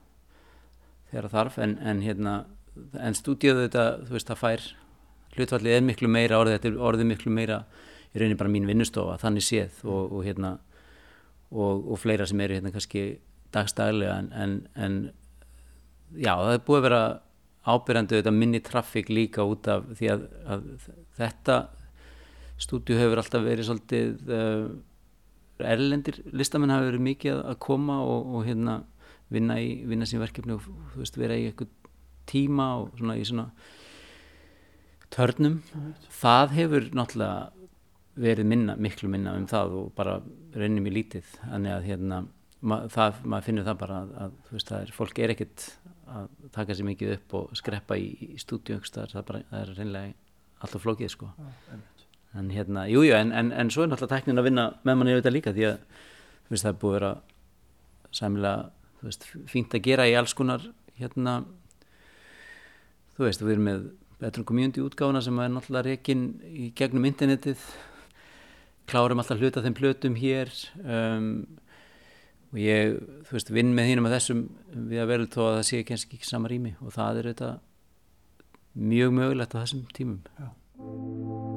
þegar 1.12 1.28
að 1.28 1.36
þarf. 1.36 1.60
En, 1.66 1.76
en 1.80 2.02
hérna 2.04 2.36
en 3.00 3.18
stúdíuðu 3.18 3.68
þetta, 3.68 3.86
þú 4.08 4.16
veist, 4.16 4.32
það 4.32 4.42
fær 4.44 4.66
hlutvallið 5.38 5.76
er 5.76 5.86
miklu 5.86 6.10
meira 6.12 6.40
orðið, 6.42 6.58
þetta 6.58 6.72
er 6.72 6.84
orðið 6.90 7.10
miklu 7.14 7.34
meira 7.34 7.62
í 8.10 8.20
rauninni 8.20 8.40
bara 8.40 8.52
mín 8.52 8.68
vinnustofa 8.68 9.20
þannig 9.22 9.46
séð. 9.46 9.80
Og, 9.86 10.18
og 10.18 10.28
hérna 10.28 10.58
og, 11.50 11.88
og 11.94 12.00
fleira 12.00 12.28
sem 12.30 12.42
eru 12.44 12.60
hérna 12.60 12.74
kannski 12.74 13.08
dagstæðilega 13.54 14.20
en, 14.22 14.30
en, 14.34 14.56
en 14.78 15.00
já, 16.14 16.36
það 16.36 16.54
er 16.54 16.64
búið 16.68 16.80
að 16.80 16.88
vera 16.88 17.02
ábyrjandu 17.70 18.20
þetta 18.20 18.34
minni 18.34 18.62
trafík 18.66 19.10
líka 19.12 19.46
út 19.46 19.68
af 19.70 19.88
því 19.98 20.12
að, 20.14 20.26
að 20.50 20.68
þetta 21.18 21.58
stúdíu 22.60 23.00
hefur 23.00 23.22
alltaf 23.22 23.44
verið 23.46 23.70
svolítið 23.70 24.32
uh, 24.36 24.70
erlendir 25.60 26.22
listamenn 26.32 26.74
hafa 26.74 26.90
verið 26.90 27.06
mikið 27.10 27.44
að 27.52 27.60
koma 27.64 28.00
og, 28.06 28.34
og 28.36 28.48
hérna 28.48 28.80
vinna 29.30 29.60
í 29.62 29.84
vinna 29.88 30.08
sín 30.10 30.22
verkefni 30.24 30.56
og 30.56 30.66
þú 30.66 31.04
veist 31.04 31.20
vera 31.20 31.38
í 31.38 31.50
eitthvað 31.50 31.76
tíma 32.30 32.68
og 32.82 32.98
svona 32.98 33.18
í 33.20 33.26
svona 33.26 33.48
törnum. 35.14 35.60
Það 36.14 36.58
hefur 36.58 36.90
náttúrulega 36.94 37.50
verið 38.20 38.50
minna, 38.52 38.76
miklu 38.76 39.10
minna 39.10 39.36
um 39.38 39.48
það 39.50 39.78
og 39.80 39.94
bara 39.98 40.20
reynir 40.54 40.84
mér 40.86 40.98
lítið. 41.00 41.30
Þannig 41.46 41.76
að 41.76 41.88
hérna 41.88 42.24
ma 42.60 42.82
það, 42.92 43.22
maður 43.24 43.48
finnur 43.48 43.68
það 43.68 43.80
bara 43.84 44.00
að, 44.02 44.12
að 44.24 44.34
þú 44.48 44.58
veist 44.58 44.72
það 44.72 44.82
er, 44.82 44.96
fólk 44.98 45.22
er 45.24 45.34
ekkert 45.36 45.68
að 46.10 46.28
taka 46.56 46.76
sér 46.76 46.90
mikið 46.90 47.14
upp 47.16 47.38
og 47.40 47.56
skreppa 47.60 48.00
í, 48.00 48.10
í 48.36 48.42
stúdíu 48.42 48.80
það, 48.84 49.14
það 49.14 49.62
er 49.62 49.74
reynlega 49.78 50.14
alltaf 50.60 50.84
flókið 50.84 51.14
sko 51.14 51.32
en 52.38 52.50
hérna, 52.54 52.86
jújú, 52.90 53.10
jú, 53.10 53.16
en, 53.18 53.32
en, 53.34 53.52
en 53.52 53.72
svo 53.74 53.84
er 53.84 53.90
náttúrulega 53.90 54.20
tæknin 54.20 54.42
að 54.42 54.50
vinna 54.50 54.66
með 54.86 55.00
manni 55.00 55.16
auðvitað 55.16 55.36
líka 55.36 55.54
því 55.56 55.66
að 55.72 55.80
veist, 56.50 56.66
það 56.66 56.72
er 56.72 56.82
búið 56.82 56.92
að 56.92 57.00
vera 57.00 57.14
sæmilega 58.20 59.06
veist, 59.06 59.26
fínt 59.50 59.74
að 59.74 59.86
gera 59.88 60.10
í 60.10 60.14
alls 60.20 60.36
konar 60.38 60.68
hérna 61.00 61.40
þú 63.18 63.26
veist, 63.26 63.44
við 63.44 63.56
erum 63.56 63.70
með 63.70 63.88
Better 64.20 64.44
Community 64.44 64.84
útgáfuna 64.84 65.24
sem 65.24 65.40
er 65.40 65.52
náttúrulega 65.54 65.88
reygin 65.88 66.26
í 66.52 66.70
gegnum 66.76 67.08
internetið. 67.08 67.64
Klárum 68.90 69.22
alltaf 69.22 69.40
hluta 69.40 69.64
þeim 69.64 69.78
plötum 69.78 70.18
hér 70.20 70.52
um, 70.82 71.30
og 72.52 72.60
ég, 72.60 72.98
þú 73.30 73.38
veist, 73.38 73.54
vinn 73.54 73.76
með 73.78 73.92
þínum 73.92 74.10
að 74.10 74.16
þessum 74.18 74.46
við 74.92 75.04
að 75.04 75.12
verður 75.14 75.32
þó 75.36 75.42
að 75.46 75.54
það 75.60 75.68
sé 75.70 75.84
kannski 75.88 76.20
ekki 76.20 76.32
sama 76.32 76.52
rými 76.52 76.74
og 76.82 76.96
það 76.98 77.22
er 77.22 77.32
þetta 77.34 77.54
mjög 78.90 79.16
mögulegt 79.22 79.56
á 79.56 79.62
þessum 79.62 79.86
tímum. 79.96 80.20
Já 80.40 81.49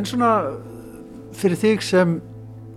En 0.00 0.06
svona 0.08 0.32
fyrir 1.36 1.58
þig 1.60 1.82
sem 1.84 2.12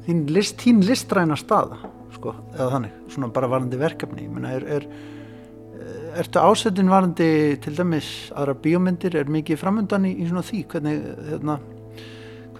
þín, 0.04 0.26
list, 0.36 0.58
þín 0.60 0.82
listræna 0.84 1.38
staða 1.40 1.78
sko, 2.12 2.34
eða 2.52 2.70
þannig, 2.76 2.98
svona 3.14 3.30
bara 3.34 3.50
varandi 3.54 3.80
verkefni 3.80 4.26
ég 4.26 4.34
menna, 4.34 4.52
er, 4.58 4.66
er 4.76 6.20
ertu 6.20 6.42
ásettin 6.44 6.92
varandi 6.92 7.28
til 7.64 7.74
dæmis 7.78 8.10
aðra 8.36 8.58
bíómyndir, 8.66 9.16
er 9.16 9.32
mikið 9.32 9.62
framöndan 9.62 10.10
í, 10.10 10.14
í 10.20 10.28
svona 10.28 10.44
því, 10.46 10.62
hvernig 10.74 11.08
hérna, 11.30 11.58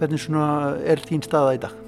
hvernig 0.00 0.24
svona 0.24 0.48
er 0.80 1.04
þín 1.04 1.22
staða 1.28 1.54
í 1.58 1.62
dag? 1.66 1.78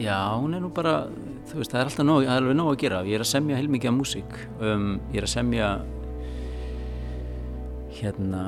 Já, 0.00 0.16
hún 0.38 0.54
er 0.54 0.62
nú 0.62 0.70
bara 0.72 1.02
þú 1.50 1.60
veist, 1.60 1.74
það 1.74 1.80
er 1.82 1.90
alltaf 1.90 2.06
nóg, 2.06 2.30
alveg 2.30 2.58
nóg 2.62 2.70
að 2.72 2.80
gera 2.86 3.02
ég 3.10 3.18
er 3.18 3.26
að 3.26 3.32
semja 3.34 3.58
heilmikið 3.58 3.90
af 3.90 3.98
músík 3.98 4.38
um, 4.62 4.86
ég 5.12 5.18
er 5.20 5.26
að 5.26 5.34
semja 5.34 5.72
hérna 7.98 8.44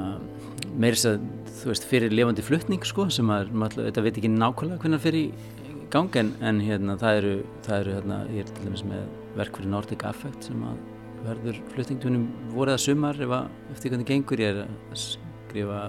meirins 0.78 1.04
að 1.10 1.26
þú 1.54 1.70
veist, 1.70 1.86
fyrir 1.88 2.14
levandi 2.14 2.44
fluttning 2.44 2.84
sko, 2.86 3.08
sem 3.14 3.30
að, 3.32 3.52
maður, 3.54 3.86
þetta 3.88 4.04
veit 4.04 4.18
ekki 4.18 4.30
nákvæmlega 4.32 4.82
hvernig 4.82 5.00
það 5.00 5.06
fyrir 5.06 5.20
í 5.20 5.84
gang 5.94 6.16
en, 6.18 6.32
en 6.42 6.58
hérna, 6.64 6.96
það 6.98 7.20
eru, 7.20 7.34
það 7.66 7.80
eru 7.82 7.94
hérna, 7.98 8.18
ég 8.34 8.42
er 8.42 8.50
til 8.50 8.66
dæmis 8.66 8.84
með 8.88 9.04
verk 9.38 9.58
fyrir 9.58 9.70
Nordic 9.70 10.04
Affect 10.08 10.48
sem 10.48 10.64
að 10.66 10.80
verður 11.24 11.60
fluttningtunum 11.72 12.24
voruða 12.52 12.80
sumar 12.82 13.20
ef 13.22 13.34
að, 13.36 13.52
eftir 13.72 13.92
hvernig 13.92 14.08
gengur. 14.10 14.42
Ég 14.42 14.50
er 14.50 14.64
að 14.64 15.04
skrifa 15.04 15.84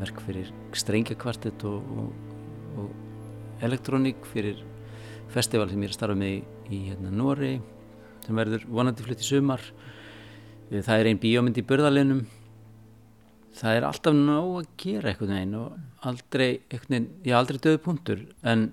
verk 0.00 0.22
fyrir 0.26 0.50
strengjakvartett 0.76 1.66
og, 1.68 1.92
og, 1.96 2.32
og 2.80 3.62
elektrónik 3.66 4.24
fyrir 4.32 4.64
festival 5.32 5.68
sem 5.70 5.82
ég 5.84 5.90
er 5.90 5.94
að 5.94 5.98
starfa 6.00 6.18
með 6.18 6.32
í, 6.32 6.40
í 6.70 6.80
hérna, 6.88 7.12
Nóri 7.14 7.54
sem 8.26 8.40
verður 8.40 8.66
vonandi 8.72 9.06
flutt 9.06 9.22
í 9.22 9.28
sumar. 9.28 9.62
Það 10.72 10.96
er 10.96 11.12
einn 11.12 11.22
bíómynd 11.22 11.60
í 11.60 11.66
börðalinum 11.66 12.24
það 13.56 13.78
er 13.78 13.86
alltaf 13.88 14.16
nóg 14.16 14.50
að 14.60 14.72
gera 14.82 15.12
eitthvað 15.12 15.32
neginn 15.32 15.54
og 15.60 16.08
aldrei 16.10 16.48
eitthvað, 16.70 17.08
ég 17.24 17.32
er 17.32 17.38
aldrei 17.38 17.62
döðu 17.62 17.82
punktur 17.84 18.26
en 18.46 18.68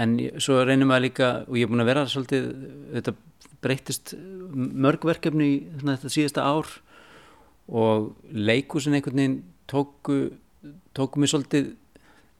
en 0.00 0.16
svo 0.40 0.62
reynir 0.64 0.88
maður 0.88 1.06
líka 1.06 1.28
og 1.44 1.58
ég 1.58 1.66
er 1.66 1.72
búin 1.72 1.84
að 1.84 1.90
vera 1.90 2.06
svolítið 2.08 2.46
þetta 2.94 3.14
breytist 3.62 4.14
mörgverkefni 4.54 5.48
í 5.48 5.58
þetta 5.82 6.12
síðasta 6.12 6.46
ár 6.48 6.70
og 7.68 8.12
leikusin 8.32 8.96
einhvern 8.96 9.20
veginn 9.20 9.38
tóku 9.70 10.18
tóku 10.96 11.20
mér 11.20 11.32
svolítið 11.32 11.72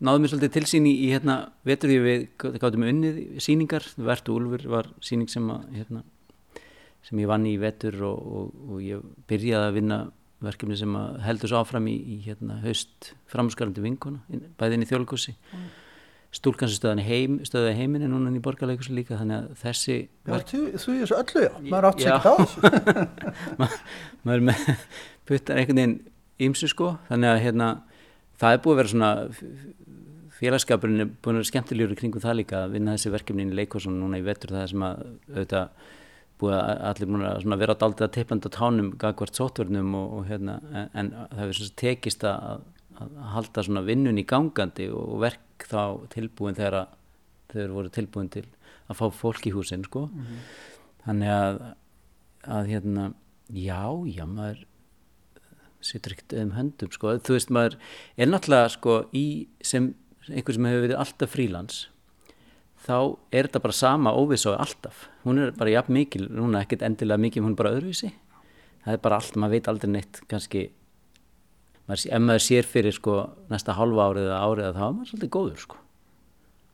náðu 0.03 0.23
mér 0.23 0.33
svolítið 0.33 0.55
til 0.57 0.64
sín 0.70 0.89
í 0.89 0.97
hérna 1.12 1.37
vetur 1.68 1.93
því 1.93 1.99
við 2.07 2.25
gáttum 2.41 2.87
unnið 2.89 3.20
síningar 3.45 3.87
Vertu 3.97 4.37
Úlfur 4.39 4.64
var 4.70 4.91
síning 5.05 5.31
sem 5.31 5.47
að 5.53 5.68
hérna, 5.77 6.03
sem 7.07 7.20
ég 7.23 7.31
vann 7.31 7.47
í 7.47 7.55
vetur 7.61 8.01
og, 8.09 8.18
og, 8.18 8.59
og 8.73 8.83
ég 8.83 9.05
byrjaði 9.31 9.68
að 9.68 9.79
vinna 9.79 10.01
verkefni 10.45 10.76
sem 10.78 10.97
heldur 11.24 11.53
svo 11.53 11.62
áfram 11.62 11.86
í, 11.90 11.95
í 11.97 12.18
hérna, 12.26 12.59
haust 12.64 13.12
framskarandi 13.30 13.84
vinkona 13.84 14.43
bæðin 14.61 14.84
í 14.84 14.88
þjólkossi 14.90 15.34
mm. 15.34 15.68
stúlkansi 16.38 16.78
stöðan 16.78 17.05
heim, 17.07 17.38
stöðaði 17.47 17.76
heiminn 17.80 18.07
en 18.07 18.14
núna 18.14 18.32
í 18.34 18.43
borgarleikursi 18.45 18.97
líka 18.97 19.20
þannig 19.20 19.38
að 19.38 19.62
þessi 19.62 19.99
Já, 19.99 20.32
verk... 20.32 20.51
þú, 20.51 20.62
þú 20.84 20.97
er 20.97 21.12
svo 21.12 21.20
öllu, 21.22 21.45
já, 21.47 21.53
maður 21.68 21.88
átt 21.90 22.03
sér 22.03 22.16
ekki 22.16 22.32
á 22.32 22.36
Ma, 23.61 23.70
maður 24.26 24.47
með 24.51 24.66
puttar 25.28 25.62
einhvern 25.62 25.82
veginn 25.82 25.97
ímsu 26.43 26.70
sko, 26.72 26.97
þannig 27.11 27.32
að 27.32 27.43
hérna 27.47 27.70
það 28.43 28.57
er 28.57 28.62
búið 28.64 28.74
að 28.74 28.82
vera 28.82 28.93
svona 28.93 29.12
félagskapurinn 30.43 31.05
er 31.05 31.11
búin 31.22 31.36
að 31.36 31.43
vera 31.43 31.51
skemmtilegur 31.53 31.99
kringum 31.99 32.22
það 32.22 32.38
líka 32.40 32.62
að 32.64 32.76
vinna 32.76 32.97
þessi 32.97 33.12
verkefni 33.14 33.47
í 33.47 33.59
leikossun 33.61 33.99
núna 34.01 34.18
í 34.18 34.24
vetur 34.26 34.55
það 34.57 34.70
sem 34.72 34.86
að 34.86 35.03
auðvitað 35.28 35.90
búið 36.43 36.57
að 36.59 36.82
allir 36.90 37.11
búin 37.11 37.26
að 37.26 37.62
vera 37.62 37.78
daldið 37.78 38.07
að 38.07 38.14
teipanda 38.16 38.53
tánum 38.53 38.90
gagvart 39.01 39.38
sótvörnum 39.38 39.95
og, 39.99 40.16
og 40.18 40.26
hérna 40.30 40.59
en, 40.72 40.88
en 40.93 41.12
það 41.32 41.43
hefur 41.43 41.70
tekist 41.82 42.26
að, 42.28 42.64
að 42.99 43.20
halda 43.36 43.66
svona 43.66 43.84
vinnun 43.86 44.20
í 44.20 44.26
gangandi 44.28 44.88
og 44.93 45.20
verk 45.22 45.68
þá 45.68 46.09
tilbúin 46.12 46.59
þegar 46.59 46.90
þau 47.53 47.68
voru 47.76 47.93
tilbúin 47.93 48.32
til 48.32 48.47
að 48.90 48.99
fá 48.99 49.07
fólk 49.14 49.47
í 49.47 49.55
húsin 49.55 49.84
sko. 49.86 50.09
Mm 50.09 50.26
-hmm. 50.26 50.43
þannig 51.07 51.32
að 51.36 51.62
að 52.43 52.70
hérna 52.72 53.12
já, 53.53 53.82
já, 54.11 54.24
maður 54.26 54.64
sittur 55.82 56.14
ekkert 56.14 56.34
um 56.38 56.53
höndum 56.57 56.93
sko, 56.95 57.16
þú 57.18 57.36
veist 57.36 57.51
maður 57.55 57.78
er 58.16 58.30
náttúrulega 58.30 58.70
sko 58.76 58.99
í 59.14 59.49
sem 59.62 59.93
einhver 60.28 60.57
sem 60.57 60.68
hefur 60.68 60.84
verið 60.86 61.01
alltaf 61.03 61.32
frílands 61.34 61.80
þá 62.83 62.97
er 63.30 63.47
þetta 63.47 63.62
bara 63.62 63.76
sama 63.76 64.12
óviss 64.18 64.47
og 64.51 64.59
alltaf. 64.61 65.07
Hún 65.26 65.41
er 65.43 65.53
bara 65.57 65.74
jafn 65.76 65.95
mikil, 65.97 66.26
hún 66.35 66.57
er 66.57 66.64
ekkert 66.64 66.85
endilega 66.87 67.22
mikil 67.22 67.45
hún 67.45 67.55
er 67.55 67.61
bara 67.61 67.74
öðruvísi. 67.76 68.11
Það 68.83 68.97
er 68.97 69.03
bara 69.05 69.18
allt, 69.20 69.37
maður 69.39 69.55
veit 69.55 69.70
aldrei 69.70 69.93
neitt 69.93 70.22
kannski. 70.30 70.64
Maður, 71.87 72.09
ef 72.09 72.24
maður 72.24 72.45
sér 72.47 72.66
fyrir 72.66 72.97
sko 72.97 73.16
næsta 73.51 73.76
halva 73.78 74.09
árið 74.11 74.28
eða 74.28 74.41
árið 74.49 74.68
þá 74.78 74.83
er 74.87 74.97
maður 74.97 75.12
svolítið 75.12 75.33
góður 75.37 75.62
sko. 75.62 75.78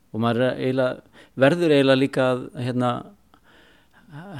Og 0.09 0.23
maður 0.23 0.45
eiginlega, 0.49 1.21
verður 1.45 1.75
eiginlega 1.75 2.01
líka 2.01 2.29
hérna, 2.57 2.91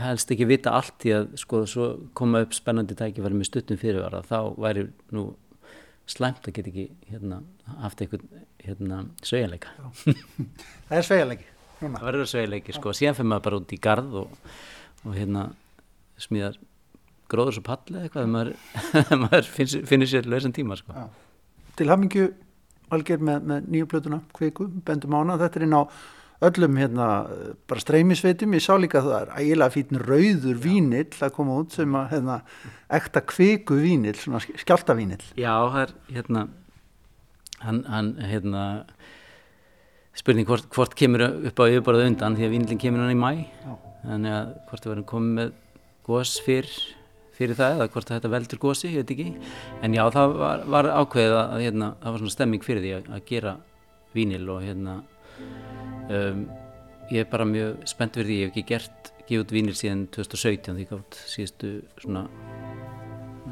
helst 0.01 0.33
ekki 0.33 0.49
vita 0.49 0.73
allt 0.73 1.05
í 1.05 1.13
að 1.13 1.29
sko 1.37 1.61
svo 1.69 1.91
koma 2.17 2.41
upp 2.45 2.57
spennandi 2.57 2.97
tækifæri 2.97 3.37
með 3.37 3.51
stuttum 3.51 3.77
fyrirvara 3.81 4.23
þá 4.25 4.55
væri 4.57 4.87
nú 5.13 5.27
slæmt 6.09 6.49
að 6.49 6.55
geta 6.57 6.71
ekki 6.71 6.87
hérna, 7.11 7.43
haft 7.83 8.01
einhvern 8.01 8.25
hérna, 8.65 9.03
sveigjanleika. 9.21 9.75
Það 10.89 10.97
er 10.97 11.05
sveigjanleiki 11.05 11.58
Það 11.79 12.03
verður 12.03 12.29
sveigjanleiki 12.29 12.75
sko, 12.75 12.93
síðan 12.95 13.17
fyrir 13.17 13.31
maður 13.31 13.45
bara 13.47 13.61
út 13.61 13.73
í 13.75 13.79
gard 13.81 14.19
og, 14.19 14.51
og 15.05 15.15
hérna 15.15 15.45
smíðar 16.19 16.59
gróður 17.31 17.59
svo 17.59 17.65
palli 17.69 18.03
eitthvað 18.03 18.29
maður, 18.33 18.53
maður 19.23 19.49
finnir, 19.55 19.87
finnir 19.87 20.11
sér 20.11 20.29
lausan 20.29 20.55
tíma 20.55 20.77
sko. 20.79 21.07
Til 21.79 21.87
hafmyggju 21.91 22.29
algjör 22.93 23.23
með, 23.23 23.43
með 23.51 23.67
nýju 23.73 23.89
plötuna 23.91 24.21
kviku, 24.35 24.67
bendum 24.85 25.15
ána, 25.15 25.37
þetta 25.39 25.61
er 25.61 25.67
inn 25.67 25.77
á 25.77 25.83
öllum 26.49 26.77
hérna 26.79 27.07
bara 27.67 27.83
streymisveitum, 27.83 28.53
ég 28.55 28.63
sá 28.63 28.71
líka 28.79 29.01
það 29.03 29.17
er 29.17 29.31
ægilega 29.41 29.75
fítn 29.75 29.99
rauður 29.99 30.61
vínill 30.63 31.09
að 31.19 31.33
koma 31.35 31.57
út 31.59 31.75
sem 31.75 31.97
að 31.99 32.13
hérna 32.13 32.37
ekta 32.95 33.23
kviku 33.27 33.79
vínill, 33.83 34.15
skjálta 34.63 34.95
vínill 34.95 35.21
Já, 35.35 35.51
það 35.67 35.81
er 35.83 35.93
hérna 36.15 36.45
hann, 37.59 37.83
hann 37.91 38.13
hérna 38.23 38.63
spurning 40.19 40.47
hvort, 40.47 40.67
hvort 40.75 40.95
kemur 40.99 41.25
upp 41.29 41.61
á 41.61 41.63
yfirborðu 41.69 42.07
undan 42.11 42.37
því 42.37 42.47
að 42.47 42.55
vínillin 42.55 42.81
kemur 42.81 43.05
hann 43.05 43.15
í 43.15 43.19
mæ 43.19 43.31
Já. 43.39 43.73
þannig 44.03 44.37
að 44.37 44.55
hvort 44.69 44.83
það 44.83 44.93
verður 44.93 45.09
komið 45.13 45.35
með 45.39 45.53
gós 46.09 46.33
fyrr 46.43 46.71
fyrir 47.39 47.55
það 47.55 47.77
eða 47.77 47.91
hvort 47.93 48.09
þetta 48.11 48.31
veldur 48.33 48.59
gósi, 48.59 48.89
ég 48.91 49.03
veit 49.03 49.13
ekki 49.15 49.27
en 49.85 49.95
já 49.95 50.01
það 50.11 50.33
var, 50.41 50.63
var 50.75 50.89
ákveðið 50.91 51.35
að 51.39 51.61
hérna, 51.63 51.91
það 52.01 52.15
var 52.15 52.23
svona 52.23 52.35
stemming 52.35 52.65
fyrir 52.65 52.83
því 52.83 52.95
að, 52.97 53.11
að 53.15 53.23
gera 53.29 53.53
vínil 54.15 54.49
og 54.51 54.65
hérna 54.65 54.95
um, 56.09 56.43
ég 57.13 57.23
er 57.23 57.29
bara 57.31 57.47
mjög 57.47 57.87
spennt 57.89 58.19
fyrir 58.19 58.29
því 58.29 58.39
ég 58.41 58.49
hef 58.49 58.53
ekki 58.53 58.65
gert, 58.73 59.11
gefið 59.23 59.45
út 59.45 59.55
vínil 59.55 59.77
síðan 59.77 60.03
2017 60.17 60.81
því 60.81 60.89
gátt 60.89 61.21
síðustu 61.31 61.71
svona 62.03 62.25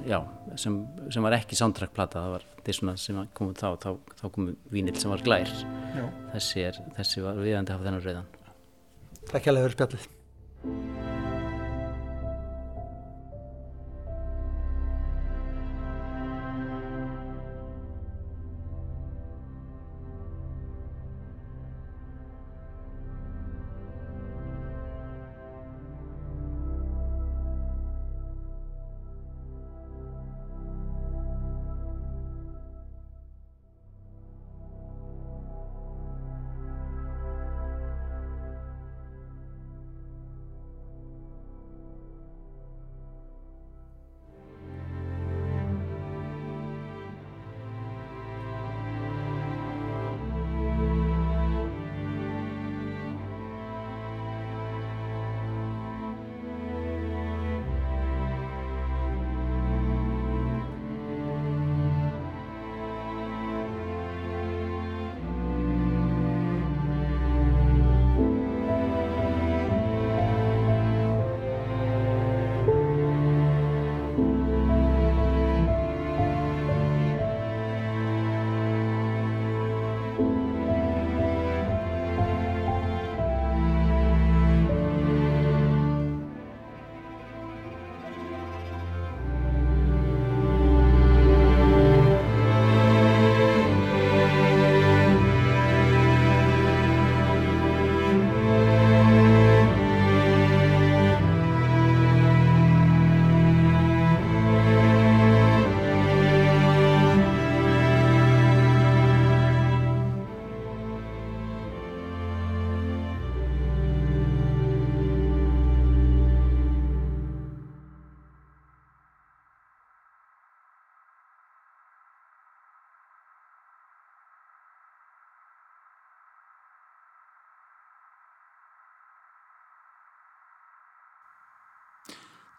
já, 0.07 0.20
sem, 0.59 0.82
sem 1.13 1.24
var 1.24 1.38
ekki 1.39 1.57
soundtrackplata, 1.59 2.26
það 2.26 2.36
var 2.36 2.47
svona 2.76 2.97
sem 2.99 3.20
kom 3.38 3.53
út 3.53 3.61
þá, 3.61 3.70
þá, 3.84 4.13
þá 4.20 4.26
kom 4.36 4.51
vínil 4.74 4.97
sem 4.99 5.13
var 5.13 5.24
glær. 5.26 5.53
Þessi, 6.34 6.68
er, 6.68 6.82
þessi 6.99 7.26
var 7.26 7.39
viðandi 7.41 7.74
að 7.74 7.80
hafa 7.80 7.89
þennan 7.89 8.05
rauðan. 8.05 8.30
Takk 9.32 9.47
hjá 9.47 9.55
vera 9.57 9.76
spjallið 9.76 10.97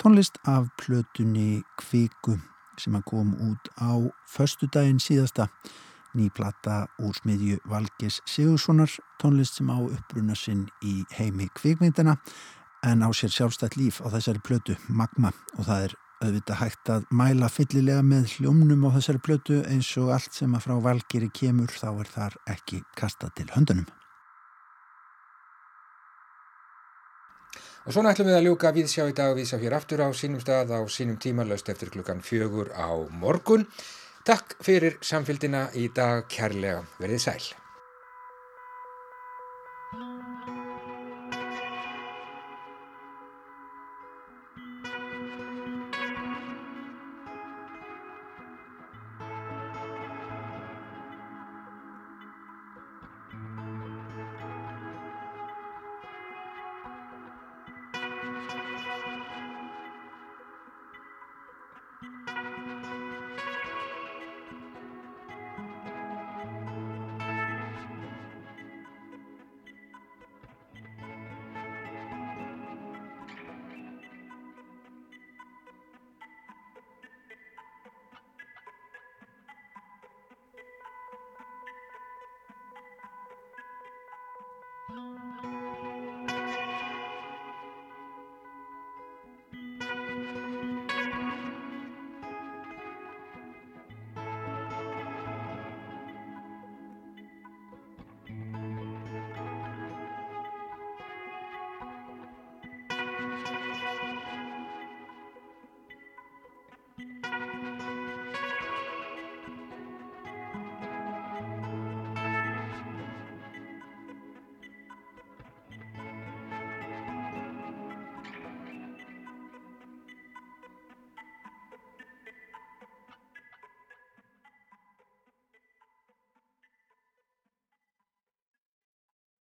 tónlist 0.08 0.38
af 0.44 0.64
plötunni 0.80 1.62
Kviku 1.76 2.38
sem 2.80 2.94
að 2.96 3.02
kom 3.10 3.34
út 3.44 3.66
á 3.76 3.92
förstu 4.24 4.64
daginn 4.72 5.02
síðasta 5.04 5.50
nýplata 6.16 6.86
úr 7.04 7.12
smiðju 7.18 7.58
Valges 7.68 8.22
Sigurssonar 8.24 8.88
tónlist 9.20 9.58
sem 9.60 9.68
á 9.68 9.76
uppbruna 9.76 10.32
sinn 10.32 10.64
í 10.80 11.02
heimi 11.18 11.50
kvikmyndina 11.60 12.16
en 12.88 13.04
á 13.04 13.12
sér 13.12 13.34
sjálfstætt 13.36 13.76
líf 13.76 14.00
á 14.00 14.08
þessari 14.16 14.40
plötu 14.40 14.78
Magma 14.88 15.34
og 15.58 15.68
það 15.68 15.84
er 15.90 15.98
auðvitað 16.24 16.60
hægt 16.62 16.94
að 16.96 17.06
mæla 17.12 17.52
fyllilega 17.52 18.00
með 18.00 18.32
hljómnum 18.38 18.88
á 18.88 18.96
þessari 18.96 19.24
plötu 19.28 19.60
eins 19.68 19.92
og 20.00 20.14
allt 20.16 20.32
sem 20.32 20.56
að 20.56 20.70
frá 20.70 20.78
Valgeri 20.88 21.28
kemur 21.28 21.68
þá 21.68 21.90
er 21.92 22.14
þar 22.16 22.42
ekki 22.56 22.80
kasta 22.96 23.28
til 23.36 23.50
höndunum. 23.52 23.84
Og 27.88 27.94
svona 27.96 28.10
ætlum 28.12 28.26
við 28.28 28.34
að 28.36 28.42
ljúka 28.44 28.70
viðsjá 28.76 29.04
í 29.08 29.12
dag 29.16 29.30
og 29.32 29.38
viðsjá 29.38 29.56
hér 29.62 29.74
aftur 29.78 30.02
á 30.04 30.12
sínum 30.12 30.42
stað 30.42 30.74
á 30.76 30.80
sínum 30.92 31.16
tíma 31.16 31.46
löst 31.48 31.70
eftir 31.72 31.88
klukkan 31.88 32.20
fjögur 32.20 32.68
á 32.76 32.92
morgun. 33.22 33.64
Takk 34.28 34.58
fyrir 34.60 34.98
samfélgina 35.00 35.70
í 35.72 35.86
dag 35.96 36.28
kærlega. 36.28 36.84
Verðið 37.00 37.24
sæl. 37.24 37.48